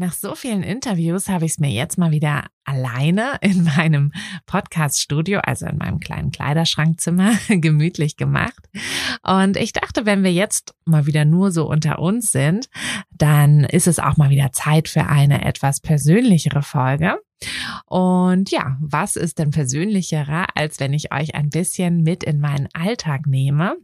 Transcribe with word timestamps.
Nach 0.00 0.14
so 0.14 0.34
vielen 0.34 0.62
Interviews 0.62 1.28
habe 1.28 1.44
ich 1.44 1.52
es 1.52 1.58
mir 1.58 1.68
jetzt 1.68 1.98
mal 1.98 2.10
wieder 2.10 2.46
alleine 2.64 3.36
in 3.42 3.64
meinem 3.64 4.12
Podcast-Studio, 4.46 5.40
also 5.40 5.66
in 5.66 5.76
meinem 5.76 6.00
kleinen 6.00 6.30
Kleiderschrankzimmer, 6.30 7.34
gemütlich 7.48 8.16
gemacht. 8.16 8.66
Und 9.22 9.58
ich 9.58 9.74
dachte, 9.74 10.06
wenn 10.06 10.24
wir 10.24 10.32
jetzt 10.32 10.74
mal 10.86 11.04
wieder 11.04 11.26
nur 11.26 11.52
so 11.52 11.68
unter 11.68 11.98
uns 11.98 12.32
sind, 12.32 12.70
dann 13.10 13.64
ist 13.64 13.86
es 13.86 13.98
auch 13.98 14.16
mal 14.16 14.30
wieder 14.30 14.52
Zeit 14.52 14.88
für 14.88 15.04
eine 15.04 15.44
etwas 15.44 15.80
persönlichere 15.80 16.62
Folge. 16.62 17.18
Und 17.84 18.50
ja, 18.50 18.78
was 18.80 19.16
ist 19.16 19.38
denn 19.38 19.50
persönlicherer, 19.50 20.46
als 20.54 20.80
wenn 20.80 20.94
ich 20.94 21.12
euch 21.12 21.34
ein 21.34 21.50
bisschen 21.50 22.02
mit 22.02 22.24
in 22.24 22.40
meinen 22.40 22.68
Alltag 22.72 23.26
nehme? 23.26 23.76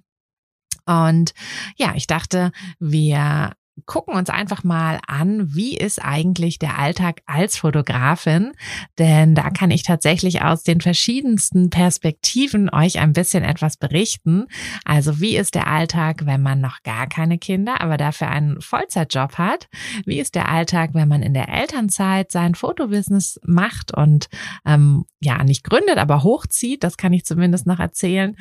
Und 0.87 1.35
ja, 1.77 1.93
ich 1.95 2.07
dachte, 2.07 2.53
wir 2.79 3.53
gucken 3.85 4.15
uns 4.15 4.31
einfach 4.31 4.65
mal 4.65 5.01
an, 5.07 5.55
wie 5.55 5.77
ist 5.77 6.03
eigentlich 6.03 6.59
der 6.59 6.79
Alltag 6.79 7.21
als 7.27 7.59
Fotografin, 7.59 8.53
denn 8.99 9.35
da 9.35 9.51
kann 9.51 9.71
ich 9.71 9.83
tatsächlich 9.83 10.43
aus 10.43 10.63
den 10.63 10.81
verschiedensten 10.81 11.69
Perspektiven 11.69 12.71
euch 12.73 12.99
ein 12.99 13.13
bisschen 13.13 13.45
etwas 13.45 13.77
berichten. 13.77 14.47
Also 14.85 15.21
wie 15.21 15.37
ist 15.37 15.55
der 15.55 15.67
Alltag, 15.67 16.25
wenn 16.25 16.41
man 16.41 16.61
noch 16.61 16.83
gar 16.85 17.07
keine 17.07 17.39
Kinder, 17.39 17.81
aber 17.83 17.99
dafür 17.99 18.31
einen 18.31 18.61
Vollzeitjob 18.63 19.37
hat? 19.37 19.69
Wie 20.07 20.21
ist 20.21 20.35
der 20.35 20.49
Alltag, 20.49 20.91
wenn 20.95 21.09
man 21.09 21.23
in 21.23 21.35
der 21.35 21.49
Elternzeit 21.49 22.33
sein 22.33 22.55
Fotobusiness 22.55 23.39
macht 23.45 23.93
und 23.93 24.29
ähm, 24.65 25.05
ja 25.21 25.45
nicht 25.45 25.65
gründet, 25.65 25.99
aber 25.99 26.23
hochzieht? 26.23 26.83
Das 26.83 26.97
kann 26.97 27.13
ich 27.13 27.27
zumindest 27.27 27.67
noch 27.67 27.79
erzählen. 27.79 28.37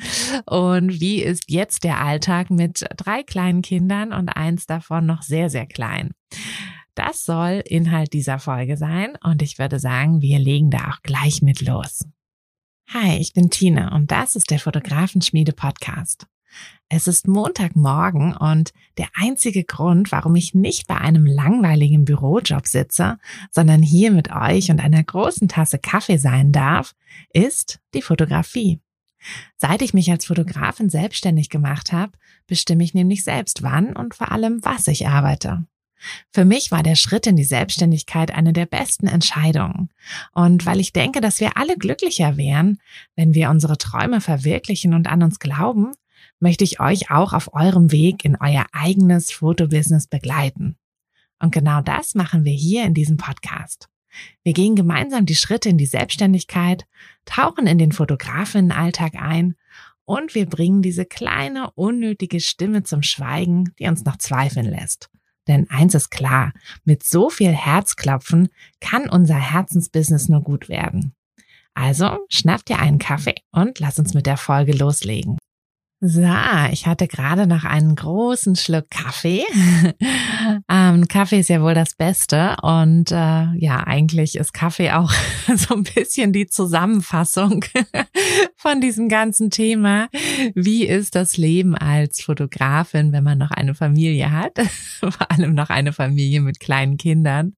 Und 0.46 1.00
wie 1.00 1.22
ist 1.22 1.44
jetzt 1.48 1.84
der 1.84 2.00
Alltag 2.00 2.50
mit 2.50 2.86
drei 2.96 3.22
kleinen 3.22 3.60
Kindern 3.60 4.12
und 4.14 4.30
eins 4.30 4.66
davon 4.66 5.04
noch 5.04 5.25
sehr, 5.26 5.50
sehr 5.50 5.66
klein. 5.66 6.12
Das 6.94 7.24
soll 7.24 7.62
Inhalt 7.66 8.12
dieser 8.12 8.38
Folge 8.38 8.76
sein 8.76 9.18
und 9.22 9.42
ich 9.42 9.58
würde 9.58 9.78
sagen, 9.78 10.22
wir 10.22 10.38
legen 10.38 10.70
da 10.70 10.90
auch 10.90 11.02
gleich 11.02 11.42
mit 11.42 11.60
los. 11.60 12.06
Hi, 12.88 13.18
ich 13.18 13.32
bin 13.32 13.50
Tina 13.50 13.94
und 13.94 14.10
das 14.10 14.36
ist 14.36 14.50
der 14.50 14.60
Fotografenschmiede 14.60 15.52
Podcast. 15.52 16.26
Es 16.88 17.08
ist 17.08 17.26
Montagmorgen 17.26 18.36
und 18.36 18.72
der 18.96 19.08
einzige 19.14 19.64
Grund, 19.64 20.12
warum 20.12 20.36
ich 20.36 20.54
nicht 20.54 20.86
bei 20.86 20.96
einem 20.96 21.26
langweiligen 21.26 22.04
Bürojob 22.04 22.66
sitze, 22.66 23.18
sondern 23.50 23.82
hier 23.82 24.12
mit 24.12 24.30
euch 24.30 24.70
und 24.70 24.80
einer 24.80 25.02
großen 25.02 25.48
Tasse 25.48 25.78
Kaffee 25.78 26.18
sein 26.18 26.52
darf, 26.52 26.94
ist 27.32 27.80
die 27.92 28.02
Fotografie. 28.02 28.80
Seit 29.56 29.82
ich 29.82 29.94
mich 29.94 30.10
als 30.10 30.26
Fotografin 30.26 30.88
selbstständig 30.88 31.50
gemacht 31.50 31.92
habe, 31.92 32.12
bestimme 32.46 32.84
ich 32.84 32.94
nämlich 32.94 33.24
selbst 33.24 33.62
wann 33.62 33.94
und 33.94 34.14
vor 34.14 34.32
allem 34.32 34.64
was 34.64 34.86
ich 34.88 35.08
arbeite. 35.08 35.66
Für 36.32 36.44
mich 36.44 36.70
war 36.70 36.82
der 36.82 36.94
Schritt 36.94 37.26
in 37.26 37.36
die 37.36 37.44
Selbstständigkeit 37.44 38.30
eine 38.30 38.52
der 38.52 38.66
besten 38.66 39.06
Entscheidungen. 39.06 39.90
Und 40.32 40.66
weil 40.66 40.80
ich 40.80 40.92
denke, 40.92 41.20
dass 41.20 41.40
wir 41.40 41.56
alle 41.56 41.76
glücklicher 41.76 42.36
wären, 42.36 42.78
wenn 43.14 43.34
wir 43.34 43.50
unsere 43.50 43.78
Träume 43.78 44.20
verwirklichen 44.20 44.94
und 44.94 45.08
an 45.08 45.22
uns 45.22 45.38
glauben, 45.38 45.92
möchte 46.38 46.64
ich 46.64 46.80
euch 46.80 47.10
auch 47.10 47.32
auf 47.32 47.54
eurem 47.54 47.92
Weg 47.92 48.24
in 48.24 48.36
euer 48.36 48.66
eigenes 48.72 49.32
Fotobusiness 49.32 50.06
begleiten. 50.06 50.76
Und 51.38 51.52
genau 51.52 51.80
das 51.80 52.14
machen 52.14 52.44
wir 52.44 52.52
hier 52.52 52.84
in 52.84 52.94
diesem 52.94 53.16
Podcast. 53.16 53.88
Wir 54.42 54.54
gehen 54.54 54.76
gemeinsam 54.76 55.26
die 55.26 55.34
Schritte 55.34 55.68
in 55.68 55.76
die 55.76 55.86
Selbstständigkeit, 55.86 56.86
tauchen 57.26 57.66
in 57.66 57.78
den 57.78 57.92
Fotografinnenalltag 57.92 59.14
ein 59.16 59.56
und 60.06 60.34
wir 60.34 60.46
bringen 60.46 60.80
diese 60.80 61.04
kleine, 61.04 61.70
unnötige 61.72 62.40
Stimme 62.40 62.82
zum 62.82 63.02
Schweigen, 63.02 63.74
die 63.78 63.86
uns 63.86 64.04
noch 64.04 64.16
zweifeln 64.16 64.66
lässt. 64.66 65.10
Denn 65.46 65.68
eins 65.70 65.94
ist 65.94 66.10
klar, 66.10 66.52
mit 66.84 67.04
so 67.04 67.28
viel 67.28 67.52
Herzklopfen 67.52 68.48
kann 68.80 69.08
unser 69.08 69.36
Herzensbusiness 69.36 70.28
nur 70.28 70.42
gut 70.42 70.68
werden. 70.68 71.14
Also 71.74 72.18
schnapp 72.30 72.64
dir 72.64 72.78
einen 72.78 72.98
Kaffee 72.98 73.34
und 73.52 73.78
lass 73.80 73.98
uns 73.98 74.14
mit 74.14 74.26
der 74.26 74.38
Folge 74.38 74.72
loslegen. 74.72 75.36
So, 76.00 76.28
ich 76.72 76.86
hatte 76.86 77.08
gerade 77.08 77.46
noch 77.46 77.64
einen 77.64 77.96
großen 77.96 78.54
Schluck 78.54 78.90
Kaffee. 78.90 79.44
ähm, 80.70 81.08
Kaffee 81.08 81.40
ist 81.40 81.48
ja 81.48 81.62
wohl 81.62 81.72
das 81.72 81.94
Beste 81.94 82.54
und 82.60 83.10
äh, 83.12 83.54
ja, 83.56 83.82
eigentlich 83.86 84.36
ist 84.36 84.52
Kaffee 84.52 84.92
auch 84.92 85.10
so 85.56 85.74
ein 85.74 85.84
bisschen 85.84 86.34
die 86.34 86.48
Zusammenfassung 86.48 87.64
von 88.56 88.82
diesem 88.82 89.08
ganzen 89.08 89.50
Thema. 89.50 90.08
Wie 90.54 90.84
ist 90.84 91.14
das 91.14 91.38
Leben 91.38 91.74
als 91.74 92.20
Fotografin, 92.20 93.12
wenn 93.12 93.24
man 93.24 93.38
noch 93.38 93.50
eine 93.50 93.74
Familie 93.74 94.30
hat, 94.30 94.58
vor 95.00 95.30
allem 95.30 95.54
noch 95.54 95.70
eine 95.70 95.94
Familie 95.94 96.42
mit 96.42 96.60
kleinen 96.60 96.98
Kindern? 96.98 97.54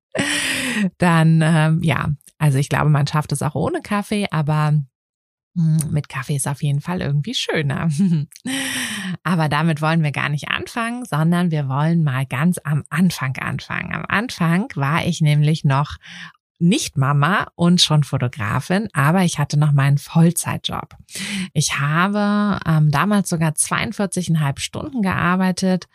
Dann 0.98 1.42
ähm, 1.42 1.82
ja, 1.82 2.10
also 2.38 2.58
ich 2.58 2.68
glaube, 2.68 2.88
man 2.88 3.08
schafft 3.08 3.32
es 3.32 3.42
auch 3.42 3.56
ohne 3.56 3.80
Kaffee, 3.82 4.28
aber 4.30 4.74
mit 5.90 6.08
Kaffee 6.08 6.36
ist 6.36 6.46
auf 6.46 6.62
jeden 6.62 6.80
Fall 6.80 7.00
irgendwie 7.00 7.34
schöner. 7.34 7.88
Aber 9.24 9.48
damit 9.48 9.82
wollen 9.82 10.02
wir 10.02 10.12
gar 10.12 10.28
nicht 10.28 10.48
anfangen, 10.48 11.04
sondern 11.04 11.50
wir 11.50 11.68
wollen 11.68 12.04
mal 12.04 12.26
ganz 12.26 12.58
am 12.62 12.84
Anfang 12.90 13.36
anfangen. 13.38 13.92
Am 13.92 14.04
Anfang 14.06 14.68
war 14.76 15.04
ich 15.04 15.20
nämlich 15.20 15.64
noch 15.64 15.96
nicht 16.58 16.96
Mama 16.96 17.48
und 17.54 17.80
schon 17.80 18.04
Fotografin, 18.04 18.88
aber 18.92 19.22
ich 19.22 19.38
hatte 19.38 19.58
noch 19.58 19.72
meinen 19.72 19.98
Vollzeitjob. 19.98 20.96
Ich 21.52 21.78
habe 21.78 22.58
ähm, 22.66 22.90
damals 22.90 23.28
sogar 23.28 23.52
42,5 23.52 24.58
Stunden 24.58 25.02
gearbeitet, 25.02 25.88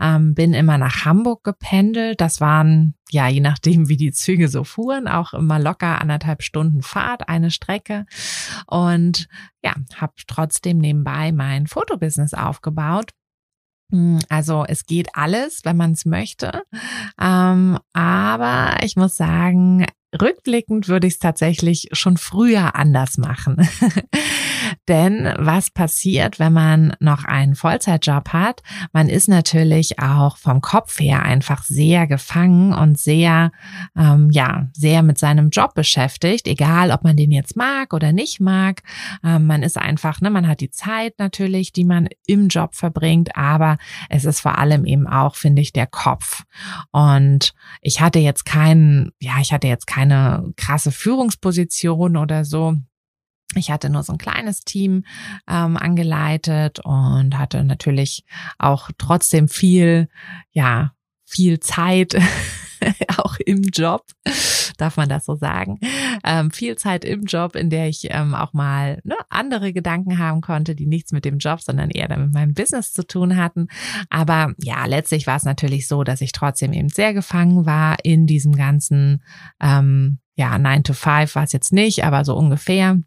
ähm, 0.00 0.34
bin 0.34 0.52
immer 0.52 0.78
nach 0.78 1.04
Hamburg 1.04 1.44
gependelt. 1.44 2.20
Das 2.20 2.40
waren, 2.40 2.94
ja, 3.10 3.28
je 3.28 3.40
nachdem, 3.40 3.88
wie 3.88 3.96
die 3.96 4.12
Züge 4.12 4.48
so 4.48 4.64
fuhren, 4.64 5.08
auch 5.08 5.32
immer 5.32 5.58
locker 5.58 6.00
anderthalb 6.00 6.42
Stunden 6.42 6.82
Fahrt, 6.82 7.28
eine 7.28 7.50
Strecke. 7.50 8.06
Und 8.66 9.28
ja, 9.62 9.74
habe 9.96 10.12
trotzdem 10.26 10.78
nebenbei 10.78 11.32
mein 11.32 11.66
Fotobusiness 11.66 12.34
aufgebaut 12.34 13.12
hm, 13.90 14.20
also 14.28 14.64
es 14.66 14.86
geht 14.86 15.08
alles, 15.14 15.64
wenn 15.64 15.76
man 15.76 15.92
es 15.92 16.04
möchte. 16.04 16.62
Ähm, 17.20 17.78
aber 17.92 18.76
ich 18.84 18.96
muss 18.96 19.16
sagen, 19.16 19.84
rückblickend 20.18 20.88
würde 20.88 21.06
ich 21.06 21.14
es 21.14 21.18
tatsächlich 21.18 21.88
schon 21.92 22.16
früher 22.16 22.74
anders 22.74 23.18
machen. 23.18 23.56
Denn 24.88 25.32
was 25.38 25.70
passiert, 25.70 26.38
wenn 26.38 26.52
man 26.52 26.94
noch 27.00 27.24
einen 27.24 27.54
Vollzeitjob 27.54 28.30
hat? 28.30 28.62
Man 28.92 29.08
ist 29.08 29.28
natürlich 29.28 29.98
auch 29.98 30.36
vom 30.36 30.60
Kopf 30.60 30.98
her 31.00 31.22
einfach 31.22 31.62
sehr 31.62 32.06
gefangen 32.06 32.72
und 32.72 32.98
sehr, 32.98 33.52
ähm, 33.96 34.30
ja, 34.30 34.68
sehr 34.72 35.02
mit 35.02 35.18
seinem 35.18 35.50
Job 35.50 35.74
beschäftigt, 35.74 36.46
egal 36.46 36.90
ob 36.90 37.04
man 37.04 37.16
den 37.16 37.30
jetzt 37.30 37.56
mag 37.56 37.94
oder 37.94 38.12
nicht 38.12 38.40
mag. 38.40 38.82
Ähm, 39.24 39.46
man 39.46 39.62
ist 39.62 39.78
einfach, 39.78 40.20
ne, 40.20 40.30
man 40.30 40.48
hat 40.48 40.60
die 40.60 40.70
Zeit 40.70 41.14
natürlich, 41.18 41.72
die 41.72 41.84
man 41.84 42.08
im 42.26 42.48
Job 42.48 42.74
verbringt, 42.74 43.36
aber 43.36 43.78
es 44.08 44.24
ist 44.24 44.40
vor 44.40 44.58
allem 44.58 44.84
eben 44.84 45.06
auch, 45.06 45.36
finde 45.36 45.62
ich, 45.62 45.72
der 45.72 45.86
Kopf. 45.86 46.42
Und 46.90 47.54
ich 47.80 48.00
hatte 48.00 48.18
jetzt 48.18 48.44
keinen, 48.44 49.12
ja, 49.20 49.34
ich 49.40 49.52
hatte 49.52 49.68
jetzt 49.68 49.86
keine 50.00 50.52
krasse 50.56 50.92
Führungsposition 50.92 52.16
oder 52.16 52.44
so. 52.46 52.74
Ich 53.54 53.70
hatte 53.70 53.90
nur 53.90 54.02
so 54.02 54.12
ein 54.12 54.18
kleines 54.18 54.60
Team 54.60 55.04
ähm, 55.48 55.76
angeleitet 55.76 56.78
und 56.84 57.36
hatte 57.36 57.64
natürlich 57.64 58.24
auch 58.58 58.90
trotzdem 58.96 59.48
viel, 59.48 60.08
ja, 60.52 60.92
viel 61.30 61.60
Zeit 61.60 62.16
auch 63.18 63.36
im 63.44 63.62
Job, 63.62 64.04
darf 64.76 64.96
man 64.96 65.08
das 65.08 65.26
so 65.26 65.36
sagen, 65.36 65.78
ähm, 66.24 66.50
viel 66.50 66.76
Zeit 66.76 67.04
im 67.04 67.24
Job, 67.24 67.54
in 67.54 67.70
der 67.70 67.88
ich 67.88 68.08
ähm, 68.10 68.34
auch 68.34 68.52
mal 68.52 69.00
ne, 69.04 69.16
andere 69.28 69.72
Gedanken 69.72 70.18
haben 70.18 70.40
konnte, 70.40 70.74
die 70.74 70.86
nichts 70.86 71.12
mit 71.12 71.24
dem 71.24 71.38
Job, 71.38 71.60
sondern 71.60 71.90
eher 71.90 72.08
mit 72.18 72.32
meinem 72.32 72.54
Business 72.54 72.92
zu 72.92 73.06
tun 73.06 73.36
hatten. 73.36 73.68
Aber 74.08 74.54
ja, 74.58 74.84
letztlich 74.86 75.26
war 75.26 75.36
es 75.36 75.44
natürlich 75.44 75.86
so, 75.86 76.04
dass 76.04 76.20
ich 76.20 76.32
trotzdem 76.32 76.72
eben 76.72 76.88
sehr 76.88 77.14
gefangen 77.14 77.66
war 77.66 77.96
in 78.02 78.26
diesem 78.26 78.56
ganzen, 78.56 79.22
ähm, 79.60 80.18
ja, 80.34 80.58
9 80.58 80.84
to 80.84 80.94
5 80.94 81.34
war 81.34 81.44
es 81.44 81.52
jetzt 81.52 81.72
nicht, 81.72 82.04
aber 82.04 82.24
so 82.24 82.34
ungefähr 82.34 82.98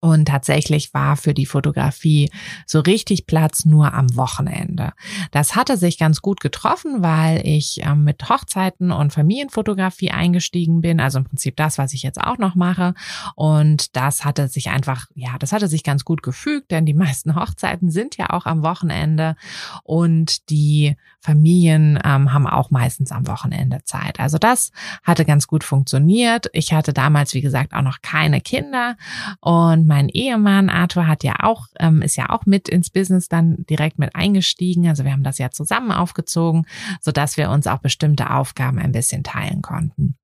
und 0.00 0.26
tatsächlich 0.26 0.94
war 0.94 1.16
für 1.16 1.34
die 1.34 1.46
Fotografie 1.46 2.30
so 2.66 2.80
richtig 2.80 3.26
Platz 3.26 3.64
nur 3.64 3.94
am 3.94 4.16
Wochenende. 4.16 4.92
Das 5.30 5.56
hatte 5.56 5.76
sich 5.76 5.98
ganz 5.98 6.20
gut 6.22 6.40
getroffen, 6.40 7.02
weil 7.02 7.46
ich 7.46 7.80
ähm, 7.82 8.04
mit 8.04 8.28
Hochzeiten 8.28 8.90
und 8.90 9.12
Familienfotografie 9.12 10.10
eingestiegen 10.10 10.80
bin. 10.80 11.00
Also 11.00 11.18
im 11.18 11.24
Prinzip 11.24 11.56
das, 11.56 11.78
was 11.78 11.92
ich 11.92 12.02
jetzt 12.02 12.20
auch 12.20 12.38
noch 12.38 12.54
mache. 12.54 12.94
Und 13.34 13.96
das 13.96 14.24
hatte 14.24 14.48
sich 14.48 14.70
einfach, 14.70 15.06
ja, 15.14 15.38
das 15.38 15.52
hatte 15.52 15.68
sich 15.68 15.84
ganz 15.84 16.04
gut 16.04 16.22
gefügt, 16.22 16.70
denn 16.70 16.86
die 16.86 16.94
meisten 16.98 17.34
Hochzeiten 17.34 17.90
sind 17.90 18.16
ja 18.16 18.30
auch 18.30 18.46
am 18.46 18.62
Wochenende 18.62 19.36
und 19.82 20.50
die 20.50 20.96
Familien 21.20 21.98
ähm, 22.04 22.32
haben 22.32 22.46
auch 22.46 22.70
meistens 22.70 23.12
am 23.12 23.26
Wochenende 23.26 23.80
Zeit. 23.84 24.20
Also 24.20 24.38
das 24.38 24.70
hatte 25.02 25.24
ganz 25.24 25.46
gut 25.46 25.64
funktioniert. 25.64 26.46
Ich 26.52 26.72
hatte 26.72 26.92
damals, 26.92 27.34
wie 27.34 27.40
gesagt, 27.40 27.74
auch 27.74 27.82
noch 27.82 28.00
keine 28.02 28.40
Kinder 28.40 28.96
und 29.40 29.77
mein 29.86 30.08
Ehemann 30.08 30.68
Arthur 30.68 31.06
hat 31.06 31.24
ja 31.24 31.36
auch, 31.42 31.66
ähm, 31.78 32.02
ist 32.02 32.16
ja 32.16 32.30
auch 32.30 32.46
mit 32.46 32.68
ins 32.68 32.90
Business 32.90 33.28
dann 33.28 33.64
direkt 33.68 33.98
mit 33.98 34.14
eingestiegen. 34.14 34.88
Also 34.88 35.04
wir 35.04 35.12
haben 35.12 35.24
das 35.24 35.38
ja 35.38 35.50
zusammen 35.50 35.92
aufgezogen, 35.92 36.66
so 37.00 37.12
dass 37.12 37.36
wir 37.36 37.50
uns 37.50 37.66
auch 37.66 37.78
bestimmte 37.78 38.30
Aufgaben 38.30 38.78
ein 38.78 38.92
bisschen 38.92 39.24
teilen 39.24 39.62
konnten. 39.62 40.16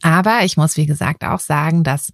Aber 0.00 0.44
ich 0.44 0.56
muss, 0.56 0.76
wie 0.76 0.86
gesagt, 0.86 1.24
auch 1.24 1.40
sagen, 1.40 1.84
dass 1.84 2.12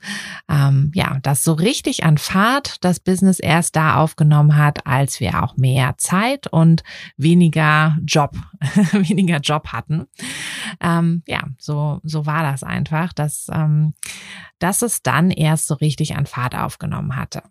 ähm, 0.48 0.90
ja, 0.94 1.18
das 1.22 1.44
so 1.44 1.52
richtig 1.52 2.04
an 2.04 2.18
Fahrt 2.18 2.84
das 2.84 3.00
Business 3.00 3.38
erst 3.38 3.76
da 3.76 3.96
aufgenommen 3.96 4.56
hat, 4.56 4.86
als 4.86 5.20
wir 5.20 5.42
auch 5.42 5.56
mehr 5.56 5.94
Zeit 5.98 6.46
und 6.48 6.82
weniger 7.16 7.96
Job, 8.04 8.36
weniger 8.92 9.38
Job 9.38 9.68
hatten. 9.68 10.06
Ähm, 10.80 11.22
ja, 11.26 11.44
so, 11.58 12.00
so 12.02 12.26
war 12.26 12.42
das 12.42 12.62
einfach, 12.62 13.12
dass, 13.12 13.46
ähm, 13.52 13.94
dass 14.58 14.82
es 14.82 15.02
dann 15.02 15.30
erst 15.30 15.68
so 15.68 15.74
richtig 15.74 16.16
an 16.16 16.26
Fahrt 16.26 16.56
aufgenommen 16.56 17.16
hatte. 17.16 17.42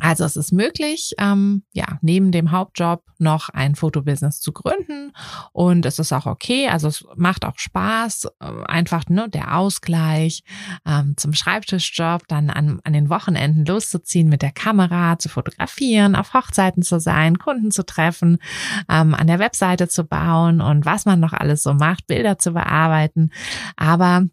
Also 0.00 0.24
es 0.24 0.36
ist 0.36 0.52
möglich, 0.52 1.14
ähm, 1.18 1.62
ja, 1.72 1.98
neben 2.00 2.32
dem 2.32 2.50
Hauptjob 2.50 3.02
noch 3.18 3.48
ein 3.48 3.74
Fotobusiness 3.74 4.40
zu 4.40 4.52
gründen 4.52 5.12
und 5.52 5.86
es 5.86 5.98
ist 5.98 6.12
auch 6.12 6.26
okay. 6.26 6.68
Also 6.68 6.88
es 6.88 7.04
macht 7.16 7.44
auch 7.44 7.58
Spaß, 7.58 8.28
äh, 8.40 8.64
einfach 8.66 9.04
nur 9.08 9.28
der 9.28 9.56
Ausgleich 9.56 10.42
ähm, 10.86 11.14
zum 11.16 11.32
Schreibtischjob, 11.32 12.28
dann 12.28 12.50
an, 12.50 12.80
an 12.84 12.92
den 12.92 13.08
Wochenenden 13.08 13.64
loszuziehen 13.64 14.28
mit 14.28 14.42
der 14.42 14.52
Kamera, 14.52 15.18
zu 15.18 15.28
fotografieren, 15.28 16.14
auf 16.14 16.34
Hochzeiten 16.34 16.82
zu 16.82 17.00
sein, 17.00 17.38
Kunden 17.38 17.70
zu 17.70 17.84
treffen, 17.84 18.38
ähm, 18.90 19.14
an 19.14 19.26
der 19.26 19.38
Webseite 19.38 19.88
zu 19.88 20.04
bauen 20.04 20.60
und 20.60 20.84
was 20.84 21.04
man 21.06 21.20
noch 21.20 21.32
alles 21.32 21.62
so 21.62 21.72
macht, 21.74 22.06
Bilder 22.06 22.38
zu 22.38 22.52
bearbeiten. 22.52 23.30
Aber 23.76 24.24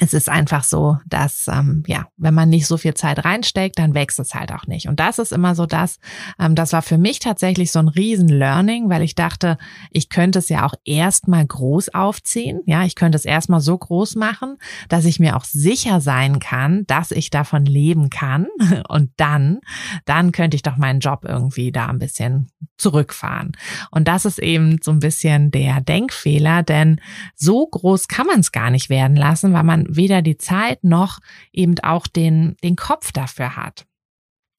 es 0.00 0.14
ist 0.14 0.28
einfach 0.28 0.64
so, 0.64 0.98
dass 1.06 1.48
ähm, 1.48 1.82
ja, 1.86 2.06
wenn 2.16 2.34
man 2.34 2.48
nicht 2.48 2.66
so 2.66 2.76
viel 2.76 2.94
Zeit 2.94 3.24
reinsteckt, 3.24 3.78
dann 3.78 3.94
wächst 3.94 4.18
es 4.18 4.34
halt 4.34 4.52
auch 4.52 4.66
nicht. 4.66 4.88
Und 4.88 5.00
das 5.00 5.18
ist 5.18 5.32
immer 5.32 5.54
so 5.54 5.66
das, 5.66 5.98
ähm, 6.38 6.54
das 6.54 6.72
war 6.72 6.82
für 6.82 6.98
mich 6.98 7.18
tatsächlich 7.18 7.72
so 7.72 7.78
ein 7.78 7.88
riesen 7.88 8.28
Learning, 8.28 8.88
weil 8.88 9.02
ich 9.02 9.14
dachte, 9.14 9.58
ich 9.90 10.08
könnte 10.08 10.38
es 10.38 10.48
ja 10.48 10.66
auch 10.66 10.74
erstmal 10.84 11.46
groß 11.46 11.94
aufziehen. 11.94 12.60
Ja, 12.66 12.84
ich 12.84 12.94
könnte 12.94 13.16
es 13.16 13.24
erstmal 13.24 13.60
so 13.60 13.76
groß 13.76 14.16
machen, 14.16 14.56
dass 14.88 15.04
ich 15.04 15.20
mir 15.20 15.36
auch 15.36 15.44
sicher 15.44 16.00
sein 16.00 16.38
kann, 16.38 16.84
dass 16.86 17.10
ich 17.10 17.30
davon 17.30 17.64
leben 17.64 18.10
kann. 18.10 18.46
Und 18.88 19.10
dann, 19.16 19.60
dann 20.04 20.32
könnte 20.32 20.54
ich 20.54 20.62
doch 20.62 20.76
meinen 20.76 21.00
Job 21.00 21.24
irgendwie 21.24 21.72
da 21.72 21.86
ein 21.86 21.98
bisschen 21.98 22.50
zurückfahren. 22.76 23.52
Und 23.90 24.06
das 24.08 24.24
ist 24.24 24.38
eben 24.38 24.78
so 24.82 24.92
ein 24.92 25.00
bisschen 25.00 25.50
der 25.50 25.80
Denkfehler, 25.80 26.62
denn 26.62 27.00
so 27.34 27.66
groß 27.66 28.08
kann 28.08 28.26
man 28.26 28.40
es 28.40 28.52
gar 28.52 28.70
nicht 28.70 28.88
werden 28.88 29.16
lassen, 29.16 29.52
weil 29.52 29.64
man 29.64 29.87
weder 29.88 30.22
die 30.22 30.36
Zeit 30.36 30.84
noch 30.84 31.18
eben 31.52 31.78
auch 31.80 32.06
den, 32.06 32.56
den 32.62 32.76
Kopf 32.76 33.12
dafür 33.12 33.56
hat. 33.56 33.86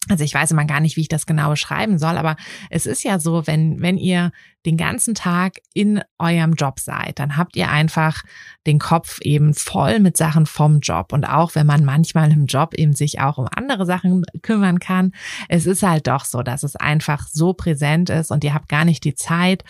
Also 0.09 0.23
ich 0.23 0.33
weiß 0.33 0.51
immer 0.51 0.65
gar 0.65 0.79
nicht, 0.79 0.95
wie 0.95 1.01
ich 1.01 1.07
das 1.07 1.27
genau 1.27 1.51
beschreiben 1.51 1.99
soll, 1.99 2.17
aber 2.17 2.35
es 2.69 2.87
ist 2.87 3.03
ja 3.03 3.19
so, 3.19 3.45
wenn, 3.45 3.81
wenn 3.81 3.97
ihr 3.97 4.31
den 4.65 4.75
ganzen 4.75 5.13
Tag 5.13 5.59
in 5.73 6.01
eurem 6.17 6.53
Job 6.53 6.79
seid, 6.79 7.19
dann 7.19 7.37
habt 7.37 7.55
ihr 7.55 7.69
einfach 7.69 8.23
den 8.65 8.79
Kopf 8.79 9.19
eben 9.21 9.53
voll 9.53 9.99
mit 9.99 10.17
Sachen 10.17 10.47
vom 10.47 10.79
Job. 10.79 11.13
Und 11.13 11.25
auch 11.25 11.53
wenn 11.53 11.67
man 11.67 11.85
manchmal 11.85 12.31
im 12.31 12.47
Job 12.47 12.73
eben 12.73 12.93
sich 12.93 13.19
auch 13.19 13.37
um 13.37 13.47
andere 13.55 13.85
Sachen 13.85 14.25
kümmern 14.41 14.79
kann, 14.79 15.11
es 15.47 15.67
ist 15.67 15.83
halt 15.83 16.07
doch 16.07 16.25
so, 16.25 16.41
dass 16.41 16.63
es 16.63 16.75
einfach 16.75 17.27
so 17.27 17.53
präsent 17.53 18.09
ist 18.09 18.31
und 18.31 18.43
ihr 18.43 18.53
habt 18.53 18.67
gar 18.67 18.85
nicht 18.85 19.03
die 19.03 19.15
Zeit, 19.15 19.63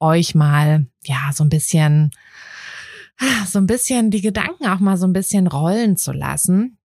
euch 0.00 0.34
mal, 0.34 0.86
ja, 1.04 1.30
so 1.32 1.44
ein 1.44 1.50
bisschen 1.50 2.10
so 3.46 3.58
ein 3.58 3.66
bisschen 3.66 4.10
die 4.10 4.20
Gedanken 4.20 4.66
auch 4.66 4.80
mal 4.80 4.96
so 4.96 5.06
ein 5.06 5.12
bisschen 5.12 5.46
rollen 5.46 5.96
zu 5.96 6.12
lassen 6.12 6.78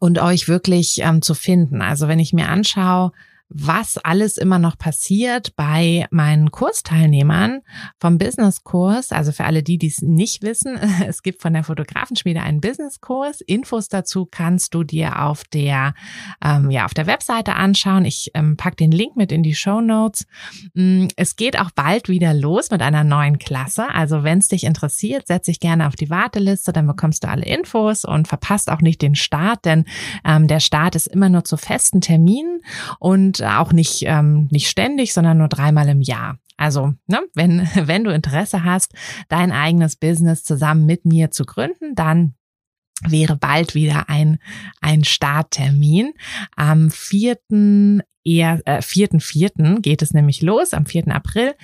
und 0.00 0.18
euch 0.18 0.48
wirklich 0.48 1.00
ähm, 1.02 1.22
zu 1.22 1.34
finden. 1.34 1.82
Also 1.82 2.08
wenn 2.08 2.18
ich 2.18 2.32
mir 2.32 2.48
anschaue, 2.48 3.12
was 3.54 3.98
alles 3.98 4.38
immer 4.38 4.58
noch 4.58 4.78
passiert 4.78 5.54
bei 5.56 6.06
meinen 6.10 6.50
Kursteilnehmern 6.50 7.60
vom 8.00 8.18
Businesskurs. 8.18 9.12
Also 9.12 9.32
für 9.32 9.44
alle 9.44 9.62
die, 9.62 9.78
die 9.78 9.88
es 9.88 10.00
nicht 10.00 10.42
wissen, 10.42 10.78
es 11.06 11.22
gibt 11.22 11.42
von 11.42 11.52
der 11.52 11.64
Fotografenschmiede 11.64 12.40
einen 12.40 12.60
Businesskurs. 12.60 13.40
Infos 13.42 13.88
dazu 13.88 14.26
kannst 14.26 14.74
du 14.74 14.84
dir 14.84 15.22
auf 15.22 15.44
der, 15.44 15.94
ähm, 16.42 16.70
ja, 16.70 16.84
auf 16.84 16.94
der 16.94 17.06
Webseite 17.06 17.54
anschauen. 17.54 18.04
Ich 18.04 18.30
ähm, 18.34 18.56
pack 18.56 18.76
den 18.76 18.90
Link 18.90 19.16
mit 19.16 19.32
in 19.32 19.42
die 19.42 19.54
Show 19.54 19.80
Notes. 19.80 20.26
Mm, 20.74 21.08
es 21.16 21.36
geht 21.36 21.58
auch 21.58 21.70
bald 21.70 22.08
wieder 22.08 22.34
los 22.34 22.70
mit 22.70 22.82
einer 22.82 23.04
neuen 23.04 23.38
Klasse. 23.38 23.88
Also 23.92 24.22
wenn 24.22 24.38
es 24.38 24.48
dich 24.48 24.64
interessiert, 24.64 25.26
setz 25.26 25.46
dich 25.46 25.60
gerne 25.60 25.86
auf 25.88 25.96
die 25.96 26.10
Warteliste, 26.10 26.72
dann 26.72 26.86
bekommst 26.86 27.24
du 27.24 27.28
alle 27.28 27.44
Infos 27.44 28.04
und 28.04 28.28
verpasst 28.28 28.70
auch 28.70 28.80
nicht 28.80 29.02
den 29.02 29.14
Start, 29.14 29.64
denn 29.64 29.84
ähm, 30.24 30.48
der 30.48 30.60
Start 30.60 30.94
ist 30.94 31.06
immer 31.06 31.28
nur 31.28 31.44
zu 31.44 31.56
festen 31.56 32.00
Terminen 32.00 32.62
und 32.98 33.41
auch 33.44 33.72
nicht, 33.72 34.02
ähm, 34.06 34.48
nicht 34.50 34.68
ständig, 34.68 35.12
sondern 35.12 35.38
nur 35.38 35.48
dreimal 35.48 35.88
im 35.88 36.00
Jahr. 36.00 36.38
Also, 36.56 36.94
ne, 37.06 37.20
wenn, 37.34 37.68
wenn 37.74 38.04
du 38.04 38.12
Interesse 38.12 38.64
hast, 38.64 38.94
dein 39.28 39.52
eigenes 39.52 39.96
Business 39.96 40.44
zusammen 40.44 40.86
mit 40.86 41.04
mir 41.04 41.30
zu 41.30 41.44
gründen, 41.44 41.94
dann 41.94 42.34
wäre 43.04 43.36
bald 43.36 43.74
wieder 43.74 44.08
ein, 44.08 44.38
ein 44.80 45.04
Starttermin. 45.04 46.12
Am 46.56 46.90
vierten 46.90 48.02
eher 48.24 48.60
äh, 48.64 48.82
vierten 48.82 49.20
vierten 49.20 49.82
geht 49.82 50.02
es 50.02 50.12
nämlich 50.12 50.42
los, 50.42 50.74
am 50.74 50.86
4. 50.86 51.08
April. 51.08 51.54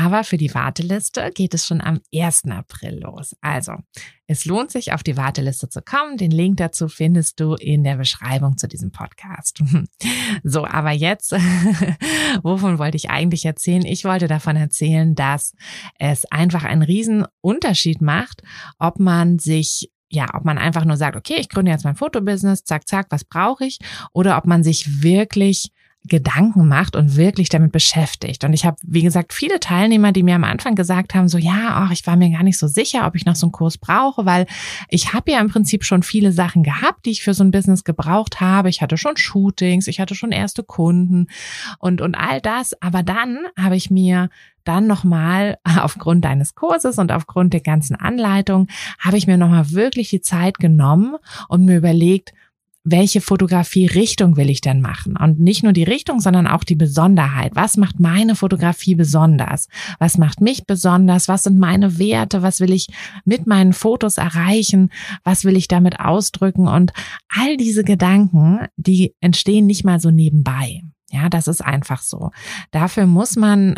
Aber 0.00 0.24
für 0.24 0.36
die 0.36 0.54
Warteliste 0.54 1.30
geht 1.34 1.54
es 1.54 1.66
schon 1.66 1.80
am 1.80 2.00
1. 2.14 2.44
April 2.50 3.00
los. 3.02 3.36
Also, 3.40 3.74
es 4.26 4.44
lohnt 4.44 4.70
sich, 4.70 4.92
auf 4.92 5.02
die 5.02 5.16
Warteliste 5.16 5.68
zu 5.68 5.82
kommen. 5.82 6.16
Den 6.16 6.30
Link 6.30 6.56
dazu 6.56 6.88
findest 6.88 7.38
du 7.38 7.54
in 7.54 7.84
der 7.84 7.96
Beschreibung 7.96 8.56
zu 8.56 8.68
diesem 8.68 8.90
Podcast. 8.90 9.62
So, 10.44 10.66
aber 10.66 10.90
jetzt, 10.90 11.32
wovon 12.42 12.78
wollte 12.78 12.96
ich 12.96 13.10
eigentlich 13.10 13.44
erzählen? 13.44 13.84
Ich 13.84 14.04
wollte 14.04 14.28
davon 14.28 14.56
erzählen, 14.56 15.14
dass 15.14 15.54
es 15.98 16.24
einfach 16.26 16.64
einen 16.64 16.82
riesen 16.82 17.26
Unterschied 17.40 18.00
macht, 18.00 18.42
ob 18.78 18.98
man 18.98 19.38
sich 19.38 19.90
ja, 20.08 20.26
ob 20.34 20.44
man 20.44 20.58
einfach 20.58 20.84
nur 20.84 20.96
sagt, 20.96 21.16
okay, 21.16 21.36
ich 21.38 21.48
gründe 21.48 21.70
jetzt 21.70 21.84
mein 21.84 21.96
Fotobusiness, 21.96 22.64
zack, 22.64 22.86
zack, 22.86 23.06
was 23.10 23.24
brauche 23.24 23.64
ich? 23.64 23.78
Oder 24.12 24.36
ob 24.36 24.46
man 24.46 24.62
sich 24.62 25.02
wirklich 25.02 25.72
Gedanken 26.04 26.66
macht 26.66 26.96
und 26.96 27.16
wirklich 27.16 27.48
damit 27.48 27.70
beschäftigt. 27.70 28.42
Und 28.42 28.52
ich 28.52 28.64
habe, 28.64 28.76
wie 28.82 29.02
gesagt, 29.02 29.32
viele 29.32 29.60
Teilnehmer, 29.60 30.10
die 30.10 30.24
mir 30.24 30.34
am 30.34 30.42
Anfang 30.42 30.74
gesagt 30.74 31.14
haben, 31.14 31.28
so 31.28 31.38
ja, 31.38 31.70
ach, 31.74 31.92
ich 31.92 32.06
war 32.06 32.16
mir 32.16 32.30
gar 32.30 32.42
nicht 32.42 32.58
so 32.58 32.66
sicher, 32.66 33.06
ob 33.06 33.14
ich 33.14 33.24
noch 33.24 33.36
so 33.36 33.46
einen 33.46 33.52
Kurs 33.52 33.78
brauche, 33.78 34.26
weil 34.26 34.46
ich 34.88 35.12
habe 35.12 35.30
ja 35.30 35.40
im 35.40 35.48
Prinzip 35.48 35.84
schon 35.84 36.02
viele 36.02 36.32
Sachen 36.32 36.64
gehabt, 36.64 37.06
die 37.06 37.10
ich 37.10 37.22
für 37.22 37.34
so 37.34 37.44
ein 37.44 37.52
Business 37.52 37.84
gebraucht 37.84 38.40
habe. 38.40 38.68
Ich 38.68 38.82
hatte 38.82 38.96
schon 38.96 39.16
Shootings, 39.16 39.86
ich 39.86 40.00
hatte 40.00 40.16
schon 40.16 40.32
erste 40.32 40.64
Kunden 40.64 41.28
und, 41.78 42.00
und 42.00 42.16
all 42.16 42.40
das. 42.40 42.80
Aber 42.82 43.04
dann 43.04 43.38
habe 43.56 43.76
ich 43.76 43.90
mir 43.90 44.28
dann 44.64 44.88
nochmal 44.88 45.58
aufgrund 45.80 46.24
deines 46.24 46.54
Kurses 46.56 46.98
und 46.98 47.12
aufgrund 47.12 47.52
der 47.52 47.60
ganzen 47.60 47.94
Anleitung 47.94 48.66
habe 48.98 49.18
ich 49.18 49.26
mir 49.26 49.36
nochmal 49.36 49.70
wirklich 49.70 50.10
die 50.10 50.20
Zeit 50.20 50.58
genommen 50.58 51.16
und 51.48 51.64
mir 51.64 51.76
überlegt, 51.76 52.32
welche 52.84 53.20
Fotografie-Richtung 53.20 54.36
will 54.36 54.50
ich 54.50 54.60
denn 54.60 54.80
machen? 54.80 55.16
Und 55.16 55.38
nicht 55.38 55.62
nur 55.62 55.72
die 55.72 55.84
Richtung, 55.84 56.20
sondern 56.20 56.46
auch 56.46 56.64
die 56.64 56.74
Besonderheit. 56.74 57.52
Was 57.54 57.76
macht 57.76 58.00
meine 58.00 58.34
Fotografie 58.34 58.94
besonders? 58.94 59.68
Was 59.98 60.18
macht 60.18 60.40
mich 60.40 60.66
besonders? 60.66 61.28
Was 61.28 61.44
sind 61.44 61.58
meine 61.58 61.98
Werte? 61.98 62.42
Was 62.42 62.60
will 62.60 62.72
ich 62.72 62.88
mit 63.24 63.46
meinen 63.46 63.72
Fotos 63.72 64.18
erreichen? 64.18 64.90
Was 65.22 65.44
will 65.44 65.56
ich 65.56 65.68
damit 65.68 66.00
ausdrücken? 66.00 66.66
Und 66.66 66.92
all 67.28 67.56
diese 67.56 67.84
Gedanken, 67.84 68.66
die 68.76 69.14
entstehen 69.20 69.66
nicht 69.66 69.84
mal 69.84 70.00
so 70.00 70.10
nebenbei. 70.10 70.82
Ja, 71.10 71.28
das 71.28 71.46
ist 71.46 71.60
einfach 71.60 72.02
so. 72.02 72.30
Dafür 72.70 73.06
muss 73.06 73.36
man 73.36 73.76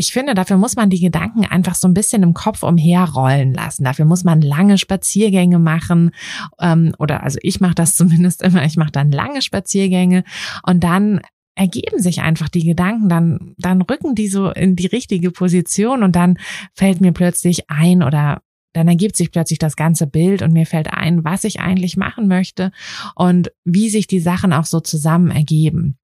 ich 0.00 0.12
finde, 0.12 0.32
dafür 0.32 0.56
muss 0.56 0.76
man 0.76 0.88
die 0.88 0.98
Gedanken 0.98 1.44
einfach 1.44 1.74
so 1.74 1.86
ein 1.86 1.92
bisschen 1.92 2.22
im 2.22 2.32
Kopf 2.32 2.62
umherrollen 2.62 3.52
lassen. 3.52 3.84
Dafür 3.84 4.06
muss 4.06 4.24
man 4.24 4.40
lange 4.40 4.78
Spaziergänge 4.78 5.58
machen. 5.58 6.12
Ähm, 6.58 6.94
oder 6.98 7.22
also 7.22 7.38
ich 7.42 7.60
mache 7.60 7.74
das 7.74 7.94
zumindest 7.96 8.40
immer. 8.40 8.64
Ich 8.64 8.78
mache 8.78 8.92
dann 8.92 9.12
lange 9.12 9.42
Spaziergänge 9.42 10.24
und 10.62 10.82
dann 10.82 11.20
ergeben 11.54 11.98
sich 11.98 12.22
einfach 12.22 12.48
die 12.48 12.64
Gedanken, 12.64 13.10
dann, 13.10 13.54
dann 13.58 13.82
rücken 13.82 14.14
die 14.14 14.28
so 14.28 14.48
in 14.48 14.74
die 14.74 14.86
richtige 14.86 15.30
Position 15.30 16.02
und 16.02 16.16
dann 16.16 16.38
fällt 16.72 17.02
mir 17.02 17.12
plötzlich 17.12 17.68
ein 17.68 18.02
oder 18.02 18.40
dann 18.72 18.88
ergibt 18.88 19.16
sich 19.16 19.30
plötzlich 19.30 19.58
das 19.58 19.76
ganze 19.76 20.06
Bild 20.06 20.40
und 20.40 20.54
mir 20.54 20.64
fällt 20.64 20.90
ein, 20.90 21.24
was 21.24 21.44
ich 21.44 21.60
eigentlich 21.60 21.98
machen 21.98 22.26
möchte 22.26 22.72
und 23.16 23.52
wie 23.64 23.90
sich 23.90 24.06
die 24.06 24.20
Sachen 24.20 24.54
auch 24.54 24.64
so 24.64 24.80
zusammen 24.80 25.30
ergeben. 25.30 25.98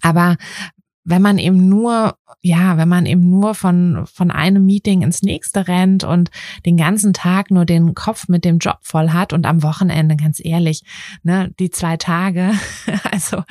Aber 0.00 0.36
wenn 1.08 1.22
man 1.22 1.38
eben 1.38 1.68
nur, 1.70 2.18
ja, 2.42 2.76
wenn 2.76 2.88
man 2.88 3.06
eben 3.06 3.30
nur 3.30 3.54
von, 3.54 4.06
von 4.12 4.30
einem 4.30 4.66
Meeting 4.66 5.00
ins 5.00 5.22
nächste 5.22 5.66
rennt 5.66 6.04
und 6.04 6.30
den 6.66 6.76
ganzen 6.76 7.14
Tag 7.14 7.50
nur 7.50 7.64
den 7.64 7.94
Kopf 7.94 8.28
mit 8.28 8.44
dem 8.44 8.58
Job 8.58 8.78
voll 8.82 9.10
hat 9.10 9.32
und 9.32 9.46
am 9.46 9.62
Wochenende, 9.62 10.16
ganz 10.16 10.38
ehrlich, 10.44 10.82
ne, 11.22 11.50
die 11.58 11.70
zwei 11.70 11.96
Tage, 11.96 12.52
also 13.10 13.42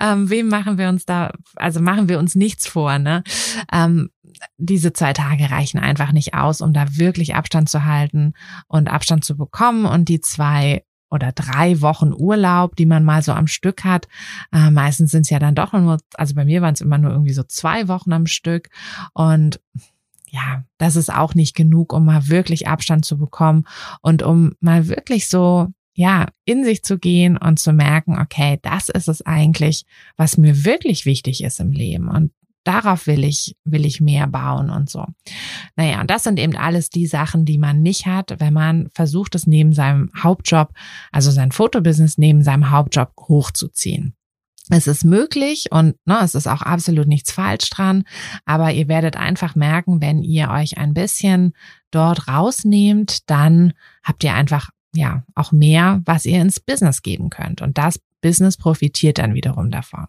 ähm, 0.00 0.30
wem 0.30 0.48
machen 0.48 0.78
wir 0.78 0.88
uns 0.88 1.04
da, 1.04 1.32
also 1.56 1.80
machen 1.80 2.08
wir 2.08 2.18
uns 2.18 2.34
nichts 2.34 2.66
vor, 2.66 2.98
ne? 2.98 3.22
Ähm, 3.70 4.08
diese 4.56 4.94
zwei 4.94 5.12
Tage 5.12 5.50
reichen 5.50 5.78
einfach 5.78 6.12
nicht 6.12 6.34
aus, 6.34 6.62
um 6.62 6.72
da 6.72 6.96
wirklich 6.96 7.34
Abstand 7.34 7.68
zu 7.68 7.84
halten 7.84 8.32
und 8.66 8.90
Abstand 8.90 9.24
zu 9.24 9.36
bekommen 9.36 9.84
und 9.84 10.08
die 10.08 10.20
zwei 10.20 10.84
oder 11.14 11.30
drei 11.32 11.80
Wochen 11.80 12.12
Urlaub, 12.12 12.74
die 12.74 12.86
man 12.86 13.04
mal 13.04 13.22
so 13.22 13.32
am 13.32 13.46
Stück 13.46 13.84
hat. 13.84 14.08
Äh, 14.52 14.70
meistens 14.70 15.12
sind 15.12 15.22
es 15.22 15.30
ja 15.30 15.38
dann 15.38 15.54
doch 15.54 15.72
nur, 15.72 15.98
also 16.14 16.34
bei 16.34 16.44
mir 16.44 16.60
waren 16.60 16.74
es 16.74 16.80
immer 16.80 16.98
nur 16.98 17.12
irgendwie 17.12 17.32
so 17.32 17.44
zwei 17.44 17.86
Wochen 17.86 18.12
am 18.12 18.26
Stück. 18.26 18.68
Und 19.12 19.60
ja, 20.30 20.64
das 20.78 20.96
ist 20.96 21.14
auch 21.14 21.36
nicht 21.36 21.54
genug, 21.54 21.92
um 21.92 22.04
mal 22.04 22.28
wirklich 22.28 22.66
Abstand 22.66 23.04
zu 23.04 23.16
bekommen 23.16 23.64
und 24.02 24.24
um 24.24 24.54
mal 24.58 24.88
wirklich 24.88 25.28
so, 25.28 25.68
ja, 25.94 26.26
in 26.44 26.64
sich 26.64 26.82
zu 26.82 26.98
gehen 26.98 27.36
und 27.36 27.60
zu 27.60 27.72
merken, 27.72 28.18
okay, 28.18 28.58
das 28.62 28.88
ist 28.88 29.06
es 29.06 29.22
eigentlich, 29.22 29.84
was 30.16 30.36
mir 30.36 30.64
wirklich 30.64 31.06
wichtig 31.06 31.44
ist 31.44 31.60
im 31.60 31.70
Leben. 31.70 32.08
Und 32.08 32.32
darauf 32.64 33.06
will 33.06 33.24
ich, 33.24 33.56
will 33.64 33.84
ich 33.84 34.00
mehr 34.00 34.26
bauen 34.26 34.70
und 34.70 34.90
so. 34.90 35.06
Naja, 35.76 36.00
und 36.00 36.10
das 36.10 36.24
sind 36.24 36.38
eben 36.38 36.56
alles 36.56 36.90
die 36.90 37.06
Sachen, 37.06 37.44
die 37.44 37.58
man 37.58 37.82
nicht 37.82 38.06
hat, 38.06 38.34
wenn 38.38 38.52
man 38.52 38.88
versucht, 38.94 39.34
es 39.34 39.46
neben 39.46 39.72
seinem 39.72 40.10
Hauptjob, 40.16 40.72
also 41.12 41.30
sein 41.30 41.52
Fotobusiness 41.52 42.18
neben 42.18 42.42
seinem 42.42 42.70
Hauptjob 42.70 43.12
hochzuziehen. 43.28 44.14
Es 44.70 44.86
ist 44.86 45.04
möglich 45.04 45.66
und 45.70 45.94
ne, 46.06 46.20
es 46.22 46.34
ist 46.34 46.46
auch 46.46 46.62
absolut 46.62 47.06
nichts 47.06 47.30
falsch 47.30 47.68
dran, 47.68 48.04
aber 48.46 48.72
ihr 48.72 48.88
werdet 48.88 49.16
einfach 49.16 49.54
merken, 49.54 50.00
wenn 50.00 50.22
ihr 50.22 50.48
euch 50.50 50.78
ein 50.78 50.94
bisschen 50.94 51.52
dort 51.90 52.28
rausnehmt, 52.28 53.28
dann 53.28 53.74
habt 54.02 54.24
ihr 54.24 54.32
einfach 54.32 54.70
ja 54.94 55.22
auch 55.34 55.52
mehr, 55.52 56.00
was 56.06 56.24
ihr 56.24 56.40
ins 56.40 56.60
Business 56.60 57.02
geben 57.02 57.28
könnt 57.28 57.60
und 57.60 57.76
das 57.76 58.00
Business 58.22 58.56
profitiert 58.56 59.18
dann 59.18 59.34
wiederum 59.34 59.70
davon. 59.70 60.06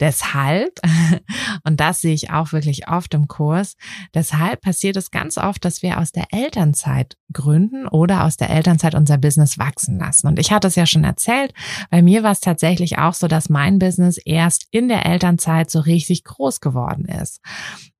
Deshalb, 0.00 0.80
und 1.64 1.80
das 1.80 2.00
sehe 2.00 2.14
ich 2.14 2.30
auch 2.30 2.52
wirklich 2.52 2.88
oft 2.88 3.14
im 3.14 3.28
Kurs, 3.28 3.76
deshalb 4.14 4.60
passiert 4.60 4.96
es 4.96 5.10
ganz 5.10 5.38
oft, 5.38 5.64
dass 5.64 5.82
wir 5.82 5.98
aus 5.98 6.12
der 6.12 6.26
Elternzeit 6.32 7.16
gründen 7.32 7.86
oder 7.86 8.24
aus 8.24 8.36
der 8.36 8.50
Elternzeit 8.50 8.94
unser 8.94 9.18
Business 9.18 9.58
wachsen 9.58 9.98
lassen. 9.98 10.26
Und 10.26 10.38
ich 10.38 10.52
hatte 10.52 10.68
es 10.68 10.76
ja 10.76 10.86
schon 10.86 11.04
erzählt, 11.04 11.52
bei 11.90 12.02
mir 12.02 12.22
war 12.22 12.32
es 12.32 12.40
tatsächlich 12.40 12.98
auch 12.98 13.14
so, 13.14 13.28
dass 13.28 13.48
mein 13.48 13.78
Business 13.78 14.18
erst 14.18 14.66
in 14.70 14.88
der 14.88 15.06
Elternzeit 15.06 15.70
so 15.70 15.80
richtig 15.80 16.24
groß 16.24 16.60
geworden 16.60 17.06
ist. 17.06 17.40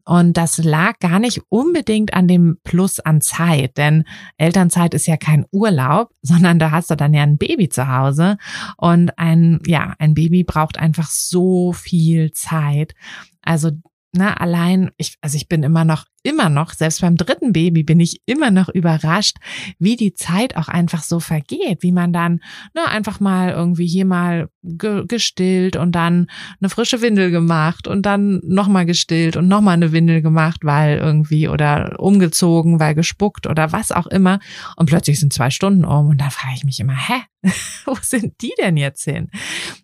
Und 0.06 0.36
das 0.36 0.58
lag 0.58 1.00
gar 1.00 1.18
nicht 1.18 1.42
unbedingt 1.48 2.14
an 2.14 2.28
dem 2.28 2.58
Plus 2.62 3.00
an 3.00 3.20
Zeit, 3.20 3.76
denn 3.76 4.04
Elternzeit 4.38 4.94
ist 4.94 5.06
ja 5.06 5.16
kein 5.16 5.44
Urlaub, 5.50 6.10
sondern 6.22 6.60
da 6.60 6.70
hast 6.70 6.90
du 6.90 6.96
dann 6.96 7.12
ja 7.12 7.24
ein 7.24 7.38
Baby 7.38 7.68
zu 7.68 7.88
Hause 7.88 8.38
und 8.76 9.18
ein, 9.18 9.60
ja, 9.66 9.94
ein 9.98 10.14
Baby 10.14 10.44
braucht 10.44 10.78
einfach 10.78 11.10
so 11.10 11.72
viel 11.72 12.30
Zeit. 12.30 12.94
Also 13.42 13.72
Ne, 14.16 14.40
allein, 14.40 14.90
ich, 14.96 15.18
also 15.20 15.36
ich 15.36 15.46
bin 15.46 15.62
immer 15.62 15.84
noch, 15.84 16.06
immer 16.22 16.48
noch, 16.48 16.72
selbst 16.72 17.02
beim 17.02 17.16
dritten 17.16 17.52
Baby 17.52 17.82
bin 17.82 18.00
ich 18.00 18.22
immer 18.24 18.50
noch 18.50 18.70
überrascht, 18.70 19.36
wie 19.78 19.96
die 19.96 20.14
Zeit 20.14 20.56
auch 20.56 20.68
einfach 20.68 21.02
so 21.02 21.20
vergeht, 21.20 21.82
wie 21.82 21.92
man 21.92 22.14
dann 22.14 22.40
ne, 22.74 22.88
einfach 22.88 23.20
mal 23.20 23.50
irgendwie 23.50 23.86
hier 23.86 24.06
mal 24.06 24.48
ge 24.62 25.04
gestillt 25.06 25.76
und 25.76 25.92
dann 25.92 26.28
eine 26.60 26.70
frische 26.70 27.02
Windel 27.02 27.30
gemacht 27.30 27.86
und 27.88 28.06
dann 28.06 28.40
nochmal 28.42 28.86
gestillt 28.86 29.36
und 29.36 29.48
nochmal 29.48 29.74
eine 29.74 29.92
Windel 29.92 30.22
gemacht, 30.22 30.60
weil 30.62 30.96
irgendwie 30.96 31.48
oder 31.48 31.96
umgezogen, 31.98 32.80
weil 32.80 32.94
gespuckt 32.94 33.46
oder 33.46 33.72
was 33.72 33.92
auch 33.92 34.06
immer. 34.06 34.40
Und 34.76 34.86
plötzlich 34.86 35.20
sind 35.20 35.34
zwei 35.34 35.50
Stunden 35.50 35.84
um 35.84 36.08
und 36.08 36.20
da 36.22 36.30
frage 36.30 36.54
ich 36.56 36.64
mich 36.64 36.80
immer, 36.80 36.96
hä, 36.96 37.20
wo 37.84 37.96
sind 38.00 38.40
die 38.40 38.54
denn 38.58 38.78
jetzt 38.78 39.04
hin? 39.04 39.28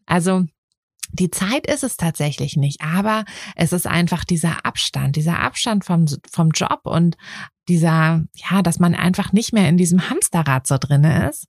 Also 0.06 0.46
die 1.12 1.30
Zeit 1.30 1.66
ist 1.66 1.84
es 1.84 1.96
tatsächlich 1.96 2.56
nicht, 2.56 2.80
aber 2.80 3.24
es 3.54 3.72
ist 3.72 3.86
einfach 3.86 4.24
dieser 4.24 4.64
Abstand, 4.64 5.16
dieser 5.16 5.40
Abstand 5.40 5.84
vom, 5.84 6.06
vom 6.30 6.50
Job 6.50 6.80
und 6.84 7.16
dieser, 7.68 8.24
ja, 8.34 8.62
dass 8.62 8.80
man 8.80 8.94
einfach 8.94 9.32
nicht 9.32 9.52
mehr 9.52 9.68
in 9.68 9.76
diesem 9.76 10.10
Hamsterrad 10.10 10.66
so 10.66 10.78
drinne 10.78 11.28
ist. 11.28 11.46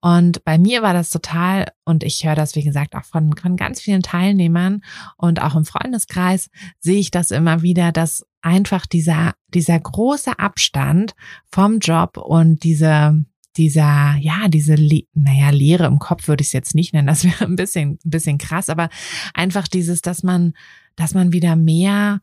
Und 0.00 0.44
bei 0.44 0.58
mir 0.58 0.82
war 0.82 0.92
das 0.92 1.10
total, 1.10 1.68
und 1.84 2.04
ich 2.04 2.24
höre 2.24 2.34
das, 2.34 2.54
wie 2.54 2.62
gesagt, 2.64 2.94
auch 2.94 3.04
von, 3.04 3.34
von 3.36 3.56
ganz 3.56 3.80
vielen 3.80 4.02
Teilnehmern 4.02 4.82
und 5.16 5.40
auch 5.40 5.54
im 5.54 5.64
Freundeskreis 5.64 6.50
sehe 6.80 6.98
ich 6.98 7.10
das 7.10 7.30
immer 7.30 7.62
wieder, 7.62 7.92
dass 7.92 8.26
einfach 8.42 8.84
dieser, 8.84 9.34
dieser 9.48 9.80
große 9.80 10.38
Abstand 10.38 11.14
vom 11.50 11.78
Job 11.78 12.18
und 12.18 12.62
diese, 12.62 13.24
dieser, 13.56 14.16
ja, 14.20 14.48
diese, 14.48 14.74
naja, 15.14 15.50
Leere 15.50 15.86
im 15.86 15.98
Kopf 15.98 16.28
würde 16.28 16.42
ich 16.42 16.48
es 16.48 16.52
jetzt 16.52 16.74
nicht 16.74 16.92
nennen, 16.92 17.06
das 17.06 17.24
wäre 17.24 17.44
ein 17.44 17.56
bisschen, 17.56 17.98
ein 18.04 18.10
bisschen 18.10 18.38
krass, 18.38 18.68
aber 18.68 18.88
einfach 19.32 19.68
dieses, 19.68 20.02
dass 20.02 20.22
man, 20.22 20.54
dass 20.96 21.14
man 21.14 21.32
wieder 21.32 21.56
mehr, 21.56 22.20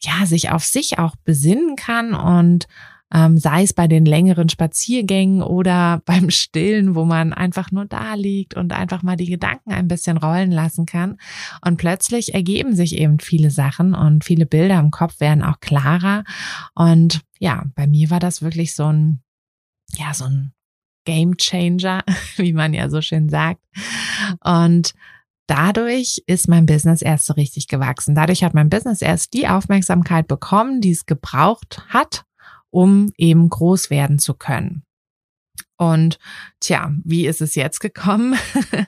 ja, 0.00 0.26
sich 0.26 0.50
auf 0.50 0.64
sich 0.64 0.98
auch 0.98 1.14
besinnen 1.24 1.76
kann 1.76 2.14
und 2.14 2.66
ähm, 3.14 3.36
sei 3.36 3.62
es 3.62 3.74
bei 3.74 3.86
den 3.88 4.06
längeren 4.06 4.48
Spaziergängen 4.48 5.42
oder 5.42 6.02
beim 6.06 6.30
Stillen, 6.30 6.94
wo 6.94 7.04
man 7.04 7.32
einfach 7.32 7.70
nur 7.70 7.84
da 7.84 8.14
liegt 8.14 8.54
und 8.54 8.72
einfach 8.72 9.02
mal 9.02 9.16
die 9.16 9.26
Gedanken 9.26 9.72
ein 9.72 9.88
bisschen 9.88 10.16
rollen 10.16 10.50
lassen 10.50 10.86
kann. 10.86 11.18
Und 11.64 11.76
plötzlich 11.76 12.34
ergeben 12.34 12.74
sich 12.74 12.96
eben 12.96 13.20
viele 13.20 13.50
Sachen 13.50 13.94
und 13.94 14.24
viele 14.24 14.46
Bilder 14.46 14.78
im 14.78 14.90
Kopf 14.90 15.20
werden 15.20 15.44
auch 15.44 15.60
klarer. 15.60 16.24
Und 16.74 17.20
ja, 17.38 17.64
bei 17.74 17.86
mir 17.86 18.10
war 18.10 18.20
das 18.20 18.42
wirklich 18.42 18.74
so 18.74 18.86
ein, 18.86 19.22
ja, 19.94 20.14
so 20.14 20.24
ein 20.24 20.52
Game 21.04 21.36
Changer, 21.36 22.02
wie 22.36 22.52
man 22.52 22.74
ja 22.74 22.88
so 22.88 23.00
schön 23.00 23.28
sagt. 23.28 23.60
Und 24.42 24.94
dadurch 25.46 26.22
ist 26.26 26.48
mein 26.48 26.66
Business 26.66 27.02
erst 27.02 27.26
so 27.26 27.34
richtig 27.34 27.68
gewachsen. 27.68 28.14
Dadurch 28.14 28.44
hat 28.44 28.54
mein 28.54 28.70
Business 28.70 29.02
erst 29.02 29.34
die 29.34 29.48
Aufmerksamkeit 29.48 30.28
bekommen, 30.28 30.80
die 30.80 30.92
es 30.92 31.06
gebraucht 31.06 31.84
hat, 31.88 32.24
um 32.70 33.12
eben 33.16 33.48
groß 33.48 33.90
werden 33.90 34.18
zu 34.18 34.34
können. 34.34 34.84
Und 35.76 36.18
tja, 36.60 36.92
wie 37.04 37.26
ist 37.26 37.40
es 37.40 37.54
jetzt 37.54 37.80
gekommen? 37.80 38.36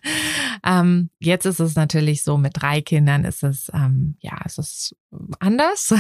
ähm, 0.65 1.11
jetzt 1.19 1.45
ist 1.45 1.61
es 1.61 1.75
natürlich 1.75 2.23
so, 2.23 2.39
mit 2.39 2.53
drei 2.55 2.81
Kindern 2.83 3.25
ist 3.25 3.43
es, 3.43 3.71
ähm, 3.75 4.17
ja, 4.21 4.39
es 4.45 4.59
ist 4.59 4.97
anders, 5.41 5.95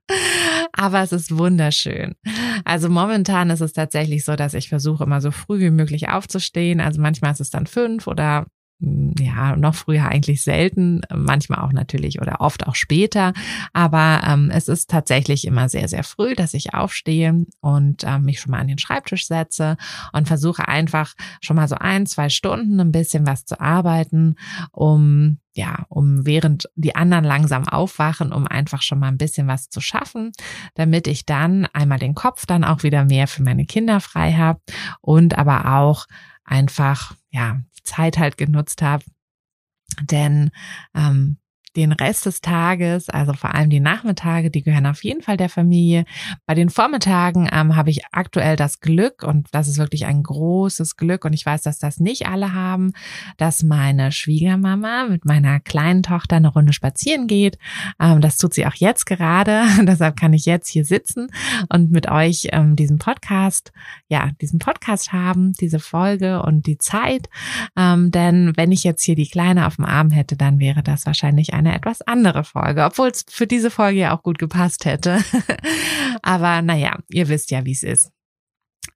aber 0.72 1.02
es 1.02 1.12
ist 1.12 1.36
wunderschön. 1.36 2.14
Also 2.64 2.88
momentan 2.88 3.50
ist 3.50 3.60
es 3.60 3.72
tatsächlich 3.72 4.24
so, 4.24 4.36
dass 4.36 4.54
ich 4.54 4.68
versuche 4.68 5.04
immer 5.04 5.20
so 5.20 5.30
früh 5.30 5.60
wie 5.60 5.70
möglich 5.70 6.08
aufzustehen. 6.08 6.80
Also 6.80 7.00
manchmal 7.00 7.32
ist 7.32 7.40
es 7.40 7.50
dann 7.50 7.66
fünf 7.66 8.06
oder 8.06 8.46
ja, 9.18 9.54
noch 9.56 9.74
früher 9.74 10.06
eigentlich 10.08 10.42
selten, 10.42 11.02
manchmal 11.14 11.60
auch 11.60 11.72
natürlich 11.72 12.20
oder 12.20 12.40
oft 12.40 12.66
auch 12.66 12.74
später. 12.74 13.32
Aber 13.72 14.22
ähm, 14.26 14.50
es 14.52 14.68
ist 14.68 14.90
tatsächlich 14.90 15.46
immer 15.46 15.68
sehr, 15.68 15.86
sehr 15.86 16.02
früh, 16.02 16.34
dass 16.34 16.52
ich 16.54 16.74
aufstehe 16.74 17.46
und 17.60 18.04
ähm, 18.04 18.24
mich 18.24 18.40
schon 18.40 18.50
mal 18.50 18.58
an 18.58 18.66
den 18.66 18.78
Schreibtisch 18.78 19.26
setze 19.26 19.76
und 20.12 20.26
versuche 20.26 20.66
einfach 20.66 21.14
schon 21.40 21.56
mal 21.56 21.68
so 21.68 21.76
ein, 21.76 22.06
zwei 22.06 22.28
Stunden 22.28 22.80
ein 22.80 22.92
bisschen 22.92 23.26
was 23.26 23.44
zu 23.44 23.60
arbeiten, 23.60 24.34
um 24.72 25.38
ja, 25.54 25.84
um 25.90 26.24
während 26.24 26.70
die 26.76 26.94
anderen 26.94 27.24
langsam 27.24 27.68
aufwachen, 27.68 28.32
um 28.32 28.46
einfach 28.46 28.80
schon 28.80 28.98
mal 28.98 29.08
ein 29.08 29.18
bisschen 29.18 29.46
was 29.48 29.68
zu 29.68 29.82
schaffen, 29.82 30.32
damit 30.74 31.06
ich 31.06 31.26
dann 31.26 31.66
einmal 31.74 31.98
den 31.98 32.14
Kopf 32.14 32.46
dann 32.46 32.64
auch 32.64 32.82
wieder 32.84 33.04
mehr 33.04 33.28
für 33.28 33.42
meine 33.42 33.66
Kinder 33.66 34.00
frei 34.00 34.32
habe 34.32 34.60
und 35.02 35.36
aber 35.36 35.74
auch 35.76 36.06
einfach, 36.44 37.14
ja, 37.30 37.60
Zeit 37.84 38.18
halt 38.18 38.36
genutzt 38.36 38.82
habe. 38.82 39.04
Denn 40.00 40.50
ähm, 40.94 41.38
den 41.76 41.92
Rest 41.92 42.26
des 42.26 42.40
Tages, 42.40 43.08
also 43.08 43.32
vor 43.32 43.54
allem 43.54 43.70
die 43.70 43.80
Nachmittage, 43.80 44.50
die 44.50 44.62
gehören 44.62 44.86
auf 44.86 45.04
jeden 45.04 45.22
Fall 45.22 45.36
der 45.36 45.48
Familie. 45.48 46.04
Bei 46.46 46.54
den 46.54 46.70
Vormittagen 46.70 47.48
ähm, 47.52 47.76
habe 47.76 47.90
ich 47.90 48.02
aktuell 48.12 48.56
das 48.56 48.80
Glück 48.80 49.22
und 49.22 49.48
das 49.52 49.68
ist 49.68 49.78
wirklich 49.78 50.06
ein 50.06 50.22
großes 50.22 50.96
Glück 50.96 51.24
und 51.24 51.32
ich 51.32 51.46
weiß, 51.46 51.62
dass 51.62 51.78
das 51.78 51.98
nicht 51.98 52.26
alle 52.26 52.52
haben, 52.52 52.92
dass 53.38 53.62
meine 53.62 54.12
Schwiegermama 54.12 55.06
mit 55.08 55.24
meiner 55.24 55.60
kleinen 55.60 56.02
Tochter 56.02 56.36
eine 56.36 56.48
Runde 56.48 56.72
spazieren 56.72 57.26
geht. 57.26 57.58
Ähm, 58.00 58.20
das 58.20 58.36
tut 58.36 58.54
sie 58.54 58.66
auch 58.66 58.74
jetzt 58.74 59.06
gerade. 59.06 59.62
Deshalb 59.82 60.16
kann 60.18 60.32
ich 60.32 60.44
jetzt 60.44 60.68
hier 60.68 60.84
sitzen 60.84 61.28
und 61.72 61.90
mit 61.90 62.10
euch 62.10 62.48
ähm, 62.52 62.76
diesen 62.76 62.98
Podcast, 62.98 63.72
ja, 64.08 64.30
diesen 64.40 64.58
Podcast 64.58 65.12
haben, 65.12 65.52
diese 65.54 65.78
Folge 65.78 66.42
und 66.42 66.66
die 66.66 66.78
Zeit. 66.78 67.28
Ähm, 67.76 68.10
denn 68.10 68.52
wenn 68.56 68.72
ich 68.72 68.84
jetzt 68.84 69.02
hier 69.02 69.14
die 69.14 69.28
Kleine 69.28 69.66
auf 69.66 69.76
dem 69.76 69.84
Arm 69.84 70.10
hätte, 70.10 70.36
dann 70.36 70.58
wäre 70.58 70.82
das 70.82 71.06
wahrscheinlich 71.06 71.54
eine 71.66 71.74
etwas 71.74 72.02
andere 72.02 72.44
Folge, 72.44 72.84
obwohl 72.84 73.08
es 73.08 73.24
für 73.28 73.46
diese 73.46 73.70
Folge 73.70 74.00
ja 74.00 74.16
auch 74.16 74.22
gut 74.22 74.38
gepasst 74.38 74.84
hätte. 74.84 75.18
Aber 76.22 76.62
naja, 76.62 76.98
ihr 77.08 77.28
wisst 77.28 77.50
ja, 77.50 77.64
wie 77.64 77.72
es 77.72 77.82
ist. 77.82 78.10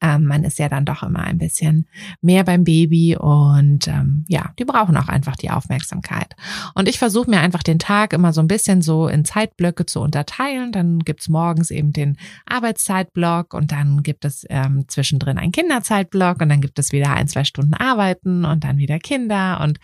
Ähm, 0.00 0.24
man 0.24 0.44
ist 0.44 0.58
ja 0.58 0.68
dann 0.68 0.84
doch 0.84 1.02
immer 1.02 1.20
ein 1.20 1.38
bisschen 1.38 1.88
mehr 2.20 2.44
beim 2.44 2.64
Baby 2.64 3.16
und 3.16 3.88
ähm, 3.88 4.24
ja, 4.28 4.52
die 4.58 4.64
brauchen 4.64 4.96
auch 4.96 5.08
einfach 5.08 5.36
die 5.36 5.50
Aufmerksamkeit. 5.50 6.34
Und 6.74 6.88
ich 6.88 6.98
versuche 6.98 7.30
mir 7.30 7.40
einfach 7.40 7.62
den 7.62 7.78
Tag 7.78 8.12
immer 8.12 8.32
so 8.32 8.40
ein 8.40 8.48
bisschen 8.48 8.82
so 8.82 9.08
in 9.08 9.24
Zeitblöcke 9.24 9.86
zu 9.86 10.00
unterteilen. 10.00 10.72
Dann 10.72 10.98
gibt's 10.98 11.28
morgens 11.28 11.70
eben 11.70 11.92
den 11.92 12.18
Arbeitszeitblock 12.46 13.54
und 13.54 13.72
dann 13.72 14.02
gibt 14.02 14.24
es 14.24 14.44
ähm, 14.50 14.84
zwischendrin 14.88 15.38
einen 15.38 15.52
Kinderzeitblock 15.52 16.42
und 16.42 16.48
dann 16.48 16.60
gibt 16.60 16.78
es 16.78 16.92
wieder 16.92 17.12
ein, 17.12 17.28
zwei 17.28 17.44
Stunden 17.44 17.74
Arbeiten 17.74 18.44
und 18.44 18.64
dann 18.64 18.78
wieder 18.78 18.98
Kinder 18.98 19.60
und 19.62 19.78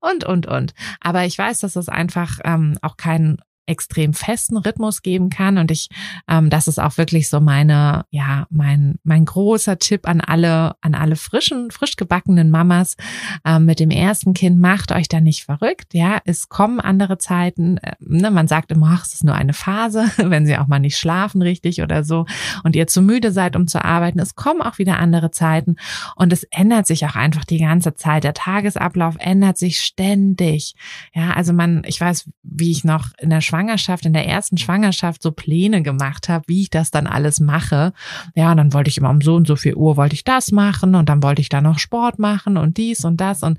und 0.00 0.24
und 0.24 0.46
und. 0.46 0.74
Aber 1.00 1.24
ich 1.24 1.38
weiß, 1.38 1.60
dass 1.60 1.76
es 1.76 1.88
einfach 1.88 2.38
ähm, 2.44 2.76
auch 2.82 2.96
kein 2.96 3.38
extrem 3.66 4.12
festen 4.12 4.56
Rhythmus 4.56 5.02
geben 5.02 5.30
kann. 5.30 5.58
Und 5.58 5.70
ich, 5.70 5.88
ähm, 6.28 6.50
das 6.50 6.68
ist 6.68 6.78
auch 6.78 6.98
wirklich 6.98 7.28
so 7.28 7.40
meine, 7.40 8.04
ja, 8.10 8.46
mein, 8.50 8.96
mein 9.04 9.24
großer 9.24 9.78
Tipp 9.78 10.06
an 10.06 10.20
alle, 10.20 10.76
an 10.80 10.94
alle 10.94 11.16
frischen, 11.16 11.70
frisch 11.70 11.96
gebackenen 11.96 12.50
Mamas 12.50 12.96
ähm, 13.44 13.64
mit 13.64 13.80
dem 13.80 13.90
ersten 13.90 14.34
Kind, 14.34 14.58
macht 14.58 14.92
euch 14.92 15.08
da 15.08 15.20
nicht 15.20 15.44
verrückt. 15.44 15.94
Ja, 15.94 16.18
es 16.24 16.48
kommen 16.48 16.80
andere 16.80 17.18
Zeiten. 17.18 17.78
Äh, 17.78 17.92
ne, 18.00 18.30
man 18.30 18.48
sagt 18.48 18.72
immer, 18.72 18.92
ach, 18.94 19.04
es 19.04 19.14
ist 19.14 19.24
nur 19.24 19.34
eine 19.34 19.52
Phase, 19.52 20.10
wenn 20.16 20.46
sie 20.46 20.56
auch 20.58 20.66
mal 20.66 20.78
nicht 20.78 20.98
schlafen 20.98 21.42
richtig 21.42 21.82
oder 21.82 22.04
so 22.04 22.26
und 22.62 22.76
ihr 22.76 22.86
zu 22.86 23.02
müde 23.02 23.32
seid, 23.32 23.56
um 23.56 23.66
zu 23.66 23.84
arbeiten. 23.84 24.18
Es 24.18 24.34
kommen 24.34 24.62
auch 24.62 24.78
wieder 24.78 24.98
andere 24.98 25.30
Zeiten 25.30 25.76
und 26.16 26.32
es 26.32 26.44
ändert 26.44 26.86
sich 26.86 27.04
auch 27.06 27.16
einfach 27.16 27.44
die 27.44 27.58
ganze 27.58 27.94
Zeit. 27.94 28.24
Der 28.24 28.34
Tagesablauf 28.34 29.16
ändert 29.18 29.58
sich 29.58 29.80
ständig. 29.80 30.74
Ja, 31.14 31.30
also 31.32 31.52
man, 31.52 31.82
ich 31.86 32.00
weiß, 32.00 32.30
wie 32.42 32.70
ich 32.70 32.84
noch 32.84 33.08
in 33.18 33.30
der 33.30 33.40
Schwangerschaft, 33.54 34.04
in 34.04 34.12
der 34.12 34.26
ersten 34.26 34.58
Schwangerschaft 34.58 35.22
so 35.22 35.30
Pläne 35.30 35.82
gemacht 35.82 36.28
habe, 36.28 36.44
wie 36.48 36.62
ich 36.62 36.70
das 36.70 36.90
dann 36.90 37.06
alles 37.06 37.38
mache. 37.38 37.92
Ja, 38.34 38.50
und 38.50 38.56
dann 38.56 38.72
wollte 38.72 38.90
ich 38.90 38.98
immer 38.98 39.10
um 39.10 39.20
so 39.20 39.36
und 39.36 39.46
so 39.46 39.54
viel 39.54 39.76
Uhr 39.76 39.96
wollte 39.96 40.14
ich 40.14 40.24
das 40.24 40.50
machen 40.50 40.96
und 40.96 41.08
dann 41.08 41.22
wollte 41.22 41.40
ich 41.40 41.50
da 41.50 41.60
noch 41.60 41.78
Sport 41.78 42.18
machen 42.18 42.56
und 42.56 42.78
dies 42.78 43.04
und 43.04 43.20
das 43.20 43.44
und 43.44 43.58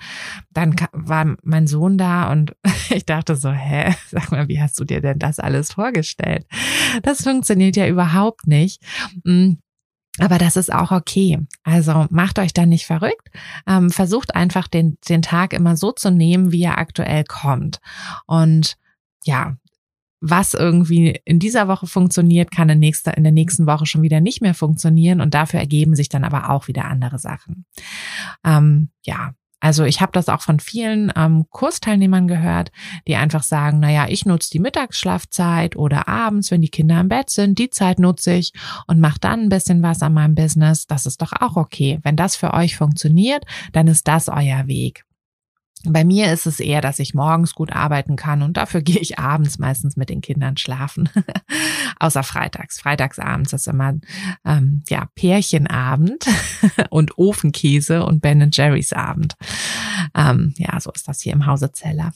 dann 0.51 0.75
war 0.91 1.37
mein 1.43 1.67
Sohn 1.67 1.97
da 1.97 2.29
und 2.29 2.53
ich 2.89 3.05
dachte 3.05 3.37
so, 3.37 3.51
hä, 3.51 3.95
sag 4.09 4.31
mal, 4.31 4.49
wie 4.49 4.61
hast 4.61 4.77
du 4.77 4.83
dir 4.83 4.99
denn 4.99 5.17
das 5.17 5.39
alles 5.39 5.71
vorgestellt? 5.71 6.45
Das 7.03 7.23
funktioniert 7.23 7.77
ja 7.77 7.87
überhaupt 7.87 8.47
nicht. 8.47 8.81
Hm, 9.23 9.59
aber 10.19 10.37
das 10.37 10.57
ist 10.57 10.73
auch 10.73 10.91
okay. 10.91 11.39
Also 11.63 12.07
macht 12.09 12.37
euch 12.39 12.51
da 12.51 12.65
nicht 12.65 12.85
verrückt. 12.85 13.29
Ähm, 13.65 13.91
versucht 13.91 14.35
einfach 14.35 14.67
den, 14.67 14.97
den 15.07 15.21
Tag 15.21 15.53
immer 15.53 15.77
so 15.77 15.93
zu 15.93 16.11
nehmen, 16.11 16.51
wie 16.51 16.63
er 16.63 16.79
aktuell 16.79 17.23
kommt. 17.23 17.79
Und 18.25 18.75
ja, 19.23 19.55
was 20.21 20.53
irgendwie 20.53 21.19
in 21.25 21.39
dieser 21.39 21.67
Woche 21.67 21.87
funktioniert, 21.87 22.51
kann 22.51 22.69
in, 22.69 22.79
nächster, 22.79 23.15
in 23.17 23.23
der 23.23 23.31
nächsten 23.31 23.67
Woche 23.67 23.85
schon 23.85 24.01
wieder 24.01 24.21
nicht 24.21 24.41
mehr 24.41 24.53
funktionieren 24.53 25.21
und 25.21 25.33
dafür 25.33 25.59
ergeben 25.59 25.95
sich 25.95 26.09
dann 26.09 26.23
aber 26.23 26.49
auch 26.49 26.67
wieder 26.67 26.85
andere 26.85 27.19
Sachen. 27.19 27.65
Ähm, 28.43 28.89
ja, 29.03 29.33
also 29.59 29.83
ich 29.83 29.99
habe 29.99 30.11
das 30.11 30.29
auch 30.29 30.41
von 30.41 30.59
vielen 30.59 31.11
ähm, 31.15 31.45
Kursteilnehmern 31.49 32.27
gehört, 32.27 32.71
die 33.07 33.15
einfach 33.15 33.41
sagen, 33.41 33.79
naja, 33.79 34.05
ich 34.07 34.25
nutze 34.25 34.51
die 34.51 34.59
Mittagsschlafzeit 34.59 35.75
oder 35.75 36.07
abends, 36.07 36.51
wenn 36.51 36.61
die 36.61 36.69
Kinder 36.69 36.99
im 36.99 37.07
Bett 37.07 37.31
sind, 37.31 37.57
die 37.57 37.71
Zeit 37.71 37.97
nutze 37.97 38.33
ich 38.33 38.53
und 38.85 38.99
mache 38.99 39.19
dann 39.19 39.41
ein 39.41 39.49
bisschen 39.49 39.81
was 39.81 40.03
an 40.03 40.13
meinem 40.13 40.35
Business. 40.35 40.85
Das 40.85 41.07
ist 41.07 41.21
doch 41.21 41.33
auch 41.39 41.55
okay. 41.55 41.99
Wenn 42.03 42.15
das 42.15 42.35
für 42.35 42.53
euch 42.53 42.77
funktioniert, 42.77 43.43
dann 43.71 43.87
ist 43.87 44.07
das 44.07 44.29
euer 44.29 44.67
Weg. 44.67 45.03
Bei 45.87 46.03
mir 46.03 46.31
ist 46.31 46.45
es 46.45 46.59
eher, 46.59 46.81
dass 46.81 46.99
ich 46.99 47.13
morgens 47.13 47.53
gut 47.53 47.71
arbeiten 47.73 48.15
kann 48.15 48.41
und 48.41 48.57
dafür 48.57 48.81
gehe 48.83 48.99
ich 48.99 49.19
abends 49.19 49.59
meistens 49.59 49.95
mit 49.95 50.09
den 50.09 50.21
Kindern 50.21 50.57
schlafen. 50.57 51.09
Außer 51.99 52.23
freitags. 52.23 52.79
Freitagsabends 52.79 53.53
ist 53.53 53.67
immer 53.67 53.93
ähm, 54.43 54.83
ja 54.89 55.07
Pärchenabend 55.15 56.25
und 56.89 57.17
Ofenkäse 57.17 58.05
und 58.05 58.21
Ben 58.21 58.49
Jerry's 58.51 58.93
Abend. 58.93 59.35
Ähm, 60.15 60.53
ja, 60.57 60.79
so 60.79 60.91
ist 60.91 61.07
das 61.07 61.21
hier 61.21 61.33
im 61.33 61.45
Hause 61.45 61.71
Zeller. 61.71 62.11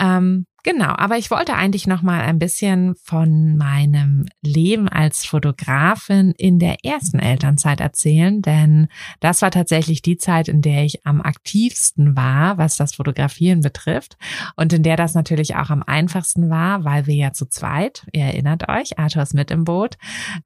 Ähm, 0.00 0.46
Genau, 0.62 0.92
aber 0.94 1.16
ich 1.16 1.30
wollte 1.30 1.54
eigentlich 1.54 1.86
noch 1.86 2.02
mal 2.02 2.20
ein 2.20 2.38
bisschen 2.38 2.94
von 2.96 3.56
meinem 3.56 4.26
Leben 4.42 4.90
als 4.90 5.24
Fotografin 5.24 6.32
in 6.36 6.58
der 6.58 6.84
ersten 6.84 7.18
Elternzeit 7.18 7.80
erzählen, 7.80 8.42
denn 8.42 8.88
das 9.20 9.40
war 9.40 9.50
tatsächlich 9.50 10.02
die 10.02 10.18
Zeit, 10.18 10.48
in 10.48 10.60
der 10.60 10.84
ich 10.84 11.06
am 11.06 11.22
aktivsten 11.22 12.14
war, 12.14 12.58
was 12.58 12.76
das 12.76 12.94
Fotografieren 12.96 13.62
betrifft 13.62 14.18
und 14.56 14.74
in 14.74 14.82
der 14.82 14.96
das 14.96 15.14
natürlich 15.14 15.56
auch 15.56 15.70
am 15.70 15.82
einfachsten 15.82 16.50
war, 16.50 16.84
weil 16.84 17.06
wir 17.06 17.14
ja 17.14 17.32
zu 17.32 17.46
zweit, 17.46 18.06
ihr 18.12 18.24
erinnert 18.24 18.68
euch, 18.68 18.98
Arthur 18.98 19.22
ist 19.22 19.34
mit 19.34 19.50
im 19.50 19.64
Boot, 19.64 19.96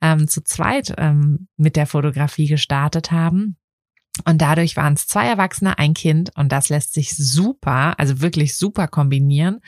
ähm, 0.00 0.28
zu 0.28 0.44
zweit 0.44 0.94
ähm, 0.96 1.48
mit 1.56 1.74
der 1.74 1.86
Fotografie 1.86 2.46
gestartet 2.46 3.10
haben. 3.10 3.56
Und 4.24 4.40
dadurch 4.40 4.76
waren 4.76 4.94
es 4.94 5.08
zwei 5.08 5.26
Erwachsene, 5.26 5.76
ein 5.78 5.92
Kind 5.92 6.30
und 6.36 6.52
das 6.52 6.68
lässt 6.68 6.94
sich 6.94 7.16
super, 7.16 7.98
also 7.98 8.20
wirklich 8.20 8.56
super 8.56 8.86
kombinieren. 8.86 9.60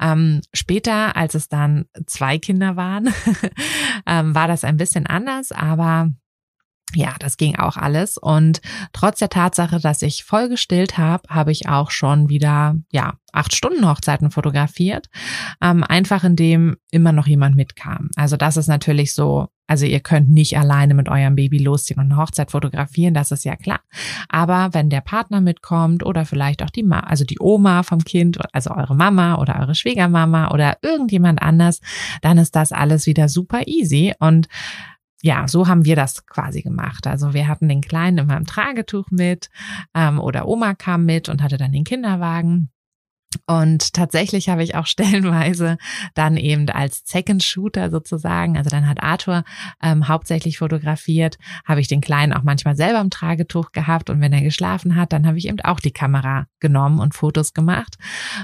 Ähm, 0.00 0.42
später, 0.52 1.16
als 1.16 1.34
es 1.34 1.48
dann 1.48 1.86
zwei 2.06 2.38
Kinder 2.38 2.76
waren, 2.76 3.08
ähm, 4.06 4.34
war 4.34 4.48
das 4.48 4.64
ein 4.64 4.76
bisschen 4.76 5.06
anders, 5.06 5.50
aber 5.50 6.10
ja, 6.94 7.14
das 7.18 7.36
ging 7.36 7.56
auch 7.56 7.76
alles. 7.76 8.16
Und 8.16 8.60
trotz 8.92 9.18
der 9.18 9.28
Tatsache, 9.28 9.80
dass 9.80 10.02
ich 10.02 10.24
voll 10.24 10.48
gestillt 10.48 10.98
habe, 10.98 11.28
habe 11.28 11.50
ich 11.50 11.68
auch 11.68 11.90
schon 11.90 12.28
wieder, 12.28 12.76
ja, 12.92 13.14
acht 13.32 13.54
Stunden 13.54 13.88
Hochzeiten 13.88 14.30
fotografiert. 14.30 15.08
Ähm, 15.60 15.82
einfach 15.82 16.22
indem 16.22 16.76
immer 16.90 17.12
noch 17.12 17.26
jemand 17.26 17.56
mitkam. 17.56 18.10
Also 18.14 18.36
das 18.36 18.56
ist 18.56 18.68
natürlich 18.68 19.14
so, 19.14 19.48
also 19.66 19.86
ihr 19.86 20.00
könnt 20.00 20.28
nicht 20.28 20.58
alleine 20.58 20.94
mit 20.94 21.08
eurem 21.08 21.34
Baby 21.34 21.58
losziehen 21.58 22.00
und 22.00 22.12
eine 22.12 22.20
Hochzeit 22.20 22.50
fotografieren, 22.50 23.14
das 23.14 23.32
ist 23.32 23.44
ja 23.44 23.56
klar. 23.56 23.80
Aber 24.28 24.70
wenn 24.72 24.90
der 24.90 25.00
Partner 25.00 25.40
mitkommt 25.40 26.04
oder 26.04 26.24
vielleicht 26.24 26.62
auch 26.62 26.70
die 26.70 26.82
Ma 26.82 27.00
also 27.00 27.24
die 27.24 27.38
Oma 27.40 27.82
vom 27.82 28.04
Kind, 28.04 28.38
also 28.54 28.70
eure 28.70 28.94
Mama 28.94 29.36
oder 29.36 29.58
eure 29.60 29.74
Schwiegermama 29.74 30.50
oder 30.52 30.78
irgendjemand 30.82 31.42
anders, 31.42 31.80
dann 32.22 32.38
ist 32.38 32.54
das 32.54 32.72
alles 32.72 33.06
wieder 33.06 33.28
super 33.28 33.66
easy 33.66 34.14
und 34.18 34.48
ja, 35.22 35.48
so 35.48 35.66
haben 35.66 35.84
wir 35.84 35.96
das 35.96 36.26
quasi 36.26 36.62
gemacht. 36.62 37.06
Also 37.06 37.32
wir 37.32 37.48
hatten 37.48 37.68
den 37.68 37.80
Kleinen 37.80 38.18
immer 38.18 38.36
im 38.36 38.46
Tragetuch 38.46 39.10
mit 39.10 39.50
ähm, 39.94 40.20
oder 40.20 40.46
Oma 40.46 40.74
kam 40.74 41.04
mit 41.04 41.28
und 41.28 41.42
hatte 41.42 41.56
dann 41.56 41.72
den 41.72 41.84
Kinderwagen. 41.84 42.70
Und 43.46 43.92
tatsächlich 43.92 44.48
habe 44.48 44.62
ich 44.62 44.74
auch 44.74 44.86
stellenweise 44.96 45.78
dann 46.14 46.36
eben 46.36 46.68
als 46.70 47.02
Second 47.04 47.42
Shooter 47.42 47.90
sozusagen, 47.90 48.56
also 48.56 48.70
dann 48.70 48.88
hat 48.88 49.02
Arthur 49.02 49.44
ähm, 49.82 50.08
hauptsächlich 50.08 50.58
fotografiert, 50.58 51.38
habe 51.64 51.80
ich 51.80 51.88
den 51.88 52.00
Kleinen 52.00 52.32
auch 52.32 52.42
manchmal 52.42 52.76
selber 52.76 53.00
im 53.00 53.10
Tragetuch 53.10 53.72
gehabt 53.72 54.10
und 54.10 54.20
wenn 54.20 54.32
er 54.32 54.42
geschlafen 54.42 54.96
hat, 54.96 55.12
dann 55.12 55.26
habe 55.26 55.38
ich 55.38 55.48
eben 55.48 55.60
auch 55.60 55.80
die 55.80 55.90
Kamera 55.90 56.46
genommen 56.60 57.00
und 57.00 57.14
Fotos 57.14 57.54
gemacht. 57.54 57.96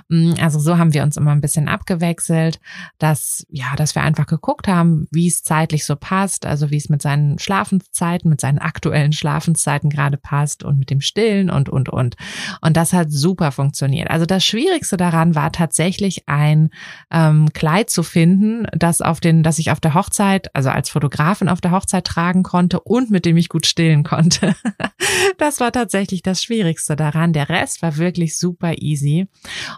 Mm, 0.09 0.35
also 0.41 0.59
so 0.59 0.79
haben 0.79 0.95
wir 0.95 1.03
uns 1.03 1.17
immer 1.17 1.33
ein 1.33 1.41
bisschen 1.41 1.69
abgewechselt, 1.69 2.61
dass 2.99 3.47
ja, 3.49 3.75
dass 3.77 3.95
wir 3.95 4.03
einfach 4.03 4.27
geguckt 4.27 4.69
haben, 4.69 5.07
wie 5.11 5.27
es 5.27 5.43
zeitlich 5.43 5.85
so 5.85 5.97
passt, 5.97 6.47
also 6.47 6.71
wie 6.71 6.77
es 6.77 6.89
mit 6.89 7.03
seinen 7.03 7.39
Schlafenszeiten, 7.39 8.29
mit 8.31 8.41
seinen 8.41 8.59
aktuellen 8.59 9.13
Schlafenszeiten 9.13 9.91
gerade 9.91 10.17
passt 10.17 10.65
und 10.65 10.79
mit 10.79 10.91
dem 10.91 11.01
Stillen 11.01 11.51
und 11.51 11.69
und 11.69 11.89
und. 11.89 12.17
Und 12.61 12.77
das 12.77 12.93
hat 12.93 13.11
super 13.11 13.53
funktioniert. 13.53 14.11
Also 14.11 14.27
das 14.27 14.45
Schwierigste 14.45 14.82
Schwierigste 14.83 14.97
daran 14.97 15.37
war 15.37 15.53
tatsächlich 15.53 16.29
ein 16.29 16.71
ähm, 17.12 17.53
Kleid 17.53 17.88
zu 17.88 18.03
finden, 18.03 18.66
das 18.73 19.01
auf 19.01 19.21
den, 19.21 19.45
das 19.45 19.61
ich 19.61 19.71
auf 19.71 19.79
der 19.79 19.95
Hochzeit, 19.95 20.55
also 20.57 20.71
als 20.71 20.90
Fotografin 20.90 21.49
auf 21.49 21.61
der 21.61 21.71
Hochzeit 21.71 22.05
tragen 22.05 22.42
konnte 22.42 22.81
und 22.81 23.11
mit 23.11 23.25
dem 23.25 23.37
ich 23.37 23.49
gut 23.49 23.66
stillen 23.66 24.03
konnte. 24.03 24.57
das 25.38 25.61
war 25.61 25.71
tatsächlich 25.71 26.23
das 26.23 26.42
Schwierigste 26.42 26.97
daran. 26.97 27.33
Der 27.33 27.49
Rest 27.49 27.81
war 27.81 27.97
wirklich 27.97 28.37
super 28.37 28.75
easy 28.79 29.29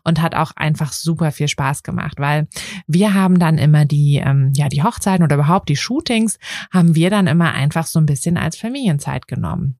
und 0.04 0.22
hat 0.22 0.34
auch 0.34 0.52
einfach 0.56 0.92
super 0.92 1.32
viel 1.32 1.48
Spaß 1.48 1.82
gemacht, 1.82 2.18
weil 2.18 2.48
wir 2.86 3.12
haben 3.12 3.38
dann 3.38 3.58
immer 3.58 3.84
die, 3.84 4.22
ähm, 4.24 4.52
ja, 4.54 4.70
die 4.70 4.82
Hochzeiten 4.82 5.22
oder 5.22 5.36
überhaupt 5.36 5.68
die 5.68 5.76
Shootings 5.76 6.38
haben 6.72 6.94
wir 6.94 7.10
dann 7.10 7.26
immer 7.26 7.52
einfach 7.52 7.86
so 7.86 7.98
ein 7.98 8.06
bisschen 8.06 8.38
als 8.38 8.56
Familienzeit 8.56 9.28
genommen. 9.28 9.78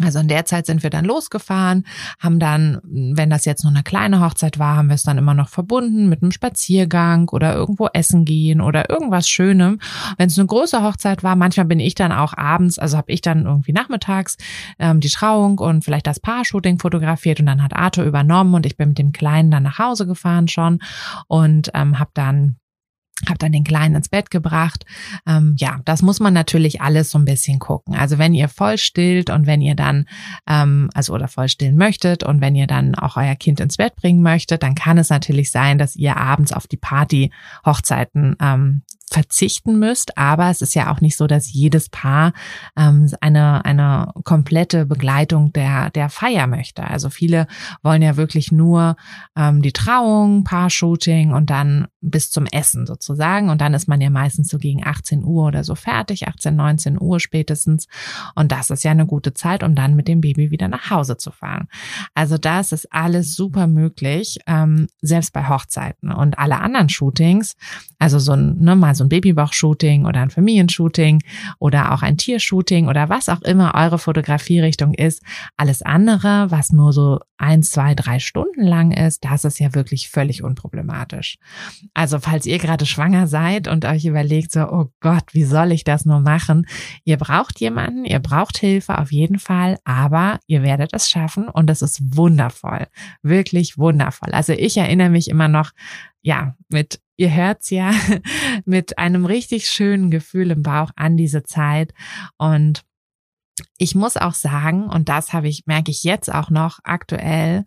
Also 0.00 0.20
in 0.20 0.28
der 0.28 0.46
Zeit 0.46 0.64
sind 0.64 0.82
wir 0.82 0.88
dann 0.88 1.04
losgefahren, 1.04 1.84
haben 2.18 2.38
dann, 2.38 2.80
wenn 2.82 3.28
das 3.28 3.44
jetzt 3.44 3.62
nur 3.62 3.72
eine 3.72 3.82
kleine 3.82 4.20
Hochzeit 4.24 4.58
war, 4.58 4.76
haben 4.76 4.88
wir 4.88 4.94
es 4.94 5.02
dann 5.02 5.18
immer 5.18 5.34
noch 5.34 5.50
verbunden 5.50 6.08
mit 6.08 6.22
einem 6.22 6.32
Spaziergang 6.32 7.28
oder 7.28 7.54
irgendwo 7.54 7.88
essen 7.88 8.24
gehen 8.24 8.62
oder 8.62 8.88
irgendwas 8.88 9.28
Schönem. 9.28 9.80
Wenn 10.16 10.28
es 10.28 10.38
eine 10.38 10.46
große 10.46 10.82
Hochzeit 10.82 11.22
war, 11.22 11.36
manchmal 11.36 11.66
bin 11.66 11.78
ich 11.78 11.94
dann 11.94 12.10
auch 12.10 12.34
abends, 12.34 12.78
also 12.78 12.96
habe 12.96 13.12
ich 13.12 13.20
dann 13.20 13.44
irgendwie 13.44 13.74
nachmittags 13.74 14.38
ähm, 14.78 15.00
die 15.00 15.10
Trauung 15.10 15.58
und 15.58 15.84
vielleicht 15.84 16.06
das 16.06 16.20
Paar-Shooting 16.20 16.78
fotografiert 16.78 17.40
und 17.40 17.46
dann 17.46 17.62
hat 17.62 17.76
Arthur 17.76 18.04
übernommen 18.04 18.54
und 18.54 18.64
ich 18.64 18.78
bin 18.78 18.88
mit 18.88 18.98
dem 18.98 19.12
Kleinen 19.12 19.50
dann 19.50 19.64
nach 19.64 19.78
Hause 19.78 20.06
gefahren 20.06 20.48
schon 20.48 20.78
und 21.28 21.70
ähm, 21.74 21.98
habe 21.98 22.12
dann 22.14 22.56
habe 23.28 23.38
dann 23.38 23.52
den 23.52 23.64
Kleinen 23.64 23.96
ins 23.96 24.08
Bett 24.08 24.30
gebracht. 24.30 24.84
Ähm, 25.26 25.54
ja, 25.58 25.80
das 25.84 26.02
muss 26.02 26.20
man 26.20 26.34
natürlich 26.34 26.80
alles 26.80 27.10
so 27.10 27.18
ein 27.18 27.24
bisschen 27.24 27.58
gucken. 27.58 27.94
Also 27.94 28.18
wenn 28.18 28.34
ihr 28.34 28.48
voll 28.48 28.78
stillt 28.78 29.30
und 29.30 29.46
wenn 29.46 29.60
ihr 29.60 29.74
dann, 29.74 30.06
ähm, 30.48 30.90
also 30.94 31.14
oder 31.14 31.28
voll 31.28 31.48
stillen 31.48 31.76
möchtet 31.76 32.22
und 32.24 32.40
wenn 32.40 32.54
ihr 32.54 32.66
dann 32.66 32.94
auch 32.94 33.16
euer 33.16 33.36
Kind 33.36 33.60
ins 33.60 33.76
Bett 33.76 33.94
bringen 33.96 34.22
möchtet, 34.22 34.62
dann 34.62 34.74
kann 34.74 34.98
es 34.98 35.10
natürlich 35.10 35.50
sein, 35.50 35.78
dass 35.78 35.96
ihr 35.96 36.16
abends 36.16 36.52
auf 36.52 36.66
die 36.66 36.76
Party 36.76 37.30
Hochzeiten 37.64 38.36
ähm, 38.40 38.82
verzichten 39.12 39.78
müsst. 39.78 40.16
Aber 40.16 40.50
es 40.50 40.62
ist 40.62 40.74
ja 40.74 40.92
auch 40.92 41.00
nicht 41.00 41.16
so, 41.16 41.26
dass 41.26 41.52
jedes 41.52 41.88
Paar 41.88 42.32
ähm, 42.76 43.10
eine, 43.20 43.64
eine 43.64 44.12
komplette 44.24 44.86
Begleitung 44.86 45.52
der, 45.52 45.90
der 45.90 46.08
Feier 46.08 46.46
möchte. 46.46 46.84
Also 46.84 47.10
viele 47.10 47.46
wollen 47.82 48.02
ja 48.02 48.16
wirklich 48.16 48.52
nur 48.52 48.96
ähm, 49.36 49.62
die 49.62 49.72
Trauung, 49.72 50.44
Paar-Shooting 50.44 51.32
und 51.32 51.50
dann 51.50 51.88
bis 52.00 52.30
zum 52.30 52.46
Essen 52.46 52.86
sozusagen. 52.86 53.50
Und 53.50 53.60
dann 53.60 53.74
ist 53.74 53.86
man 53.88 54.00
ja 54.00 54.10
meistens 54.10 54.48
so 54.48 54.58
gegen 54.58 54.84
18 54.84 55.24
Uhr 55.24 55.46
oder 55.46 55.62
so 55.62 55.74
fertig, 55.74 56.26
18, 56.26 56.56
19 56.56 57.00
Uhr 57.00 57.20
spätestens. 57.20 57.86
Und 58.34 58.50
das 58.50 58.70
ist 58.70 58.82
ja 58.82 58.90
eine 58.90 59.06
gute 59.06 59.34
Zeit, 59.34 59.62
um 59.62 59.74
dann 59.74 59.94
mit 59.94 60.08
dem 60.08 60.20
Baby 60.20 60.50
wieder 60.50 60.68
nach 60.68 60.90
Hause 60.90 61.16
zu 61.16 61.30
fahren. 61.30 61.68
Also 62.14 62.38
das 62.38 62.72
ist 62.72 62.92
alles 62.92 63.36
super 63.36 63.66
möglich, 63.66 64.38
ähm, 64.46 64.88
selbst 65.00 65.32
bei 65.32 65.48
Hochzeiten. 65.48 66.10
Und 66.12 66.38
alle 66.38 66.60
anderen 66.60 66.88
Shootings, 66.88 67.56
also 68.02 68.18
so 68.18 68.32
ein, 68.32 68.58
ne, 68.58 68.74
mal 68.74 68.96
so 68.96 69.04
ein 69.04 69.08
Babybauch-Shooting 69.08 70.06
oder 70.06 70.22
ein 70.22 70.30
Familienshooting 70.30 71.22
oder 71.60 71.92
auch 71.92 72.02
ein 72.02 72.16
Tiershooting 72.16 72.88
oder 72.88 73.08
was 73.08 73.28
auch 73.28 73.42
immer 73.42 73.76
eure 73.76 73.96
Fotografierichtung 73.96 74.92
ist. 74.94 75.22
Alles 75.56 75.82
andere, 75.82 76.50
was 76.50 76.72
nur 76.72 76.92
so 76.92 77.20
eins, 77.38 77.70
zwei, 77.70 77.94
drei 77.94 78.18
Stunden 78.18 78.62
lang 78.62 78.90
ist, 78.90 79.24
das 79.24 79.44
ist 79.44 79.60
ja 79.60 79.72
wirklich 79.76 80.10
völlig 80.10 80.42
unproblematisch. 80.42 81.38
Also 81.94 82.18
falls 82.18 82.44
ihr 82.44 82.58
gerade 82.58 82.86
schwanger 82.86 83.28
seid 83.28 83.68
und 83.68 83.84
euch 83.84 84.04
überlegt 84.04 84.50
so, 84.50 84.62
oh 84.62 84.90
Gott, 84.98 85.26
wie 85.30 85.44
soll 85.44 85.70
ich 85.70 85.84
das 85.84 86.04
nur 86.04 86.18
machen? 86.18 86.66
Ihr 87.04 87.18
braucht 87.18 87.60
jemanden, 87.60 88.04
ihr 88.04 88.18
braucht 88.18 88.58
Hilfe 88.58 88.98
auf 88.98 89.12
jeden 89.12 89.38
Fall, 89.38 89.78
aber 89.84 90.40
ihr 90.48 90.64
werdet 90.64 90.92
es 90.92 91.08
schaffen 91.08 91.48
und 91.48 91.70
es 91.70 91.82
ist 91.82 92.16
wundervoll. 92.16 92.88
Wirklich 93.22 93.78
wundervoll. 93.78 94.30
Also 94.32 94.54
ich 94.54 94.76
erinnere 94.76 95.10
mich 95.10 95.28
immer 95.30 95.46
noch 95.46 95.70
ja, 96.22 96.56
mit, 96.68 97.00
ihr 97.16 97.34
hört's 97.34 97.70
ja, 97.70 97.92
mit 98.64 98.98
einem 98.98 99.26
richtig 99.26 99.68
schönen 99.68 100.10
Gefühl 100.10 100.50
im 100.50 100.62
Bauch 100.62 100.90
an 100.96 101.16
diese 101.16 101.42
Zeit. 101.42 101.92
Und 102.38 102.82
ich 103.78 103.94
muss 103.94 104.16
auch 104.16 104.34
sagen, 104.34 104.88
und 104.88 105.08
das 105.08 105.32
habe 105.32 105.48
ich, 105.48 105.66
merke 105.66 105.90
ich 105.90 106.04
jetzt 106.04 106.32
auch 106.32 106.50
noch 106.50 106.78
aktuell, 106.84 107.64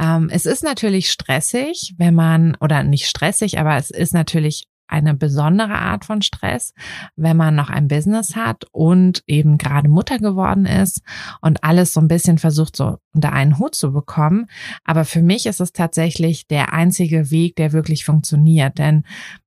ähm, 0.00 0.28
es 0.30 0.46
ist 0.46 0.62
natürlich 0.62 1.10
stressig, 1.10 1.94
wenn 1.98 2.14
man, 2.14 2.56
oder 2.60 2.82
nicht 2.82 3.06
stressig, 3.06 3.58
aber 3.58 3.76
es 3.76 3.90
ist 3.90 4.14
natürlich 4.14 4.64
eine 4.88 5.14
besondere 5.14 5.74
Art 5.74 6.04
von 6.04 6.22
Stress, 6.22 6.74
wenn 7.16 7.36
man 7.36 7.54
noch 7.54 7.70
ein 7.70 7.88
Business 7.88 8.36
hat 8.36 8.64
und 8.72 9.22
eben 9.26 9.58
gerade 9.58 9.88
Mutter 9.88 10.18
geworden 10.18 10.66
ist 10.66 11.02
und 11.40 11.64
alles 11.64 11.92
so 11.92 12.00
ein 12.00 12.08
bisschen 12.08 12.38
versucht, 12.38 12.76
so 12.76 12.98
unter 13.12 13.32
einen 13.32 13.58
Hut 13.58 13.74
zu 13.74 13.92
bekommen. 13.92 14.46
Aber 14.84 15.04
für 15.04 15.22
mich 15.22 15.46
ist 15.46 15.60
es 15.60 15.72
tatsächlich 15.72 16.46
der 16.46 16.72
einzige 16.72 17.30
Weg, 17.30 17.56
der 17.56 17.72
wirklich 17.72 18.04
funktioniert. 18.04 18.78
Denn 18.78 19.04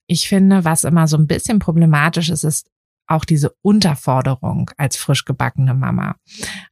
ich 0.08 0.28
finde, 0.28 0.66
was 0.66 0.84
immer 0.84 1.08
so 1.08 1.18
ein 1.18 1.28
bisschen 1.28 1.60
problematisch 1.60 2.30
ist, 2.30 2.44
ist 2.44 2.68
auch 3.10 3.26
diese 3.26 3.56
Unterforderung 3.62 4.70
als 4.78 4.96
frisch 4.98 5.26
gebackene 5.26 5.74
Mama. 5.74 6.16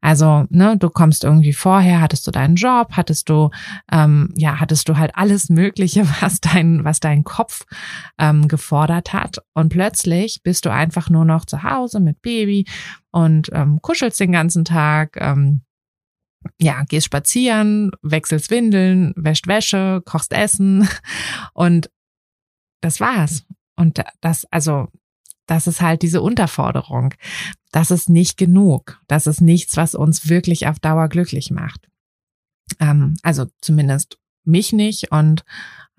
Also, 0.02 0.46
ne, 0.50 0.78
du 0.78 0.90
kommst 0.90 1.24
irgendwie 1.24 1.54
vorher, 1.54 2.02
hattest 2.02 2.28
du 2.28 2.32
deinen 2.32 2.56
Job, 2.56 2.90
hattest 2.92 3.30
du, 3.30 3.50
ähm, 3.92 4.34
ja, 4.36 4.60
hattest 4.60 4.88
du 4.88 4.98
halt 4.98 5.12
alles 5.16 5.50
Mögliche, 5.50 6.08
was 6.22 6.40
dein, 6.40 6.84
was 6.84 7.00
dein 7.00 7.24
Kopf 7.24 7.66
ähm, 8.20 8.48
gefordert 8.48 9.14
hat. 9.14 9.40
Und 9.54 9.70
plötzlich 9.70 10.42
bist 10.44 10.66
du 10.66 10.72
einfach 10.72 11.10
nur 11.10 11.26
noch 11.26 11.46
zu 11.46 11.64
Hause 11.64 12.00
mit 12.00 12.22
Baby 12.22 12.66
und 13.12 13.50
ähm, 13.54 13.82
kuschelst 13.82 14.20
den 14.20 14.32
ganzen 14.32 14.64
Tag. 14.64 15.18
Ähm, 15.20 15.62
ja, 16.62 16.84
gehst 16.88 17.08
spazieren, 17.08 17.92
wechselst 18.04 18.52
Windeln, 18.52 19.12
wäscht 19.18 19.48
Wäsche, 19.48 20.02
kochst 20.06 20.32
Essen 20.32 20.88
und 21.54 21.90
das 22.82 23.00
war's. 23.00 23.44
Und 23.76 24.04
das, 24.22 24.46
also 24.46 24.88
das 25.48 25.66
ist 25.66 25.82
halt 25.82 26.02
diese 26.04 26.22
Unterforderung. 26.22 27.14
Das 27.72 27.92
ist 27.92 28.10
nicht 28.10 28.38
genug. 28.38 29.02
Das 29.08 29.28
ist 29.28 29.42
nichts, 29.42 29.78
was 29.78 29.96
uns 29.96 30.30
wirklich 30.30 30.68
auf 30.68 30.80
Dauer 30.80 31.08
glücklich 31.08 31.52
macht. 31.52 31.88
Ähm, 32.80 33.16
also 33.24 33.46
zumindest 33.62 34.20
mich 34.44 34.74
nicht 34.74 35.12
und 35.12 35.44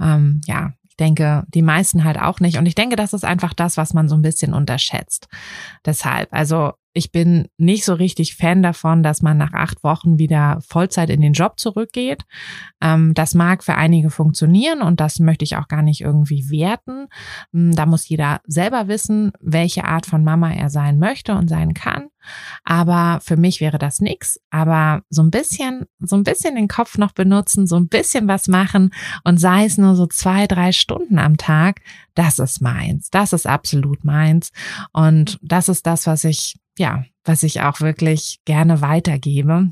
ähm, 0.00 0.40
ja, 0.46 0.72
ich 0.88 0.96
denke, 0.96 1.44
die 1.48 1.62
meisten 1.62 2.04
halt 2.04 2.18
auch 2.18 2.40
nicht. 2.40 2.58
Und 2.58 2.66
ich 2.66 2.74
denke, 2.74 2.96
das 2.96 3.12
ist 3.12 3.24
einfach 3.24 3.54
das, 3.54 3.76
was 3.76 3.94
man 3.94 4.08
so 4.08 4.16
ein 4.16 4.22
bisschen 4.22 4.54
unterschätzt. 4.54 5.28
Deshalb, 5.84 6.32
also 6.32 6.72
ich 6.98 7.12
bin 7.12 7.48
nicht 7.56 7.84
so 7.84 7.94
richtig 7.94 8.34
Fan 8.34 8.62
davon, 8.62 9.02
dass 9.02 9.22
man 9.22 9.38
nach 9.38 9.52
acht 9.52 9.84
Wochen 9.84 10.18
wieder 10.18 10.58
Vollzeit 10.66 11.08
in 11.08 11.20
den 11.20 11.32
Job 11.32 11.58
zurückgeht. 11.58 12.24
Ähm, 12.82 13.14
das 13.14 13.34
mag 13.34 13.62
für 13.64 13.76
einige 13.76 14.11
funktionieren 14.11 14.82
und 14.82 15.00
das 15.00 15.20
möchte 15.20 15.44
ich 15.44 15.56
auch 15.56 15.68
gar 15.68 15.82
nicht 15.82 16.00
irgendwie 16.00 16.50
werten. 16.50 17.06
Hm, 17.52 17.74
da 17.74 17.87
muss 17.87 18.08
jeder 18.08 18.40
selber 18.46 18.88
wissen, 18.88 19.32
welche 19.40 19.84
Art 19.84 20.06
von 20.06 20.24
Mama 20.24 20.52
er 20.52 20.68
sein 20.68 20.98
möchte 20.98 21.34
und 21.34 21.48
sein 21.48 21.72
kann. 21.72 22.08
Aber 22.64 23.20
für 23.22 23.37
mich 23.37 23.61
wäre 23.61 23.78
das 23.78 24.00
nix. 24.00 24.40
Aber 24.50 25.02
so 25.11 25.22
ein 25.22 25.31
bisschen, 25.31 25.87
so 26.00 26.16
ein 26.16 26.24
bisschen 26.24 26.54
den 26.54 26.68
Kopf 26.68 26.98
noch 26.98 27.12
benutzen, 27.12 27.66
so 27.66 27.76
ein 27.76 27.88
bisschen 27.88 28.28
was 28.28 28.48
machen 28.48 28.92
und 29.24 29.38
sei 29.38 29.64
es 29.64 29.78
nur 29.78 29.96
so 29.96 30.07
zwei, 30.07 30.46
drei 30.46 30.72
Stunden 30.72 31.18
am 31.18 31.37
Tag, 31.37 31.81
das 32.14 32.38
ist 32.38 32.61
meins. 32.61 33.11
Das 33.11 33.33
ist 33.33 33.46
absolut 33.46 34.04
meins. 34.04 34.50
Und 34.92 35.38
das 35.42 35.68
ist 35.68 35.87
das, 35.87 36.07
was 36.07 36.24
ich 36.24 36.57
ja, 36.78 37.04
was 37.24 37.42
ich 37.42 37.61
auch 37.61 37.81
wirklich 37.81 38.40
gerne 38.44 38.81
weitergebe 38.81 39.70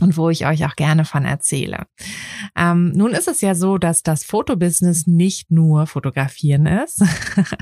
und 0.00 0.16
wo 0.16 0.30
ich 0.30 0.46
euch 0.46 0.64
auch 0.64 0.76
gerne 0.76 1.04
von 1.04 1.24
erzähle. 1.24 1.86
Ähm, 2.56 2.92
nun 2.92 3.12
ist 3.12 3.28
es 3.28 3.40
ja 3.40 3.54
so, 3.54 3.78
dass 3.78 4.02
das 4.02 4.24
Fotobusiness 4.24 5.06
nicht 5.06 5.50
nur 5.50 5.86
Fotografieren 5.86 6.66
ist. 6.66 7.02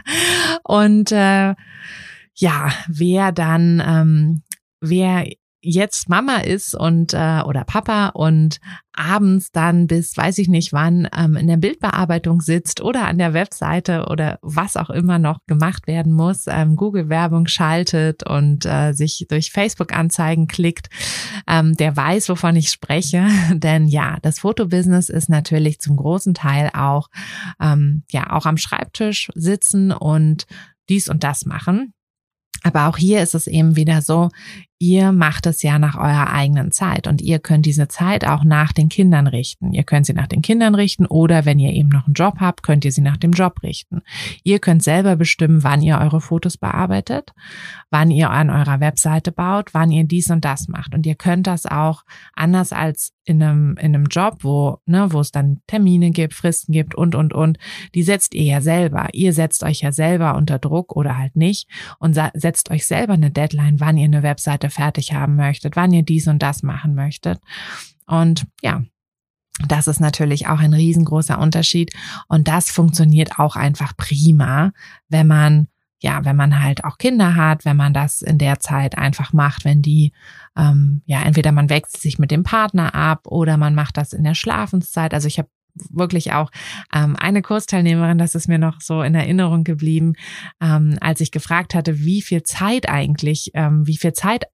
und 0.62 1.12
äh, 1.12 1.54
ja, 2.36 2.70
wer 2.88 3.32
dann, 3.32 3.82
ähm, 3.84 4.42
wer 4.80 5.26
jetzt 5.66 6.08
Mama 6.08 6.36
ist 6.36 6.74
und 6.74 7.12
äh, 7.12 7.42
oder 7.44 7.64
Papa 7.64 8.08
und 8.08 8.60
abends 8.92 9.50
dann 9.50 9.88
bis 9.88 10.16
weiß 10.16 10.38
ich 10.38 10.48
nicht 10.48 10.72
wann 10.72 11.08
ähm, 11.16 11.36
in 11.36 11.48
der 11.48 11.56
Bildbearbeitung 11.56 12.40
sitzt 12.40 12.80
oder 12.80 13.06
an 13.08 13.18
der 13.18 13.34
Webseite 13.34 14.06
oder 14.08 14.38
was 14.42 14.76
auch 14.76 14.90
immer 14.90 15.18
noch 15.18 15.38
gemacht 15.46 15.86
werden 15.86 16.12
muss, 16.12 16.46
ähm, 16.46 16.76
Google-Werbung 16.76 17.48
schaltet 17.48 18.22
und 18.28 18.64
äh, 18.64 18.92
sich 18.92 19.26
durch 19.28 19.50
Facebook-Anzeigen 19.50 20.46
klickt, 20.46 20.88
ähm, 21.48 21.74
der 21.74 21.96
weiß, 21.96 22.28
wovon 22.28 22.54
ich 22.54 22.70
spreche. 22.70 23.26
Denn 23.52 23.88
ja, 23.88 24.18
das 24.22 24.38
Fotobusiness 24.38 25.08
ist 25.08 25.28
natürlich 25.28 25.80
zum 25.80 25.96
großen 25.96 26.34
Teil 26.34 26.70
auch 26.74 27.08
ähm, 27.60 28.04
ja 28.10 28.30
auch 28.30 28.46
am 28.46 28.56
Schreibtisch 28.56 29.30
sitzen 29.34 29.90
und 29.90 30.46
dies 30.88 31.08
und 31.08 31.24
das 31.24 31.44
machen. 31.44 31.92
Aber 32.66 32.88
auch 32.88 32.96
hier 32.96 33.22
ist 33.22 33.36
es 33.36 33.46
eben 33.46 33.76
wieder 33.76 34.02
so, 34.02 34.30
ihr 34.78 35.12
macht 35.12 35.46
es 35.46 35.62
ja 35.62 35.78
nach 35.78 35.96
eurer 35.96 36.32
eigenen 36.32 36.70
Zeit 36.70 37.06
und 37.06 37.22
ihr 37.22 37.38
könnt 37.38 37.64
diese 37.64 37.88
Zeit 37.88 38.26
auch 38.26 38.44
nach 38.44 38.72
den 38.72 38.88
Kindern 38.88 39.26
richten. 39.26 39.72
Ihr 39.72 39.84
könnt 39.84 40.06
sie 40.06 40.12
nach 40.12 40.26
den 40.26 40.42
Kindern 40.42 40.74
richten 40.74 41.06
oder 41.06 41.44
wenn 41.46 41.58
ihr 41.58 41.72
eben 41.72 41.88
noch 41.88 42.06
einen 42.06 42.14
Job 42.14 42.36
habt, 42.40 42.62
könnt 42.62 42.84
ihr 42.84 42.92
sie 42.92 43.00
nach 43.00 43.16
dem 43.16 43.32
Job 43.32 43.62
richten. 43.62 44.02
Ihr 44.42 44.58
könnt 44.58 44.82
selber 44.82 45.16
bestimmen, 45.16 45.64
wann 45.64 45.82
ihr 45.82 45.98
eure 45.98 46.20
Fotos 46.20 46.58
bearbeitet, 46.58 47.32
wann 47.90 48.10
ihr 48.10 48.30
an 48.30 48.50
eurer 48.50 48.80
Webseite 48.80 49.32
baut, 49.32 49.72
wann 49.72 49.90
ihr 49.90 50.04
dies 50.04 50.30
und 50.30 50.44
das 50.44 50.68
macht. 50.68 50.94
Und 50.94 51.06
ihr 51.06 51.14
könnt 51.14 51.46
das 51.46 51.64
auch 51.64 52.04
anders 52.34 52.72
als 52.72 53.12
in 53.26 53.42
einem, 53.42 53.76
in 53.78 53.94
einem 53.94 54.06
Job, 54.06 54.38
wo, 54.42 54.78
ne, 54.86 55.12
wo 55.12 55.20
es 55.20 55.32
dann 55.32 55.60
Termine 55.66 56.12
gibt, 56.12 56.32
Fristen 56.32 56.72
gibt 56.72 56.94
und, 56.94 57.14
und, 57.14 57.32
und. 57.32 57.58
Die 57.94 58.02
setzt 58.02 58.34
ihr 58.34 58.44
ja 58.44 58.60
selber. 58.60 59.08
Ihr 59.12 59.32
setzt 59.32 59.64
euch 59.64 59.80
ja 59.80 59.90
selber 59.90 60.36
unter 60.36 60.58
Druck 60.58 60.94
oder 60.94 61.18
halt 61.18 61.34
nicht 61.34 61.68
und 61.98 62.14
setzt 62.34 62.70
euch 62.70 62.86
selber 62.86 63.14
eine 63.14 63.30
Deadline, 63.30 63.80
wann 63.80 63.96
ihr 63.96 64.04
eine 64.04 64.22
Webseite 64.22 64.65
Webseite 64.66 64.70
fertig 64.70 65.12
haben 65.12 65.36
möchtet, 65.36 65.76
wann 65.76 65.92
ihr 65.92 66.02
dies 66.02 66.28
und 66.28 66.42
das 66.42 66.62
machen 66.62 66.94
möchtet. 66.94 67.40
Und 68.06 68.46
ja, 68.62 68.82
das 69.66 69.88
ist 69.88 70.00
natürlich 70.00 70.48
auch 70.48 70.60
ein 70.60 70.74
riesengroßer 70.74 71.38
Unterschied. 71.38 71.92
Und 72.28 72.46
das 72.46 72.70
funktioniert 72.70 73.38
auch 73.38 73.56
einfach 73.56 73.96
prima, 73.96 74.72
wenn 75.08 75.26
man 75.26 75.68
ja, 75.98 76.26
wenn 76.26 76.36
man 76.36 76.62
halt 76.62 76.84
auch 76.84 76.98
Kinder 76.98 77.36
hat, 77.36 77.64
wenn 77.64 77.76
man 77.76 77.94
das 77.94 78.20
in 78.20 78.36
der 78.36 78.60
Zeit 78.60 78.98
einfach 78.98 79.32
macht, 79.32 79.64
wenn 79.64 79.80
die 79.80 80.12
ähm, 80.54 81.00
ja, 81.06 81.22
entweder 81.22 81.52
man 81.52 81.70
wechselt 81.70 82.02
sich 82.02 82.18
mit 82.18 82.30
dem 82.30 82.42
Partner 82.42 82.94
ab 82.94 83.26
oder 83.26 83.56
man 83.56 83.74
macht 83.74 83.96
das 83.96 84.12
in 84.12 84.22
der 84.22 84.34
Schlafenszeit. 84.34 85.14
Also 85.14 85.26
ich 85.26 85.38
habe 85.38 85.48
wirklich 85.90 86.32
auch 86.34 86.50
ähm, 86.94 87.16
eine 87.16 87.40
Kursteilnehmerin, 87.40 88.18
das 88.18 88.34
ist 88.34 88.46
mir 88.46 88.58
noch 88.58 88.82
so 88.82 89.02
in 89.02 89.14
Erinnerung 89.14 89.64
geblieben, 89.64 90.14
ähm, 90.60 90.98
als 91.00 91.20
ich 91.22 91.30
gefragt 91.30 91.74
hatte, 91.74 92.00
wie 92.00 92.20
viel 92.20 92.42
Zeit 92.42 92.88
eigentlich, 92.88 93.50
ähm, 93.54 93.86
wie 93.86 93.96
viel 93.96 94.12
Zeit 94.12 94.44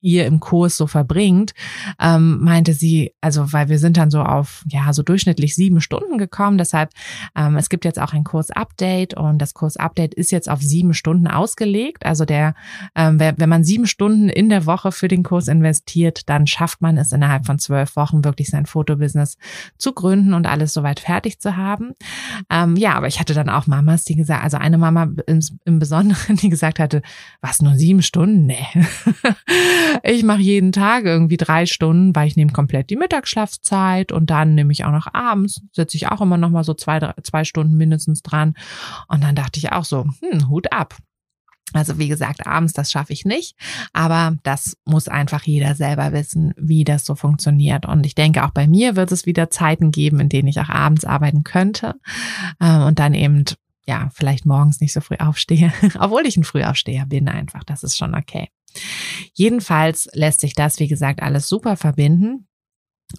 ihr 0.00 0.26
im 0.26 0.40
Kurs 0.40 0.76
so 0.76 0.86
verbringt, 0.86 1.52
ähm, 2.00 2.38
meinte 2.40 2.72
sie, 2.72 3.12
also 3.20 3.52
weil 3.52 3.68
wir 3.68 3.78
sind 3.78 3.96
dann 3.96 4.10
so 4.10 4.22
auf, 4.22 4.64
ja, 4.68 4.92
so 4.92 5.02
durchschnittlich 5.02 5.54
sieben 5.54 5.80
Stunden 5.80 6.18
gekommen. 6.18 6.58
Deshalb, 6.58 6.90
ähm, 7.36 7.56
es 7.56 7.68
gibt 7.68 7.84
jetzt 7.84 8.00
auch 8.00 8.12
ein 8.12 8.24
Kurs-Update 8.24 9.14
und 9.14 9.38
das 9.38 9.54
Kurs-Update 9.54 10.14
ist 10.14 10.30
jetzt 10.30 10.48
auf 10.48 10.60
sieben 10.60 10.94
Stunden 10.94 11.26
ausgelegt. 11.26 12.06
Also 12.06 12.24
der, 12.24 12.54
ähm, 12.94 13.18
wenn 13.18 13.48
man 13.48 13.64
sieben 13.64 13.86
Stunden 13.86 14.28
in 14.28 14.48
der 14.48 14.66
Woche 14.66 14.92
für 14.92 15.08
den 15.08 15.22
Kurs 15.22 15.48
investiert, 15.48 16.28
dann 16.28 16.46
schafft 16.46 16.80
man 16.80 16.96
es 16.96 17.12
innerhalb 17.12 17.46
von 17.46 17.58
zwölf 17.58 17.96
Wochen 17.96 18.24
wirklich 18.24 18.48
sein 18.48 18.66
Fotobusiness 18.66 19.36
zu 19.78 19.92
gründen 19.92 20.34
und 20.34 20.46
alles 20.46 20.72
soweit 20.72 21.00
fertig 21.00 21.40
zu 21.40 21.56
haben. 21.56 21.92
Ähm, 22.50 22.76
ja, 22.76 22.94
aber 22.94 23.08
ich 23.08 23.18
hatte 23.18 23.34
dann 23.34 23.48
auch 23.48 23.66
Mamas, 23.66 24.04
die 24.04 24.14
gesagt, 24.14 24.44
also 24.44 24.56
eine 24.58 24.78
Mama 24.78 25.08
im, 25.26 25.40
im 25.64 25.78
Besonderen, 25.78 26.36
die 26.42 26.48
gesagt 26.48 26.78
hatte, 26.78 27.02
was, 27.40 27.60
nur 27.62 27.74
sieben 27.74 28.02
Stunden? 28.02 28.46
Nee. 28.46 28.66
Ich 30.02 30.22
mache 30.22 30.40
jeden 30.40 30.72
Tag 30.72 31.04
irgendwie 31.04 31.36
drei 31.36 31.66
Stunden, 31.66 32.14
weil 32.14 32.28
ich 32.28 32.36
nehme 32.36 32.52
komplett 32.52 32.90
die 32.90 32.96
Mittagsschlafzeit 32.96 34.12
und 34.12 34.30
dann 34.30 34.54
nehme 34.54 34.72
ich 34.72 34.84
auch 34.84 34.92
noch 34.92 35.12
abends, 35.12 35.62
sitze 35.72 35.96
ich 35.96 36.08
auch 36.08 36.20
immer 36.20 36.36
noch 36.36 36.50
mal 36.50 36.64
so 36.64 36.74
zwei, 36.74 36.98
drei, 36.98 37.14
zwei 37.22 37.44
Stunden 37.44 37.76
mindestens 37.76 38.22
dran. 38.22 38.54
Und 39.08 39.22
dann 39.22 39.34
dachte 39.34 39.58
ich 39.58 39.72
auch 39.72 39.84
so, 39.84 40.06
hm, 40.20 40.48
Hut 40.48 40.72
ab. 40.72 40.96
Also 41.74 41.98
wie 41.98 42.08
gesagt, 42.08 42.46
abends, 42.46 42.72
das 42.72 42.90
schaffe 42.90 43.12
ich 43.12 43.26
nicht, 43.26 43.54
aber 43.92 44.36
das 44.42 44.78
muss 44.86 45.06
einfach 45.06 45.42
jeder 45.42 45.74
selber 45.74 46.12
wissen, 46.12 46.54
wie 46.56 46.82
das 46.84 47.04
so 47.04 47.14
funktioniert. 47.14 47.84
Und 47.84 48.06
ich 48.06 48.14
denke, 48.14 48.44
auch 48.44 48.50
bei 48.50 48.66
mir 48.66 48.96
wird 48.96 49.12
es 49.12 49.26
wieder 49.26 49.50
Zeiten 49.50 49.90
geben, 49.90 50.18
in 50.18 50.30
denen 50.30 50.48
ich 50.48 50.60
auch 50.60 50.70
abends 50.70 51.04
arbeiten 51.04 51.44
könnte 51.44 51.96
ähm, 52.60 52.82
und 52.82 52.98
dann 52.98 53.12
eben 53.12 53.44
ja, 53.86 54.10
vielleicht 54.12 54.44
morgens 54.44 54.80
nicht 54.80 54.92
so 54.92 55.00
früh 55.00 55.16
aufstehe, 55.18 55.72
obwohl 55.98 56.26
ich 56.26 56.36
ein 56.36 56.44
Frühaufsteher 56.44 57.06
bin 57.06 57.28
einfach. 57.28 57.64
Das 57.64 57.82
ist 57.82 57.96
schon 57.96 58.14
okay. 58.14 58.48
Jedenfalls 59.32 60.08
lässt 60.12 60.40
sich 60.40 60.54
das, 60.54 60.78
wie 60.78 60.88
gesagt, 60.88 61.22
alles 61.22 61.48
super 61.48 61.76
verbinden. 61.76 62.46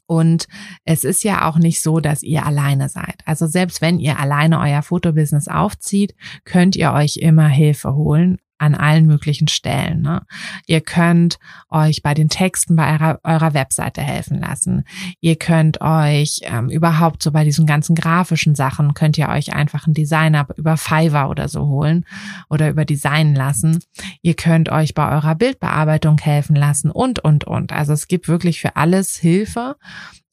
Und 0.06 0.48
es 0.86 1.04
ist 1.04 1.24
ja 1.24 1.50
auch 1.50 1.58
nicht 1.58 1.82
so, 1.82 2.00
dass 2.00 2.22
ihr 2.22 2.46
alleine 2.46 2.90
seid. 2.90 3.22
Also 3.26 3.48
selbst 3.48 3.82
wenn 3.82 4.00
ihr 4.00 4.20
alleine 4.20 4.60
euer 4.60 4.84
Fotobusiness 4.84 5.48
aufzieht, 5.48 6.16
könnt 6.44 6.76
ihr 6.76 6.94
euch 6.94 7.18
immer 7.18 7.48
Hilfe 7.48 7.96
holen 7.96 8.38
an 8.60 8.76
allen 8.76 9.08
möglichen 9.08 9.48
Stellen. 9.48 10.02
Ne? 10.02 10.22
Ihr 10.68 10.82
könnt 10.82 11.40
euch 11.70 12.04
bei 12.04 12.14
den 12.14 12.30
Texten 12.30 12.76
bei 12.76 12.94
eurer, 12.94 13.20
eurer 13.24 13.54
Webseite 13.54 14.02
helfen 14.02 14.40
lassen. 14.40 14.84
Ihr 15.22 15.38
könnt 15.38 15.82
euch 15.82 16.42
ähm, 16.44 16.70
überhaupt 16.70 17.24
so 17.24 17.32
bei 17.32 17.44
diesen 17.44 17.66
ganzen 17.66 17.96
grafischen 17.96 18.56
Sachen, 18.56 18.94
könnt 18.94 19.18
ihr 19.18 19.30
euch 19.30 19.54
einfach 19.54 19.88
einen 19.88 19.94
Designer 19.94 20.48
über 20.58 20.78
Fiverr 20.78 21.30
oder 21.30 21.48
so 21.48 21.68
holen 21.68 22.06
oder 22.50 22.70
über 22.70 22.86
Designen 22.86 23.34
lassen. 23.34 23.80
Ihr 24.22 24.36
könnt 24.36 24.70
euch 24.70 24.94
bei 24.94 25.10
eurer 25.12 25.36
Bildbearbeitung 25.36 26.18
helfen 26.20 26.56
lassen 26.56 26.92
und, 26.92 27.20
und, 27.20 27.46
und. 27.46 27.72
Also 27.72 27.94
es 27.94 28.08
gibt 28.08 28.28
wirklich 28.28 28.60
für 28.60 28.76
alles 28.76 29.16
Hilfe 29.16 29.78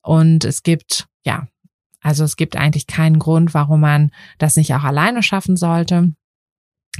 und 0.02 0.44
es 0.44 0.62
gibt, 0.62 1.06
ja, 1.24 1.46
also 2.00 2.24
es 2.24 2.36
gibt 2.36 2.56
eigentlich 2.56 2.86
keinen 2.86 3.18
Grund, 3.18 3.54
warum 3.54 3.80
man 3.80 4.10
das 4.38 4.56
nicht 4.56 4.74
auch 4.74 4.84
alleine 4.84 5.22
schaffen 5.22 5.56
sollte. 5.56 6.12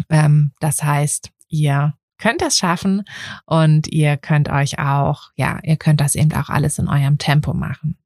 Ähm, 0.09 0.53
das 0.61 0.83
heißt, 0.83 1.31
ihr 1.49 1.95
könnt 2.19 2.41
das 2.41 2.57
schaffen 2.57 3.05
und 3.45 3.89
ihr 3.89 4.17
könnt 4.17 4.49
euch 4.49 4.79
auch, 4.79 5.31
ja, 5.37 5.59
ihr 5.63 5.77
könnt 5.77 6.01
das 6.01 6.15
eben 6.15 6.33
auch 6.33 6.49
alles 6.49 6.79
in 6.79 6.89
eurem 6.89 7.19
Tempo 7.19 7.53
machen. 7.55 7.99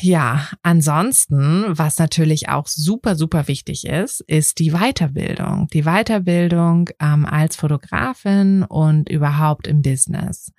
Ja, 0.00 0.48
ansonsten, 0.62 1.64
was 1.68 1.98
natürlich 1.98 2.48
auch 2.48 2.66
super, 2.66 3.14
super 3.14 3.46
wichtig 3.46 3.86
ist, 3.86 4.20
ist 4.22 4.58
die 4.58 4.72
Weiterbildung. 4.72 5.68
Die 5.72 5.84
Weiterbildung 5.84 6.90
ähm, 7.00 7.24
als 7.24 7.56
Fotografin 7.56 8.64
und 8.64 9.08
überhaupt 9.08 9.68
im 9.68 9.82
Business. 9.82 10.52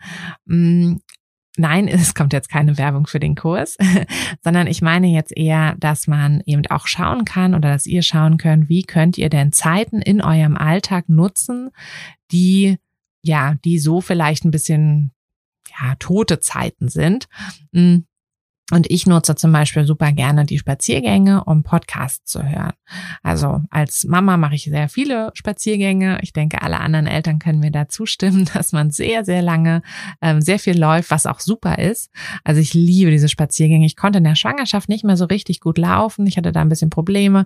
Mm, 1.58 1.62
Nein, 1.62 1.88
es 1.90 2.14
kommt 2.16 2.34
jetzt 2.34 2.50
keine 2.50 2.78
Werbung 2.78 3.08
für 3.08 3.20
den 3.20 3.36
Kurs, 3.36 3.78
sondern 4.44 4.68
ich 4.68 4.82
meine 4.82 5.08
jetzt 5.08 5.36
eher, 5.36 5.76
dass 5.80 6.08
man 6.08 6.42
eben 6.46 6.66
auch 6.68 6.88
schauen 6.88 7.26
kann 7.26 7.56
oder 7.56 7.70
dass 7.70 7.86
ihr 7.86 8.02
schauen 8.02 8.38
könnt, 8.38 8.70
wie 8.70 8.84
könnt 8.84 9.18
ihr 9.18 9.30
denn 9.30 9.52
Zeiten 9.52 10.02
in 10.02 10.22
eurem 10.22 10.58
Alltag 10.58 11.10
nutzen, 11.10 11.72
die 12.32 12.78
ja, 13.26 13.56
die 13.66 13.80
so 13.80 14.02
vielleicht 14.02 14.46
ein 14.46 14.52
bisschen 14.52 15.12
ja, 15.80 15.96
tote 15.96 16.40
Zeiten 16.40 16.90
sind. 16.90 17.28
Hm, 17.74 18.06
und 18.72 18.90
ich 18.90 19.06
nutze 19.06 19.36
zum 19.36 19.52
Beispiel 19.52 19.86
super 19.86 20.12
gerne 20.12 20.44
die 20.44 20.58
Spaziergänge, 20.58 21.44
um 21.44 21.62
Podcasts 21.62 22.32
zu 22.32 22.42
hören. 22.42 22.74
Also 23.22 23.62
als 23.70 24.06
Mama 24.06 24.38
mache 24.38 24.56
ich 24.56 24.64
sehr 24.64 24.90
viele 24.90 25.30
Spaziergänge. 25.36 26.18
Ich 26.24 26.34
denke, 26.34 26.64
alle 26.64 26.80
anderen 26.80 27.06
Eltern 27.06 27.38
können 27.38 27.60
mir 27.60 27.70
da 27.70 27.88
zustimmen, 27.88 28.50
dass 28.54 28.72
man 28.72 28.90
sehr, 28.90 29.24
sehr 29.24 29.44
lange 29.44 29.84
ähm, 30.20 30.42
sehr 30.42 30.58
viel 30.58 30.80
läuft, 30.80 31.12
was 31.12 31.28
auch 31.28 31.40
super 31.42 31.78
ist. 31.78 32.10
Also 32.44 32.60
ich 32.60 32.74
liebe 32.74 33.12
diese 33.12 33.30
Spaziergänge. 33.30 33.86
Ich 33.86 33.96
konnte 33.96 34.18
in 34.18 34.24
der 34.24 34.36
Schwangerschaft 34.36 34.90
nicht 34.90 35.04
mehr 35.04 35.18
so 35.18 35.26
richtig 35.26 35.60
gut 35.60 35.78
laufen. 35.78 36.26
Ich 36.26 36.38
hatte 36.38 36.52
da 36.52 36.62
ein 36.62 36.70
bisschen 36.70 36.90
Probleme 36.90 37.46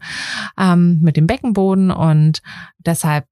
ähm, 0.57 0.99
mit 1.01 1.17
dem 1.17 1.27
Beckenboden 1.27 1.91
und 1.91 2.41
deshalb 2.77 3.25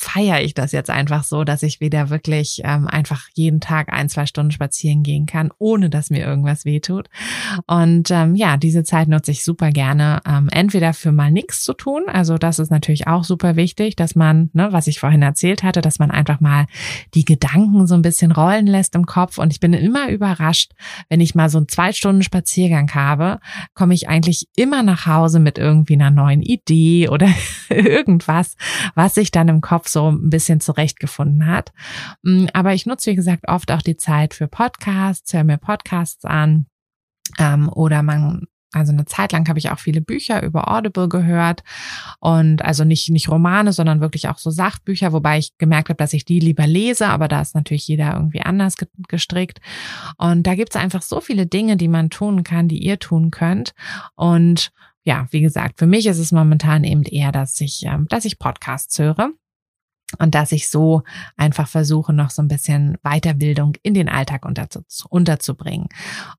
feiere 0.00 0.40
ich 0.40 0.54
das 0.54 0.72
jetzt 0.72 0.88
einfach 0.88 1.24
so, 1.24 1.44
dass 1.44 1.62
ich 1.62 1.80
wieder 1.80 2.08
wirklich 2.08 2.62
ähm, 2.64 2.88
einfach 2.88 3.28
jeden 3.34 3.60
Tag 3.60 3.92
ein, 3.92 4.08
zwei 4.08 4.24
Stunden 4.24 4.50
spazieren 4.50 5.02
gehen 5.02 5.26
kann, 5.26 5.50
ohne 5.58 5.90
dass 5.90 6.08
mir 6.08 6.24
irgendwas 6.24 6.64
wehtut. 6.64 7.10
Und 7.66 8.10
ähm, 8.10 8.34
ja, 8.34 8.56
diese 8.56 8.82
Zeit 8.82 9.08
nutze 9.08 9.30
ich 9.30 9.44
super 9.44 9.70
gerne, 9.70 10.22
ähm, 10.26 10.48
entweder 10.50 10.94
für 10.94 11.12
mal 11.12 11.30
nichts 11.30 11.62
zu 11.62 11.74
tun. 11.74 12.04
Also 12.06 12.38
das 12.38 12.58
ist 12.58 12.70
natürlich 12.70 13.08
auch 13.08 13.24
super 13.24 13.56
wichtig, 13.56 13.94
dass 13.94 14.14
man, 14.14 14.48
ne, 14.54 14.72
was 14.72 14.86
ich 14.86 14.98
vorhin 15.00 15.20
erzählt 15.20 15.62
hatte, 15.62 15.82
dass 15.82 15.98
man 15.98 16.10
einfach 16.10 16.40
mal 16.40 16.64
die 17.12 17.26
Gedanken 17.26 17.86
so 17.86 17.94
ein 17.94 18.02
bisschen 18.02 18.32
rollen 18.32 18.66
lässt 18.66 18.94
im 18.94 19.04
Kopf. 19.04 19.36
Und 19.36 19.52
ich 19.52 19.60
bin 19.60 19.74
immer 19.74 20.08
überrascht, 20.08 20.72
wenn 21.10 21.20
ich 21.20 21.34
mal 21.34 21.50
so 21.50 21.58
einen 21.58 21.68
zwei 21.68 21.92
Stunden 21.92 22.22
Spaziergang 22.22 22.90
habe, 22.94 23.38
komme 23.74 23.92
ich 23.92 24.08
eigentlich 24.08 24.48
immer 24.56 24.82
nach 24.82 25.04
Hause 25.04 25.40
mit 25.40 25.58
irgendwie 25.58 25.94
einer 25.94 26.10
neuen 26.10 26.40
Idee 26.40 27.10
oder 27.10 27.28
irgendwas, 27.68 28.56
was 28.94 29.14
sich 29.14 29.30
dann 29.30 29.48
im 29.48 29.60
Kopf 29.60 29.89
so 29.92 30.10
ein 30.10 30.30
bisschen 30.30 30.60
zurechtgefunden 30.60 31.46
hat. 31.46 31.72
Mm, 32.22 32.46
aber 32.52 32.74
ich 32.74 32.86
nutze, 32.86 33.10
wie 33.10 33.16
gesagt, 33.16 33.48
oft 33.48 33.70
auch 33.72 33.82
die 33.82 33.96
Zeit 33.96 34.34
für 34.34 34.48
Podcasts, 34.48 35.32
höre 35.32 35.44
mir 35.44 35.58
Podcasts 35.58 36.24
an. 36.24 36.66
Ähm, 37.38 37.68
oder 37.68 38.02
man 38.02 38.46
also 38.72 38.92
eine 38.92 39.04
Zeit 39.04 39.32
lang 39.32 39.48
habe 39.48 39.58
ich 39.58 39.70
auch 39.70 39.80
viele 39.80 40.00
Bücher 40.00 40.42
über 40.42 40.72
Audible 40.72 41.08
gehört 41.08 41.64
und 42.20 42.64
also 42.64 42.84
nicht 42.84 43.10
nicht 43.10 43.28
Romane, 43.28 43.72
sondern 43.72 44.00
wirklich 44.00 44.28
auch 44.28 44.38
so 44.38 44.50
Sachbücher, 44.50 45.12
wobei 45.12 45.38
ich 45.38 45.58
gemerkt 45.58 45.88
habe, 45.88 45.96
dass 45.96 46.12
ich 46.12 46.24
die 46.24 46.38
lieber 46.38 46.68
lese, 46.68 47.08
aber 47.08 47.26
da 47.26 47.40
ist 47.40 47.56
natürlich 47.56 47.88
jeder 47.88 48.14
irgendwie 48.14 48.42
anders 48.42 48.76
gestrickt. 49.08 49.60
Und 50.18 50.46
da 50.46 50.54
gibt 50.54 50.74
es 50.74 50.80
einfach 50.80 51.02
so 51.02 51.20
viele 51.20 51.46
Dinge, 51.46 51.76
die 51.76 51.88
man 51.88 52.10
tun 52.10 52.44
kann, 52.44 52.68
die 52.68 52.78
ihr 52.78 53.00
tun 53.00 53.32
könnt. 53.32 53.74
Und 54.14 54.70
ja, 55.02 55.26
wie 55.30 55.40
gesagt, 55.40 55.78
für 55.78 55.86
mich 55.86 56.06
ist 56.06 56.18
es 56.18 56.30
momentan 56.30 56.84
eben 56.84 57.02
eher, 57.02 57.32
dass 57.32 57.60
ich, 57.60 57.84
ähm, 57.86 58.06
dass 58.08 58.24
ich 58.24 58.38
Podcasts 58.38 58.96
höre 58.98 59.30
und 60.18 60.34
dass 60.34 60.52
ich 60.52 60.68
so 60.68 61.02
einfach 61.36 61.68
versuche, 61.68 62.12
noch 62.12 62.30
so 62.30 62.42
ein 62.42 62.48
bisschen 62.48 62.98
Weiterbildung 63.02 63.74
in 63.82 63.94
den 63.94 64.08
Alltag 64.08 64.44
unterzu 64.44 64.80
unterzubringen. 65.08 65.88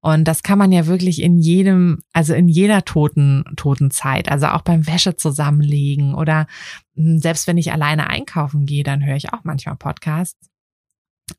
Und 0.01 0.27
das 0.27 0.43
kann 0.43 0.57
man 0.57 0.71
ja 0.71 0.88
wirklich 0.88 1.21
in 1.21 1.38
jedem, 1.38 1.99
also 2.13 2.34
in 2.34 2.47
jeder 2.47 2.84
toten, 2.84 3.45
toten 3.55 3.91
Zeit, 3.91 4.29
also 4.29 4.47
auch 4.47 4.62
beim 4.62 4.88
Wäsche 4.88 5.15
zusammenlegen 5.15 6.13
oder 6.13 6.47
hm, 6.95 7.19
selbst 7.19 7.47
wenn 7.47 7.57
ich 7.57 7.71
alleine 7.71 8.10
einkaufen 8.10 8.65
gehe, 8.65 8.84
dann 8.84 9.05
höre 9.05 9.15
ich 9.15 9.34
auch 9.34 9.43
manchmal 9.43 9.75
Podcasts. 9.75 10.50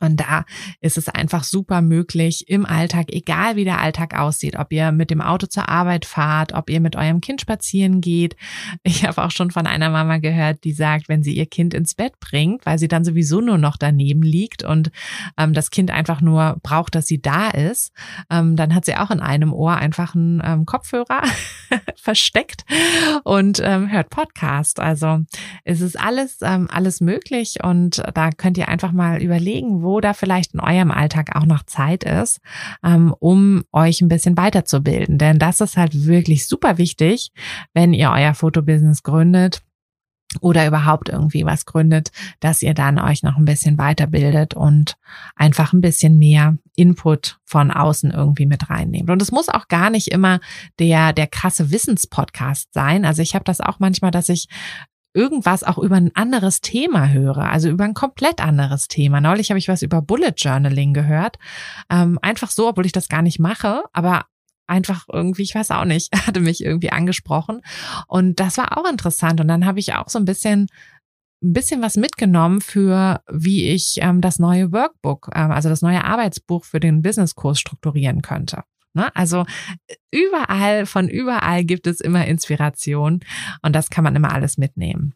Und 0.00 0.20
da 0.20 0.44
ist 0.80 0.98
es 0.98 1.08
einfach 1.08 1.44
super 1.44 1.82
möglich 1.82 2.48
im 2.48 2.66
Alltag, 2.66 3.06
egal 3.08 3.56
wie 3.56 3.64
der 3.64 3.80
Alltag 3.80 4.18
aussieht, 4.18 4.56
ob 4.58 4.72
ihr 4.72 4.92
mit 4.92 5.10
dem 5.10 5.20
Auto 5.20 5.46
zur 5.46 5.68
Arbeit 5.68 6.04
fahrt, 6.04 6.52
ob 6.52 6.70
ihr 6.70 6.80
mit 6.80 6.96
eurem 6.96 7.20
Kind 7.20 7.40
spazieren 7.40 8.00
geht. 8.00 8.36
Ich 8.82 9.04
habe 9.04 9.22
auch 9.22 9.30
schon 9.30 9.50
von 9.50 9.66
einer 9.66 9.90
Mama 9.90 10.18
gehört, 10.18 10.64
die 10.64 10.72
sagt, 10.72 11.08
wenn 11.08 11.22
sie 11.22 11.36
ihr 11.36 11.46
Kind 11.46 11.74
ins 11.74 11.94
Bett 11.94 12.18
bringt, 12.20 12.66
weil 12.66 12.78
sie 12.78 12.88
dann 12.88 13.04
sowieso 13.04 13.40
nur 13.40 13.58
noch 13.58 13.76
daneben 13.76 14.22
liegt 14.22 14.62
und 14.62 14.90
ähm, 15.38 15.52
das 15.52 15.70
Kind 15.70 15.90
einfach 15.90 16.20
nur 16.20 16.58
braucht, 16.62 16.94
dass 16.94 17.06
sie 17.06 17.20
da 17.20 17.50
ist, 17.50 17.92
ähm, 18.30 18.56
dann 18.56 18.74
hat 18.74 18.84
sie 18.84 18.96
auch 18.96 19.10
in 19.10 19.20
einem 19.20 19.52
Ohr 19.52 19.76
einfach 19.76 20.14
einen 20.14 20.42
ähm, 20.44 20.66
Kopfhörer 20.66 21.22
versteckt 21.96 22.64
und 23.24 23.60
ähm, 23.62 23.90
hört 23.90 24.10
Podcast. 24.10 24.80
Also 24.80 25.20
es 25.64 25.80
ist 25.80 25.98
alles, 25.98 26.38
ähm, 26.42 26.68
alles 26.70 27.00
möglich 27.00 27.58
und 27.62 28.02
da 28.14 28.30
könnt 28.30 28.58
ihr 28.58 28.68
einfach 28.68 28.92
mal 28.92 29.22
überlegen, 29.22 29.81
wo 29.82 30.00
da 30.00 30.14
vielleicht 30.14 30.54
in 30.54 30.60
eurem 30.60 30.90
Alltag 30.90 31.36
auch 31.36 31.46
noch 31.46 31.64
Zeit 31.64 32.04
ist, 32.04 32.40
ähm, 32.84 33.14
um 33.18 33.64
euch 33.72 34.00
ein 34.00 34.08
bisschen 34.08 34.36
weiterzubilden. 34.36 35.18
Denn 35.18 35.38
das 35.38 35.60
ist 35.60 35.76
halt 35.76 36.06
wirklich 36.06 36.46
super 36.46 36.78
wichtig, 36.78 37.32
wenn 37.74 37.92
ihr 37.92 38.10
euer 38.10 38.34
Fotobusiness 38.34 39.02
gründet 39.02 39.62
oder 40.40 40.66
überhaupt 40.66 41.08
irgendwie 41.08 41.44
was 41.44 41.66
gründet, 41.66 42.10
dass 42.40 42.62
ihr 42.62 42.74
dann 42.74 42.98
euch 42.98 43.22
noch 43.22 43.36
ein 43.36 43.44
bisschen 43.44 43.76
weiterbildet 43.78 44.54
und 44.54 44.96
einfach 45.36 45.72
ein 45.72 45.80
bisschen 45.80 46.18
mehr 46.18 46.56
Input 46.74 47.38
von 47.44 47.70
außen 47.70 48.10
irgendwie 48.10 48.46
mit 48.46 48.70
reinnehmt. 48.70 49.10
Und 49.10 49.20
es 49.20 49.30
muss 49.30 49.48
auch 49.48 49.68
gar 49.68 49.90
nicht 49.90 50.08
immer 50.08 50.40
der 50.78 51.12
der 51.12 51.26
krasse 51.26 51.70
Wissenspodcast 51.70 52.72
sein. 52.72 53.04
Also 53.04 53.20
ich 53.20 53.34
habe 53.34 53.44
das 53.44 53.60
auch 53.60 53.78
manchmal, 53.78 54.10
dass 54.10 54.28
ich 54.28 54.48
irgendwas 55.14 55.62
auch 55.62 55.78
über 55.78 55.96
ein 55.96 56.14
anderes 56.14 56.60
Thema 56.60 57.10
höre, 57.10 57.50
also 57.50 57.68
über 57.68 57.84
ein 57.84 57.94
komplett 57.94 58.40
anderes 58.40 58.88
Thema. 58.88 59.20
Neulich 59.20 59.50
habe 59.50 59.58
ich 59.58 59.68
was 59.68 59.82
über 59.82 60.02
Bullet 60.02 60.34
Journaling 60.36 60.94
gehört, 60.94 61.38
ähm, 61.90 62.18
einfach 62.22 62.50
so, 62.50 62.68
obwohl 62.68 62.86
ich 62.86 62.92
das 62.92 63.08
gar 63.08 63.22
nicht 63.22 63.38
mache, 63.38 63.84
aber 63.92 64.26
einfach 64.66 65.04
irgendwie, 65.12 65.42
ich 65.42 65.54
weiß 65.54 65.70
auch 65.72 65.84
nicht, 65.84 66.12
hatte 66.26 66.40
mich 66.40 66.64
irgendwie 66.64 66.92
angesprochen. 66.92 67.60
Und 68.06 68.40
das 68.40 68.56
war 68.56 68.78
auch 68.78 68.90
interessant. 68.90 69.40
Und 69.40 69.48
dann 69.48 69.66
habe 69.66 69.80
ich 69.80 69.94
auch 69.94 70.08
so 70.08 70.18
ein 70.18 70.24
bisschen 70.24 70.68
ein 71.42 71.52
bisschen 71.52 71.82
was 71.82 71.96
mitgenommen 71.96 72.60
für, 72.60 73.20
wie 73.28 73.68
ich 73.68 73.98
ähm, 74.00 74.20
das 74.20 74.38
neue 74.38 74.70
Workbook, 74.72 75.30
ähm, 75.34 75.50
also 75.50 75.68
das 75.68 75.82
neue 75.82 76.04
Arbeitsbuch 76.04 76.64
für 76.64 76.78
den 76.78 77.02
Businesskurs 77.02 77.58
strukturieren 77.58 78.22
könnte. 78.22 78.62
Ne? 78.94 79.14
Also 79.14 79.44
überall, 80.10 80.86
von 80.86 81.08
überall 81.08 81.64
gibt 81.64 81.86
es 81.86 82.00
immer 82.00 82.26
Inspiration 82.26 83.20
und 83.62 83.74
das 83.74 83.90
kann 83.90 84.04
man 84.04 84.16
immer 84.16 84.32
alles 84.32 84.58
mitnehmen. 84.58 85.14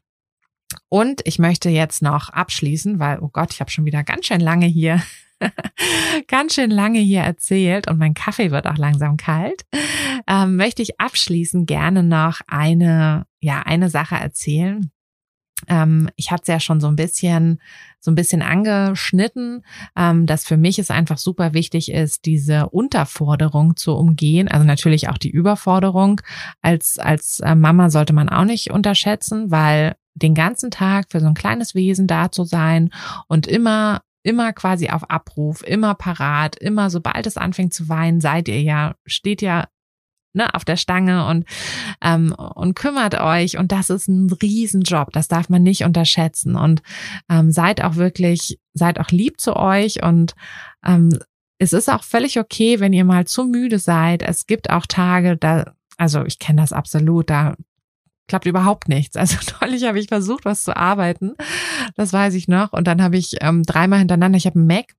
Und 0.88 1.20
ich 1.24 1.38
möchte 1.38 1.68
jetzt 1.68 2.02
noch 2.02 2.30
abschließen, 2.30 2.98
weil, 2.98 3.20
oh 3.20 3.28
Gott, 3.28 3.52
ich 3.52 3.60
habe 3.60 3.70
schon 3.70 3.84
wieder 3.84 4.02
ganz 4.02 4.26
schön 4.26 4.40
lange 4.40 4.66
hier 4.66 5.02
ganz 6.28 6.54
schön 6.54 6.70
lange 6.70 6.98
hier 6.98 7.20
erzählt 7.20 7.88
und 7.88 7.98
mein 7.98 8.14
Kaffee 8.14 8.50
wird 8.50 8.66
auch 8.66 8.78
langsam 8.78 9.16
kalt, 9.16 9.66
ähm, 10.26 10.56
möchte 10.56 10.82
ich 10.82 11.00
abschließend 11.00 11.66
gerne 11.66 12.02
noch 12.02 12.40
eine, 12.46 13.26
ja, 13.40 13.62
eine 13.62 13.90
Sache 13.90 14.16
erzählen. 14.16 14.90
Ähm, 15.68 16.10
ich 16.16 16.30
hatte 16.30 16.42
es 16.42 16.48
ja 16.48 16.60
schon 16.60 16.80
so 16.80 16.88
ein 16.88 16.96
bisschen, 16.96 17.60
so 18.00 18.10
ein 18.10 18.14
bisschen 18.14 18.42
angeschnitten, 18.42 19.64
ähm, 19.96 20.26
dass 20.26 20.46
für 20.46 20.56
mich 20.56 20.78
es 20.78 20.90
einfach 20.90 21.18
super 21.18 21.54
wichtig 21.54 21.90
ist, 21.90 22.26
diese 22.26 22.68
Unterforderung 22.68 23.76
zu 23.76 23.94
umgehen. 23.94 24.48
Also 24.48 24.66
natürlich 24.66 25.08
auch 25.08 25.18
die 25.18 25.30
Überforderung 25.30 26.20
als, 26.62 26.98
als 26.98 27.40
äh, 27.40 27.54
Mama 27.54 27.90
sollte 27.90 28.12
man 28.12 28.28
auch 28.28 28.44
nicht 28.44 28.70
unterschätzen, 28.70 29.50
weil 29.50 29.96
den 30.14 30.34
ganzen 30.34 30.70
Tag 30.70 31.06
für 31.10 31.20
so 31.20 31.26
ein 31.26 31.34
kleines 31.34 31.74
Wesen 31.74 32.06
da 32.06 32.30
zu 32.30 32.44
sein 32.44 32.90
und 33.28 33.46
immer 33.46 34.02
immer 34.22 34.52
quasi 34.52 34.88
auf 34.88 35.08
Abruf, 35.08 35.62
immer 35.64 35.94
parat, 35.94 36.56
immer 36.56 36.90
sobald 36.90 37.28
es 37.28 37.36
anfängt 37.36 37.72
zu 37.72 37.88
weinen, 37.88 38.20
seid 38.20 38.48
ihr 38.48 38.60
ja, 38.60 38.96
steht 39.06 39.40
ja 39.40 39.68
ne, 40.36 40.54
auf 40.54 40.64
der 40.64 40.76
Stange 40.76 41.26
und, 41.26 41.44
ähm, 42.02 42.32
und 42.32 42.74
kümmert 42.74 43.20
euch. 43.20 43.58
Und 43.58 43.72
das 43.72 43.90
ist 43.90 44.06
ein 44.06 44.30
Riesenjob. 44.30 45.12
Das 45.12 45.26
darf 45.26 45.48
man 45.48 45.62
nicht 45.62 45.84
unterschätzen. 45.84 46.54
Und 46.54 46.82
ähm, 47.28 47.50
seid 47.50 47.82
auch 47.82 47.96
wirklich, 47.96 48.58
seid 48.74 49.00
auch 49.00 49.10
lieb 49.10 49.40
zu 49.40 49.56
euch 49.56 50.02
und 50.02 50.34
ähm, 50.84 51.18
es 51.58 51.72
ist 51.72 51.88
auch 51.88 52.04
völlig 52.04 52.38
okay, 52.38 52.80
wenn 52.80 52.92
ihr 52.92 53.04
mal 53.04 53.26
zu 53.26 53.44
müde 53.44 53.78
seid. 53.78 54.22
Es 54.22 54.46
gibt 54.46 54.68
auch 54.68 54.84
Tage, 54.86 55.38
da, 55.38 55.72
also 55.96 56.24
ich 56.26 56.38
kenne 56.38 56.60
das 56.60 56.74
absolut, 56.74 57.30
da 57.30 57.56
klappt 58.28 58.46
überhaupt 58.46 58.88
nichts. 58.88 59.16
Also 59.16 59.38
neulich 59.60 59.84
habe 59.84 59.98
ich 59.98 60.08
versucht, 60.08 60.44
was 60.44 60.64
zu 60.64 60.76
arbeiten. 60.76 61.34
Das 61.94 62.12
weiß 62.12 62.34
ich 62.34 62.46
noch. 62.46 62.72
Und 62.72 62.86
dann 62.86 63.02
habe 63.02 63.16
ich 63.16 63.36
ähm, 63.40 63.62
dreimal 63.62 64.00
hintereinander, 64.00 64.36
ich 64.36 64.46
habe 64.46 64.58
einen 64.58 64.66
Mac. 64.66 64.94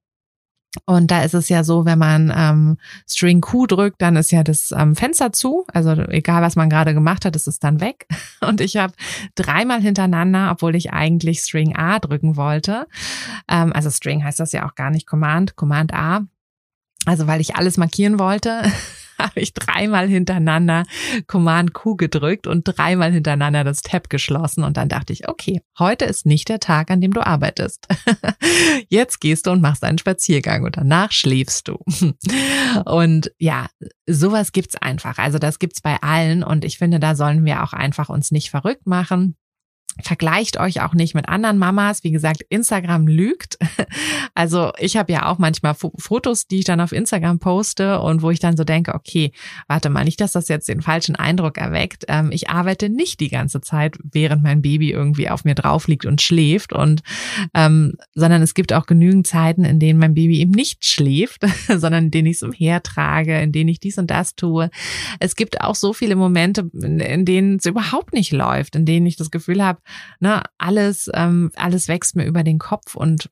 Und 0.86 1.12
da 1.12 1.24
ist 1.24 1.34
es 1.34 1.50
ja 1.50 1.64
so, 1.64 1.86
wenn 1.86 2.00
man 2.00 2.34
ähm, 2.36 2.78
String 3.08 3.42
Q 3.42 3.68
drückt, 3.68 4.02
dann 4.02 4.16
ist 4.16 4.32
ja 4.32 4.44
das 4.44 4.72
ähm, 4.72 4.96
Fenster 4.96 5.32
zu. 5.32 5.66
Also 5.74 5.92
egal, 5.92 6.42
was 6.42 6.56
man 6.56 6.70
gerade 6.70 6.94
gemacht 6.94 7.26
hat, 7.26 7.36
ist 7.36 7.48
es 7.48 7.60
dann 7.60 7.82
weg. 7.82 8.08
Und 8.42 8.62
ich 8.62 8.78
habe 8.78 8.94
dreimal 9.36 9.82
hintereinander, 9.82 10.50
obwohl 10.52 10.76
ich 10.76 10.94
eigentlich 10.94 11.40
String 11.40 11.76
A 11.76 12.00
drücken 12.00 12.36
wollte. 12.36 12.88
Ähm, 13.50 13.74
also 13.74 13.90
String 13.90 14.24
heißt 14.24 14.40
das 14.40 14.52
ja 14.52 14.68
auch 14.68 14.76
gar 14.76 14.90
nicht 14.90 15.08
Command, 15.08 15.56
Command 15.56 15.94
A. 15.94 16.22
Also 17.06 17.28
weil 17.28 17.42
ich 17.42 17.56
alles 17.56 17.78
markieren 17.78 18.20
wollte, 18.20 18.64
habe 19.20 19.40
ich 19.40 19.54
dreimal 19.54 20.08
hintereinander 20.08 20.84
Command 21.28 21.74
Q 21.74 21.96
gedrückt 21.96 22.48
und 22.48 22.64
dreimal 22.64 23.12
hintereinander 23.12 23.64
das 23.64 23.82
Tab 23.82 24.10
geschlossen 24.10 24.64
und 24.64 24.78
dann 24.78 24.90
dachte 24.90 25.14
ich, 25.14 25.28
okay, 25.28 25.62
heute 25.78 26.06
ist 26.06 26.26
nicht 26.26 26.50
der 26.50 26.60
Tag, 26.60 26.92
an 26.92 27.02
dem 27.02 27.14
du 27.14 27.26
arbeitest. 27.26 27.88
Jetzt 28.90 29.20
gehst 29.20 29.48
du 29.48 29.52
und 29.52 29.62
machst 29.62 29.84
einen 29.84 29.98
Spaziergang 29.98 30.64
und 30.64 30.78
danach 30.78 31.12
schläfst 31.12 31.68
du. 31.68 31.78
Und 32.86 33.32
ja, 33.40 33.68
sowas 34.08 34.52
gibt's 34.52 34.76
einfach. 34.76 35.18
Also 35.18 35.40
das 35.40 35.60
gibt's 35.60 35.82
bei 35.82 35.98
allen 36.02 36.44
und 36.44 36.66
ich 36.66 36.78
finde, 36.78 37.00
da 37.00 37.16
sollen 37.16 37.46
wir 37.46 37.64
auch 37.64 37.74
einfach 37.74 38.10
uns 38.10 38.32
nicht 38.32 38.50
verrückt 38.50 38.86
machen 38.86 39.36
Vergleicht 40.04 40.60
euch 40.60 40.82
auch 40.82 40.94
nicht 40.94 41.16
mit 41.16 41.28
anderen 41.28 41.58
Mamas. 41.58 42.04
Wie 42.04 42.12
gesagt, 42.12 42.42
Instagram 42.50 43.08
lügt. 43.08 43.58
Also 44.36 44.72
ich 44.78 44.98
habe 44.98 45.12
ja 45.12 45.26
auch 45.26 45.40
manchmal 45.40 45.74
Fotos, 45.74 46.46
die 46.46 46.60
ich 46.60 46.66
dann 46.66 46.80
auf 46.80 46.92
Instagram 46.92 47.40
poste 47.40 48.00
und 48.00 48.22
wo 48.22 48.30
ich 48.30 48.40
dann 48.40 48.56
so 48.56 48.64
denke, 48.64 48.94
okay, 48.94 49.32
warte 49.68 49.90
mal, 49.90 50.04
nicht, 50.04 50.22
dass 50.22 50.34
das 50.34 50.48
jetzt 50.48 50.68
den 50.68 50.82
falschen 50.82 51.16
Eindruck 51.16 51.58
erweckt. 51.58 52.06
Ähm, 52.08 52.32
ich 52.32 52.48
arbeite 52.48 52.90
nicht 52.90 53.20
die 53.20 53.30
ganze 53.30 53.62
Zeit, 53.62 53.98
während 54.04 54.44
mein 54.44 54.62
Baby 54.62 54.92
irgendwie 54.92 55.30
auf 55.30 55.44
mir 55.44 55.56
drauf 55.56 55.88
liegt 55.88 56.06
und 56.06 56.22
schläft 56.22 56.72
und 56.72 57.02
ähm, 57.56 57.94
sondern 58.14 58.44
es 58.44 58.54
gibt 58.54 58.74
auch 58.74 58.86
genügend 58.86 59.26
Zeiten, 59.26 59.66
in 59.66 59.80
denen 59.80 59.98
mein 60.00 60.14
Baby 60.14 60.40
eben 60.40 60.52
nicht 60.52 60.86
schläft, 60.86 61.42
sondern 61.68 62.06
in 62.06 62.12
denen 62.12 62.28
ich 62.28 62.38
es 62.38 62.44
umhertrage, 62.44 63.42
in 63.42 63.52
denen 63.52 63.70
ich 63.70 63.80
dies 63.80 63.98
und 63.98 64.12
das 64.12 64.36
tue. 64.36 64.70
Es 65.20 65.36
gibt 65.36 65.62
auch 65.62 65.76
so 65.76 65.94
viele 65.94 66.16
Momente, 66.16 66.70
in 66.74 67.26
denen 67.26 67.58
es 67.58 67.66
überhaupt 67.66 68.14
nicht 68.14 68.32
läuft, 68.32 68.76
in 68.76 68.86
denen 68.86 69.08
ich 69.08 69.16
das 69.16 69.32
Gefühl 69.32 69.64
habe, 69.64 69.80
ne, 70.20 70.42
alles, 70.58 71.10
ähm, 71.14 71.52
alles 71.56 71.88
wächst 71.88 72.16
mir 72.16 72.26
über 72.26 72.44
den 72.44 72.60
Kopf 72.60 72.96
und 72.96 73.30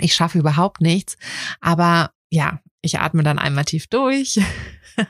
ich 0.00 0.14
schaffe 0.14 0.38
überhaupt 0.38 0.80
nichts. 0.80 1.16
Aber 1.60 2.12
ja, 2.30 2.60
ich 2.80 2.98
atme 2.98 3.22
dann 3.22 3.38
einmal 3.38 3.64
tief 3.64 3.86
durch. 3.86 4.40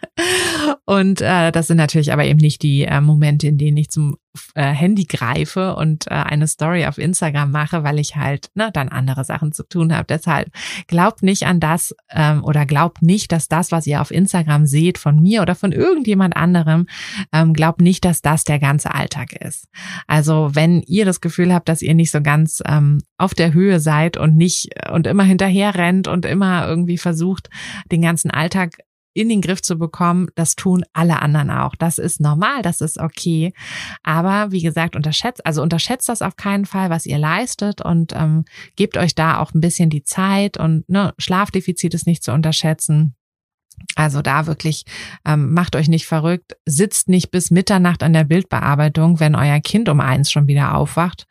und 0.84 1.20
äh, 1.20 1.52
das 1.52 1.68
sind 1.68 1.76
natürlich 1.76 2.12
aber 2.12 2.24
eben 2.24 2.40
nicht 2.40 2.62
die 2.62 2.82
äh, 2.82 3.00
Momente, 3.00 3.46
in 3.46 3.58
denen 3.58 3.76
ich 3.76 3.90
zum 3.90 4.16
Handy 4.54 5.04
greife 5.04 5.76
und 5.76 6.06
äh, 6.06 6.14
eine 6.14 6.46
Story 6.46 6.86
auf 6.86 6.98
Instagram 6.98 7.50
mache, 7.50 7.84
weil 7.84 7.98
ich 7.98 8.16
halt 8.16 8.50
ne, 8.54 8.70
dann 8.72 8.88
andere 8.88 9.24
Sachen 9.24 9.52
zu 9.52 9.62
tun 9.62 9.94
habe. 9.94 10.06
Deshalb 10.08 10.50
glaubt 10.86 11.22
nicht 11.22 11.46
an 11.46 11.60
das 11.60 11.94
ähm, 12.10 12.42
oder 12.44 12.66
glaubt 12.66 13.02
nicht, 13.02 13.32
dass 13.32 13.48
das, 13.48 13.72
was 13.72 13.86
ihr 13.86 14.00
auf 14.00 14.10
Instagram 14.10 14.66
seht 14.66 14.98
von 14.98 15.20
mir 15.20 15.42
oder 15.42 15.54
von 15.54 15.72
irgendjemand 15.72 16.36
anderem, 16.36 16.86
ähm, 17.32 17.52
glaubt 17.52 17.80
nicht, 17.80 18.04
dass 18.04 18.22
das 18.22 18.44
der 18.44 18.58
ganze 18.58 18.94
Alltag 18.94 19.32
ist. 19.32 19.66
Also 20.06 20.50
wenn 20.52 20.82
ihr 20.82 21.04
das 21.04 21.20
Gefühl 21.20 21.52
habt, 21.52 21.68
dass 21.68 21.82
ihr 21.82 21.94
nicht 21.94 22.10
so 22.10 22.22
ganz 22.22 22.62
ähm, 22.66 23.02
auf 23.18 23.34
der 23.34 23.52
Höhe 23.52 23.80
seid 23.80 24.16
und 24.16 24.36
nicht 24.36 24.70
und 24.90 25.06
immer 25.06 25.24
hinterher 25.24 25.74
rennt 25.74 26.08
und 26.08 26.24
immer 26.24 26.66
irgendwie 26.66 26.98
versucht, 26.98 27.48
den 27.90 28.02
ganzen 28.02 28.30
Alltag 28.30 28.78
in 29.14 29.28
den 29.28 29.40
Griff 29.40 29.62
zu 29.62 29.76
bekommen, 29.76 30.28
das 30.34 30.54
tun 30.54 30.84
alle 30.92 31.20
anderen 31.20 31.50
auch. 31.50 31.74
Das 31.76 31.98
ist 31.98 32.20
normal, 32.20 32.62
das 32.62 32.80
ist 32.80 32.98
okay. 32.98 33.52
Aber 34.02 34.52
wie 34.52 34.62
gesagt, 34.62 34.96
unterschätzt, 34.96 35.44
also 35.46 35.62
unterschätzt 35.62 36.08
das 36.08 36.22
auf 36.22 36.36
keinen 36.36 36.66
Fall, 36.66 36.90
was 36.90 37.06
ihr 37.06 37.18
leistet 37.18 37.80
und 37.80 38.12
ähm, 38.14 38.44
gebt 38.76 38.96
euch 38.96 39.14
da 39.14 39.38
auch 39.38 39.52
ein 39.54 39.60
bisschen 39.60 39.90
die 39.90 40.04
Zeit 40.04 40.56
und 40.56 40.88
ne, 40.88 41.14
Schlafdefizit 41.18 41.94
ist 41.94 42.06
nicht 42.06 42.22
zu 42.22 42.32
unterschätzen. 42.32 43.14
Also 43.94 44.22
da 44.22 44.46
wirklich 44.46 44.84
ähm, 45.24 45.52
macht 45.52 45.76
euch 45.76 45.88
nicht 45.88 46.06
verrückt, 46.06 46.56
sitzt 46.66 47.08
nicht 47.08 47.30
bis 47.30 47.50
Mitternacht 47.50 48.02
an 48.02 48.12
der 48.12 48.24
Bildbearbeitung, 48.24 49.20
wenn 49.20 49.34
euer 49.34 49.60
Kind 49.60 49.88
um 49.88 50.00
eins 50.00 50.30
schon 50.30 50.46
wieder 50.46 50.74
aufwacht, 50.74 51.26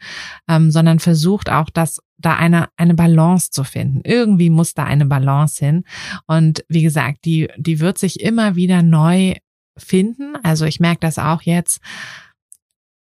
ähm, 0.47 0.71
sondern 0.71 0.99
versucht 0.99 1.49
auch, 1.49 1.69
das 1.69 1.99
da 2.17 2.35
eine 2.35 2.69
eine 2.77 2.93
Balance 2.93 3.49
zu 3.49 3.63
finden. 3.63 4.01
Irgendwie 4.03 4.49
muss 4.49 4.73
da 4.73 4.83
eine 4.83 5.05
Balance 5.05 5.63
hin 5.63 5.83
und 6.27 6.63
wie 6.69 6.83
gesagt, 6.83 7.25
die 7.25 7.49
die 7.57 7.79
wird 7.79 7.97
sich 7.97 8.19
immer 8.19 8.55
wieder 8.55 8.83
neu 8.83 9.33
finden. 9.77 10.35
Also 10.43 10.65
ich 10.65 10.79
merke 10.79 10.99
das 10.99 11.17
auch 11.17 11.41
jetzt 11.41 11.79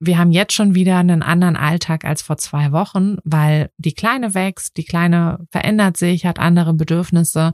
wir 0.01 0.17
haben 0.17 0.33
jetzt 0.33 0.55
schon 0.55 0.75
wieder 0.75 0.97
einen 0.97 1.23
anderen 1.23 1.57
Alltag 1.57 2.07
als 2.07 2.23
vor 2.23 2.39
zwei 2.39 2.73
Wochen, 2.73 3.19
weil 3.23 3.71
die 3.77 3.93
Kleine 3.93 4.35
wächst, 4.35 4.79
die 4.79 4.85
Kleine 4.85 5.47
verändert 5.51 5.99
sich, 5.99 6.25
hat 6.25 6.39
andere 6.39 6.73
Bedürfnisse 6.73 7.53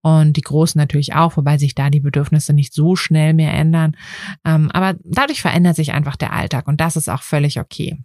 und 0.00 0.36
die 0.36 0.42
Großen 0.42 0.78
natürlich 0.78 1.14
auch, 1.16 1.36
wobei 1.36 1.58
sich 1.58 1.74
da 1.74 1.90
die 1.90 2.00
Bedürfnisse 2.00 2.52
nicht 2.52 2.72
so 2.72 2.94
schnell 2.94 3.34
mehr 3.34 3.52
ändern. 3.52 3.96
Ähm, 4.44 4.70
aber 4.72 4.96
dadurch 5.02 5.42
verändert 5.42 5.74
sich 5.74 5.92
einfach 5.92 6.14
der 6.14 6.32
Alltag 6.32 6.68
und 6.68 6.80
das 6.80 6.96
ist 6.96 7.08
auch 7.08 7.22
völlig 7.22 7.58
okay. 7.58 7.98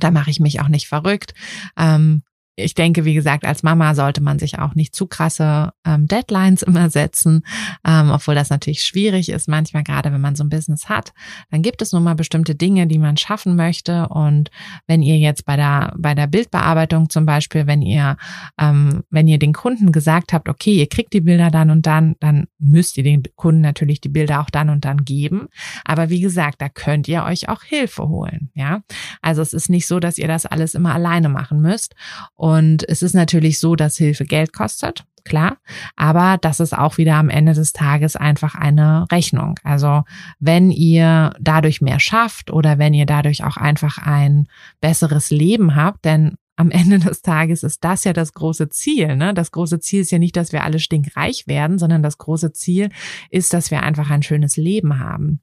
Da 0.00 0.10
mache 0.10 0.30
ich 0.30 0.40
mich 0.40 0.60
auch 0.60 0.68
nicht 0.68 0.88
verrückt. 0.88 1.32
Ähm, 1.78 2.24
ich 2.56 2.74
denke, 2.74 3.04
wie 3.04 3.14
gesagt, 3.14 3.46
als 3.46 3.62
Mama 3.62 3.94
sollte 3.94 4.22
man 4.22 4.38
sich 4.38 4.58
auch 4.58 4.74
nicht 4.74 4.94
zu 4.94 5.06
krasse 5.06 5.72
ähm, 5.86 6.06
Deadlines 6.06 6.62
immer 6.62 6.90
setzen, 6.90 7.42
ähm, 7.86 8.10
obwohl 8.10 8.34
das 8.34 8.50
natürlich 8.50 8.82
schwierig 8.82 9.30
ist, 9.30 9.48
manchmal 9.48 9.82
gerade 9.82 10.12
wenn 10.12 10.20
man 10.20 10.36
so 10.36 10.44
ein 10.44 10.50
Business 10.50 10.88
hat. 10.88 11.12
Dann 11.50 11.62
gibt 11.62 11.80
es 11.82 11.92
nun 11.92 12.04
mal 12.04 12.14
bestimmte 12.14 12.54
Dinge, 12.54 12.86
die 12.86 12.98
man 12.98 13.16
schaffen 13.16 13.56
möchte. 13.56 14.08
Und 14.08 14.50
wenn 14.86 15.02
ihr 15.02 15.18
jetzt 15.18 15.44
bei 15.44 15.56
der, 15.56 15.94
bei 15.96 16.14
der 16.14 16.26
Bildbearbeitung 16.26 17.08
zum 17.08 17.24
Beispiel, 17.24 17.66
wenn 17.66 17.80
ihr, 17.82 18.16
ähm, 18.58 19.02
wenn 19.10 19.28
ihr 19.28 19.38
den 19.38 19.52
Kunden 19.52 19.92
gesagt 19.92 20.32
habt, 20.32 20.48
okay, 20.48 20.74
ihr 20.74 20.88
kriegt 20.88 21.12
die 21.12 21.20
Bilder 21.20 21.50
dann 21.50 21.70
und 21.70 21.86
dann, 21.86 22.16
dann 22.20 22.48
müsst 22.58 22.98
ihr 22.98 23.04
den 23.04 23.22
Kunden 23.34 23.62
natürlich 23.62 24.00
die 24.00 24.08
Bilder 24.08 24.40
auch 24.40 24.50
dann 24.50 24.68
und 24.68 24.84
dann 24.84 25.04
geben. 25.04 25.48
Aber 25.84 26.10
wie 26.10 26.20
gesagt, 26.20 26.60
da 26.60 26.68
könnt 26.68 27.08
ihr 27.08 27.24
euch 27.24 27.48
auch 27.48 27.62
Hilfe 27.62 28.08
holen. 28.08 28.50
Ja, 28.54 28.82
also 29.22 29.40
es 29.40 29.52
ist 29.54 29.70
nicht 29.70 29.86
so, 29.86 30.00
dass 30.00 30.18
ihr 30.18 30.28
das 30.28 30.44
alles 30.44 30.74
immer 30.74 30.94
alleine 30.94 31.28
machen 31.28 31.60
müsst. 31.62 31.94
Und 32.42 32.88
es 32.88 33.02
ist 33.02 33.14
natürlich 33.14 33.60
so, 33.60 33.76
dass 33.76 33.96
Hilfe 33.96 34.24
Geld 34.24 34.52
kostet, 34.52 35.04
klar, 35.22 35.58
aber 35.94 36.38
das 36.40 36.58
ist 36.58 36.76
auch 36.76 36.98
wieder 36.98 37.14
am 37.14 37.28
Ende 37.28 37.54
des 37.54 37.72
Tages 37.72 38.16
einfach 38.16 38.56
eine 38.56 39.06
Rechnung. 39.12 39.60
Also 39.62 40.02
wenn 40.40 40.72
ihr 40.72 41.36
dadurch 41.38 41.80
mehr 41.80 42.00
schafft 42.00 42.50
oder 42.50 42.78
wenn 42.78 42.94
ihr 42.94 43.06
dadurch 43.06 43.44
auch 43.44 43.58
einfach 43.58 43.98
ein 43.98 44.48
besseres 44.80 45.30
Leben 45.30 45.76
habt, 45.76 46.04
denn 46.04 46.34
am 46.56 46.72
Ende 46.72 46.98
des 46.98 47.22
Tages 47.22 47.62
ist 47.62 47.84
das 47.84 48.02
ja 48.02 48.12
das 48.12 48.32
große 48.32 48.70
Ziel. 48.70 49.14
Ne? 49.14 49.34
Das 49.34 49.52
große 49.52 49.78
Ziel 49.78 50.00
ist 50.00 50.10
ja 50.10 50.18
nicht, 50.18 50.36
dass 50.36 50.50
wir 50.50 50.64
alle 50.64 50.80
stinkreich 50.80 51.46
werden, 51.46 51.78
sondern 51.78 52.02
das 52.02 52.18
große 52.18 52.52
Ziel 52.52 52.88
ist, 53.30 53.54
dass 53.54 53.70
wir 53.70 53.84
einfach 53.84 54.10
ein 54.10 54.24
schönes 54.24 54.56
Leben 54.56 54.98
haben. 54.98 55.42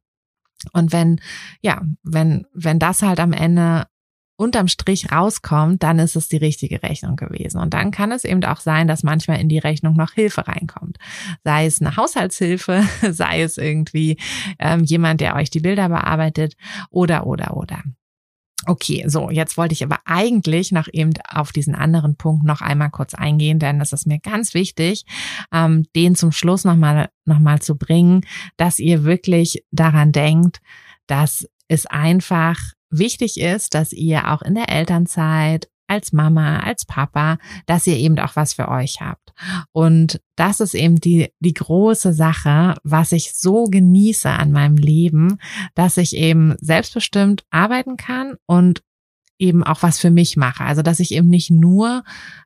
Und 0.74 0.92
wenn, 0.92 1.22
ja, 1.62 1.82
wenn, 2.04 2.46
wenn 2.54 2.78
das 2.78 3.04
halt 3.04 3.22
am 3.22 3.32
Ende 3.32 3.86
unterm 4.40 4.70
Strich 4.70 5.12
rauskommt, 5.12 5.84
dann 5.84 6.00
ist 6.00 6.16
es 6.16 6.30
die 6.30 6.38
richtige 6.38 6.82
Rechnung 6.82 7.18
gewesen. 7.18 7.60
Und 7.60 7.74
dann 7.74 7.92
kann 7.92 8.12
es 8.12 8.24
eben 8.24 8.44
auch 8.46 8.62
sein, 8.62 8.88
dass 8.88 9.04
manchmal 9.04 9.42
in 9.42 9.50
die 9.50 9.60
Rechnung 9.60 9.96
noch 9.96 10.14
Hilfe 10.14 10.48
reinkommt. 10.48 10.98
Sei 11.44 11.66
es 11.66 11.82
eine 11.82 11.98
Haushaltshilfe, 11.98 12.84
sei 13.12 13.42
es 13.42 13.58
irgendwie 13.58 14.18
ähm, 14.58 14.86
jemand, 14.86 15.20
der 15.20 15.36
euch 15.36 15.50
die 15.50 15.60
Bilder 15.60 15.90
bearbeitet 15.90 16.56
oder, 16.90 17.28
oder, 17.28 17.58
oder. 17.58 17.84
Okay, 18.66 19.04
so, 19.08 19.30
jetzt 19.30 19.58
wollte 19.58 19.74
ich 19.74 19.84
aber 19.84 20.00
eigentlich 20.06 20.72
noch 20.72 20.88
eben 20.92 21.14
auf 21.28 21.52
diesen 21.52 21.76
anderen 21.76 22.16
Punkt 22.16 22.46
noch 22.46 22.62
einmal 22.62 22.90
kurz 22.90 23.14
eingehen, 23.14 23.60
denn 23.60 23.82
es 23.82 23.94
ist 23.94 24.06
mir 24.06 24.20
ganz 24.20 24.54
wichtig, 24.54 25.06
ähm, 25.54 25.86
den 25.96 26.16
zum 26.16 26.32
Schluss 26.32 26.64
nochmal 26.64 27.10
noch 27.26 27.40
mal 27.40 27.62
zu 27.62 27.78
bringen, 27.78 28.26
dass 28.58 28.80
ihr 28.80 29.04
wirklich 29.04 29.64
daran 29.72 30.12
denkt, 30.12 30.62
dass 31.08 31.48
es 31.68 31.86
einfach 31.86 32.58
wichtig 32.90 33.40
ist, 33.40 33.74
dass 33.74 33.94
ihr 33.94 34.32
auch 34.32 34.42
in 34.42 34.56
der 34.56 34.70
Elternzeit 34.70 35.70
als 35.90 36.14
Mama, 36.14 36.60
als 36.60 36.86
Papa, 36.86 37.38
dass 37.66 37.88
ihr 37.88 37.98
eben 37.98 38.18
auch 38.20 38.36
was 38.36 38.54
für 38.54 38.70
euch 38.70 39.02
habt. 39.02 39.34
Und 39.72 40.22
das 40.36 40.60
ist 40.60 40.76
eben 40.76 40.98
die, 40.98 41.30
die 41.40 41.54
große 41.54 42.14
Sache, 42.14 42.76
was 42.84 43.12
ich 43.12 43.34
so 43.34 43.66
genieße 43.66 44.30
an 44.30 44.52
meinem 44.52 44.78
Leben, 44.78 45.40
dass 45.74 45.98
ich 45.98 46.16
eben 46.16 46.56
selbstbestimmt 46.60 47.44
arbeiten 47.50 47.98
kann 47.98 48.36
und 48.46 48.84
eben 49.40 49.64
auch 49.64 49.82
was 49.82 50.00
für 50.00 50.12
mich 50.12 50.38
mache. 50.38 50.64
Also 50.64 50.82
dass 50.82 51.00
ich 51.00 51.14
eben 51.14 51.30
nicht 51.30 51.50
nur, 51.50 52.04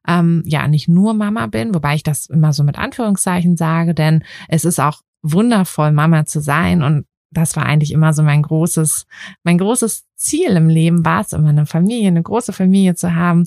ähm, 0.07 0.43
ja, 0.45 0.67
nicht 0.67 0.87
nur 0.87 1.13
Mama 1.13 1.47
bin, 1.47 1.73
wobei 1.73 1.95
ich 1.95 2.03
das 2.03 2.27
immer 2.27 2.53
so 2.53 2.63
mit 2.63 2.77
Anführungszeichen 2.77 3.57
sage, 3.57 3.93
denn 3.93 4.23
es 4.47 4.63
ist 4.63 4.79
auch 4.79 5.01
wundervoll, 5.23 5.91
Mama 5.91 6.25
zu 6.25 6.39
sein 6.39 6.83
und 6.83 7.05
das 7.33 7.55
war 7.55 7.65
eigentlich 7.65 7.91
immer 7.91 8.13
so 8.13 8.23
mein 8.23 8.41
großes, 8.41 9.05
mein 9.43 9.57
großes 9.57 10.05
Ziel 10.15 10.51
im 10.51 10.69
Leben 10.69 11.05
war 11.05 11.21
es 11.21 11.33
immer 11.33 11.49
eine 11.49 11.65
Familie, 11.65 12.07
eine 12.07 12.23
große 12.23 12.53
Familie 12.53 12.95
zu 12.95 13.15
haben. 13.15 13.45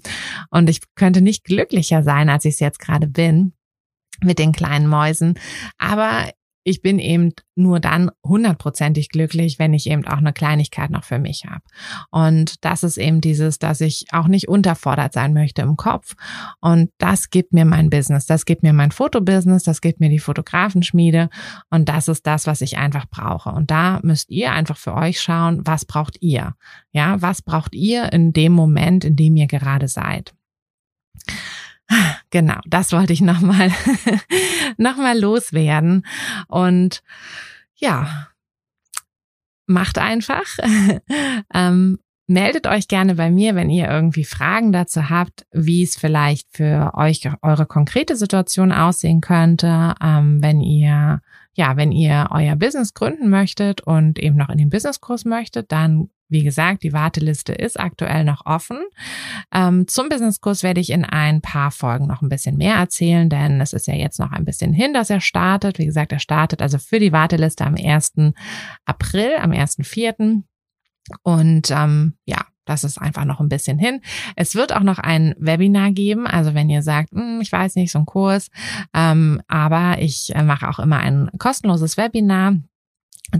Und 0.51 0.69
ich 0.69 0.81
könnte 0.95 1.21
nicht 1.21 1.45
glücklicher 1.45 2.03
sein, 2.03 2.29
als 2.29 2.45
ich 2.45 2.55
es 2.55 2.61
jetzt 2.61 2.79
gerade 2.79 3.07
bin 3.07 3.53
mit 4.23 4.39
den 4.39 4.53
kleinen 4.53 4.87
Mäusen. 4.87 5.39
Aber 5.79 6.31
ich 6.67 6.83
bin 6.83 6.99
eben 6.99 7.33
nur 7.55 7.79
dann 7.79 8.11
hundertprozentig 8.25 9.11
glücklich, 9.11 9.61
wenn 9.61 9.73
ich 9.73 9.89
eben 9.89 10.05
auch 10.05 10.19
eine 10.19 10.33
Kleinigkeit 10.33 10.91
noch 10.91 11.05
für 11.05 11.21
mich 11.21 11.45
habe. 11.49 11.63
Und 12.11 12.65
das 12.65 12.83
ist 12.83 12.97
eben 12.97 13.21
dieses, 13.21 13.61
dass 13.61 13.81
ich 13.81 14.07
auch 14.11 14.27
nicht 14.27 14.49
unterfordert 14.49 15.13
sein 15.13 15.33
möchte 15.33 15.63
im 15.63 15.77
Kopf. 15.77 16.17
Und 16.61 16.91
das 16.99 17.31
gibt 17.31 17.53
mir 17.53 17.65
mein 17.65 17.89
Business, 17.89 18.27
das 18.27 18.47
gibt 18.47 18.65
mir 18.65 18.73
mein 18.73 18.91
Fotobusiness, 18.91 19.63
das 19.63 19.81
gibt 19.81 20.01
mir 20.01 20.09
die 20.09 20.19
Fotografenschmiede. 20.19 21.29
Und 21.71 21.89
das 21.89 22.09
ist 22.09 22.27
das, 22.27 22.49
was 22.49 22.61
ich 22.63 22.79
einfach 22.79 23.07
brauche. 23.09 23.51
Und 23.51 23.71
da 23.71 24.01
müsst 24.03 24.29
ihr 24.31 24.51
einfach 24.51 24.77
für 24.77 24.95
euch 24.95 25.21
schauen, 25.21 25.61
was 25.65 25.85
braucht 25.85 26.17
ihr? 26.21 26.57
Ja, 26.91 27.23
was 27.23 27.43
braucht 27.43 27.77
ihr 27.77 28.13
in 28.13 28.33
dem 28.33 28.53
Moment, 28.53 29.05
in 29.05 29.15
dem 29.15 29.37
ihr 29.37 29.47
gerade 29.47 29.87
seid? 29.87 30.35
Genau, 32.31 32.59
das 32.67 32.93
wollte 32.93 33.13
ich 33.13 33.21
nochmal 33.21 33.71
noch 34.77 34.97
mal 34.97 35.19
loswerden. 35.19 36.05
Und 36.49 37.03
ja, 37.77 38.29
macht 39.67 39.99
einfach. 39.99 40.45
ähm, 41.55 41.99
meldet 42.27 42.67
euch 42.67 42.89
gerne 42.89 43.15
bei 43.15 43.31
mir, 43.31 43.55
wenn 43.55 43.71
ihr 43.71 43.89
irgendwie 43.89 44.25
Fragen 44.25 44.73
dazu 44.73 45.09
habt, 45.09 45.47
wie 45.53 45.83
es 45.83 45.97
vielleicht 45.97 46.49
für 46.51 46.93
euch 46.95 47.29
eure 47.43 47.67
konkrete 47.67 48.17
Situation 48.17 48.73
aussehen 48.73 49.21
könnte, 49.21 49.95
ähm, 50.03 50.43
wenn 50.43 50.61
ihr 50.61 51.21
ja, 51.57 51.77
wenn 51.77 51.91
ihr 51.91 52.29
euer 52.33 52.55
Business 52.55 52.93
gründen 52.93 53.31
möchtet 53.31 53.81
und 53.81 54.19
eben 54.19 54.37
noch 54.37 54.51
in 54.51 54.59
den 54.59 54.69
Businesskurs 54.69 55.25
möchtet, 55.25 55.73
dann 55.73 56.11
wie 56.29 56.43
gesagt, 56.43 56.83
die 56.83 56.93
Warteliste 56.93 57.53
ist 57.53 57.79
aktuell 57.79 58.25
noch 58.25 58.45
offen. 58.47 58.79
Ähm, 59.53 59.87
zum 59.87 60.09
Businesskurs 60.09 60.63
werde 60.63 60.81
ich 60.81 60.91
in 60.91 61.05
ein 61.05 61.41
paar 61.41 61.71
Folgen 61.71 62.07
noch 62.07 62.23
ein 62.23 62.29
bisschen 62.29 62.57
mehr 62.57 62.77
erzählen, 62.77 63.29
denn 63.29 63.61
es 63.61 63.73
ist 63.73 63.87
ja 63.87 63.95
jetzt 63.95 64.19
noch 64.19 64.33
ein 64.33 64.45
bisschen 64.45 64.73
hin, 64.73 64.93
dass 64.93 65.11
er 65.11 65.21
startet. 65.21 65.79
Wie 65.79 65.87
gesagt, 65.87 66.13
er 66.13 66.19
startet 66.19 66.63
also 66.63 66.79
für 66.79 66.99
die 66.99 67.13
Warteliste 67.13 67.65
am 67.65 67.77
1. 67.77 68.15
April, 68.85 69.37
am 69.41 69.53
1.4. 69.53 70.43
Und 71.23 71.71
ähm, 71.71 72.15
ja, 72.25 72.45
das 72.65 72.83
ist 72.83 72.99
einfach 72.99 73.25
noch 73.25 73.41
ein 73.41 73.49
bisschen 73.49 73.79
hin. 73.79 74.01
Es 74.35 74.57
wird 74.57 74.75
auch 74.75 74.83
noch 74.83 74.99
ein 74.99 75.35
Webinar 75.39 75.93
geben, 75.93 76.27
also 76.27 76.55
wenn 76.55 76.69
ihr 76.69 76.83
sagt, 76.83 77.13
hm, 77.13 77.41
ich 77.41 77.53
weiß 77.53 77.77
nicht, 77.77 77.93
so 77.93 78.01
ein 78.01 78.07
Kurs, 78.07 78.51
ähm, 78.93 79.41
aber 79.47 79.99
ich 80.01 80.35
äh, 80.35 80.43
mache 80.43 80.69
auch 80.69 80.81
immer 80.81 80.99
ein 80.99 81.31
kostenloses 81.39 81.97
Webinar 81.97 82.57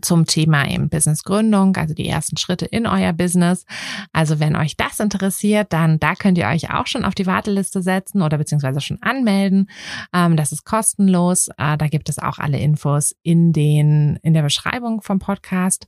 zum 0.03 0.27
Thema 0.27 0.69
eben 0.69 0.89
Businessgründung, 0.89 1.77
also 1.77 1.95
die 1.95 2.09
ersten 2.09 2.37
Schritte 2.37 2.67
in 2.67 2.87
euer 2.87 3.13
Business. 3.13 3.65
Also 4.13 4.41
wenn 4.41 4.57
euch 4.57 4.77
das 4.77 5.01
interessiert, 5.01 5.73
dann 5.73 5.99
da 5.99 6.15
könnt 6.15 6.39
ihr 6.39 6.47
euch 6.47 6.71
auch 6.71 6.87
schon 6.87 7.05
auf 7.05 7.15
die 7.15 7.27
Warteliste 7.27 7.83
setzen 7.83 8.23
oder 8.23 8.39
beziehungsweise 8.39 8.81
schon 8.81 9.03
anmelden. 9.03 9.69
Ähm, 10.13 10.37
das 10.37 10.53
ist 10.53 10.65
kostenlos. 10.65 11.49
Äh, 11.57 11.77
da 11.77 11.89
gibt 11.89 12.09
es 12.09 12.19
auch 12.19 12.39
alle 12.39 12.59
Infos 12.59 13.15
in 13.23 13.53
den 13.53 14.19
in 14.23 14.35
der 14.35 14.43
Beschreibung 14.43 15.03
vom 15.03 15.19
Podcast. 15.19 15.87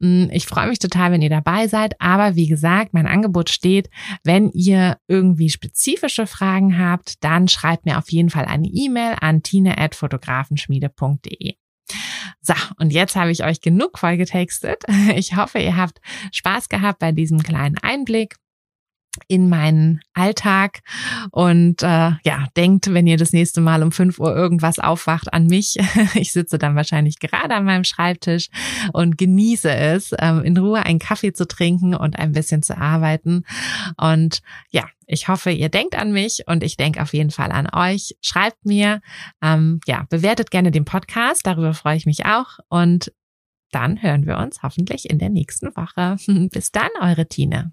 Mm, 0.00 0.26
ich 0.30 0.46
freue 0.46 0.68
mich 0.68 0.78
total, 0.78 1.12
wenn 1.12 1.22
ihr 1.22 1.30
dabei 1.30 1.68
seid. 1.68 2.00
Aber 2.00 2.34
wie 2.34 2.48
gesagt, 2.48 2.94
mein 2.94 3.06
Angebot 3.06 3.50
steht. 3.50 3.90
Wenn 4.24 4.50
ihr 4.50 4.96
irgendwie 5.08 5.50
spezifische 5.50 6.26
Fragen 6.26 6.78
habt, 6.78 7.22
dann 7.22 7.48
schreibt 7.48 7.84
mir 7.84 7.98
auf 7.98 8.10
jeden 8.10 8.30
Fall 8.30 8.46
eine 8.46 8.66
E-Mail 8.66 9.16
an 9.20 9.42
tine@fotografenschmiede.de. 9.42 11.59
So, 12.40 12.54
und 12.78 12.92
jetzt 12.92 13.16
habe 13.16 13.30
ich 13.30 13.44
euch 13.44 13.60
genug 13.60 13.98
vollgetextet. 13.98 14.84
Ich 15.14 15.36
hoffe, 15.36 15.58
ihr 15.58 15.76
habt 15.76 16.00
Spaß 16.32 16.68
gehabt 16.68 17.00
bei 17.00 17.12
diesem 17.12 17.42
kleinen 17.42 17.76
Einblick 17.78 18.36
in 19.28 19.48
meinen 19.48 20.00
Alltag 20.14 20.80
und 21.30 21.82
äh, 21.82 22.12
ja, 22.24 22.46
denkt, 22.56 22.92
wenn 22.92 23.06
ihr 23.06 23.16
das 23.16 23.32
nächste 23.32 23.60
Mal 23.60 23.82
um 23.82 23.92
5 23.92 24.18
Uhr 24.18 24.34
irgendwas 24.34 24.78
aufwacht 24.78 25.32
an 25.32 25.46
mich. 25.46 25.76
Ich 26.14 26.32
sitze 26.32 26.58
dann 26.58 26.76
wahrscheinlich 26.76 27.18
gerade 27.18 27.54
an 27.54 27.64
meinem 27.64 27.84
Schreibtisch 27.84 28.48
und 28.92 29.16
genieße 29.16 29.70
es, 29.70 30.12
ähm, 30.18 30.42
in 30.42 30.56
Ruhe 30.56 30.84
einen 30.84 30.98
Kaffee 30.98 31.32
zu 31.32 31.46
trinken 31.46 31.94
und 31.94 32.18
ein 32.18 32.32
bisschen 32.32 32.62
zu 32.62 32.76
arbeiten. 32.76 33.44
Und 33.96 34.40
ja, 34.70 34.84
ich 35.06 35.28
hoffe, 35.28 35.50
ihr 35.50 35.68
denkt 35.68 35.96
an 35.96 36.12
mich 36.12 36.44
und 36.46 36.62
ich 36.62 36.76
denke 36.76 37.02
auf 37.02 37.12
jeden 37.12 37.30
Fall 37.30 37.52
an 37.52 37.68
euch. 37.72 38.16
Schreibt 38.22 38.64
mir, 38.64 39.00
ähm, 39.42 39.80
ja, 39.86 40.06
bewertet 40.08 40.50
gerne 40.50 40.70
den 40.70 40.84
Podcast, 40.84 41.46
darüber 41.46 41.74
freue 41.74 41.96
ich 41.96 42.06
mich 42.06 42.26
auch 42.26 42.58
und 42.68 43.12
dann 43.72 44.02
hören 44.02 44.26
wir 44.26 44.38
uns 44.38 44.62
hoffentlich 44.62 45.08
in 45.08 45.18
der 45.18 45.30
nächsten 45.30 45.74
Woche. 45.76 46.16
Bis 46.52 46.72
dann, 46.72 46.90
eure 47.00 47.26
Tine. 47.26 47.72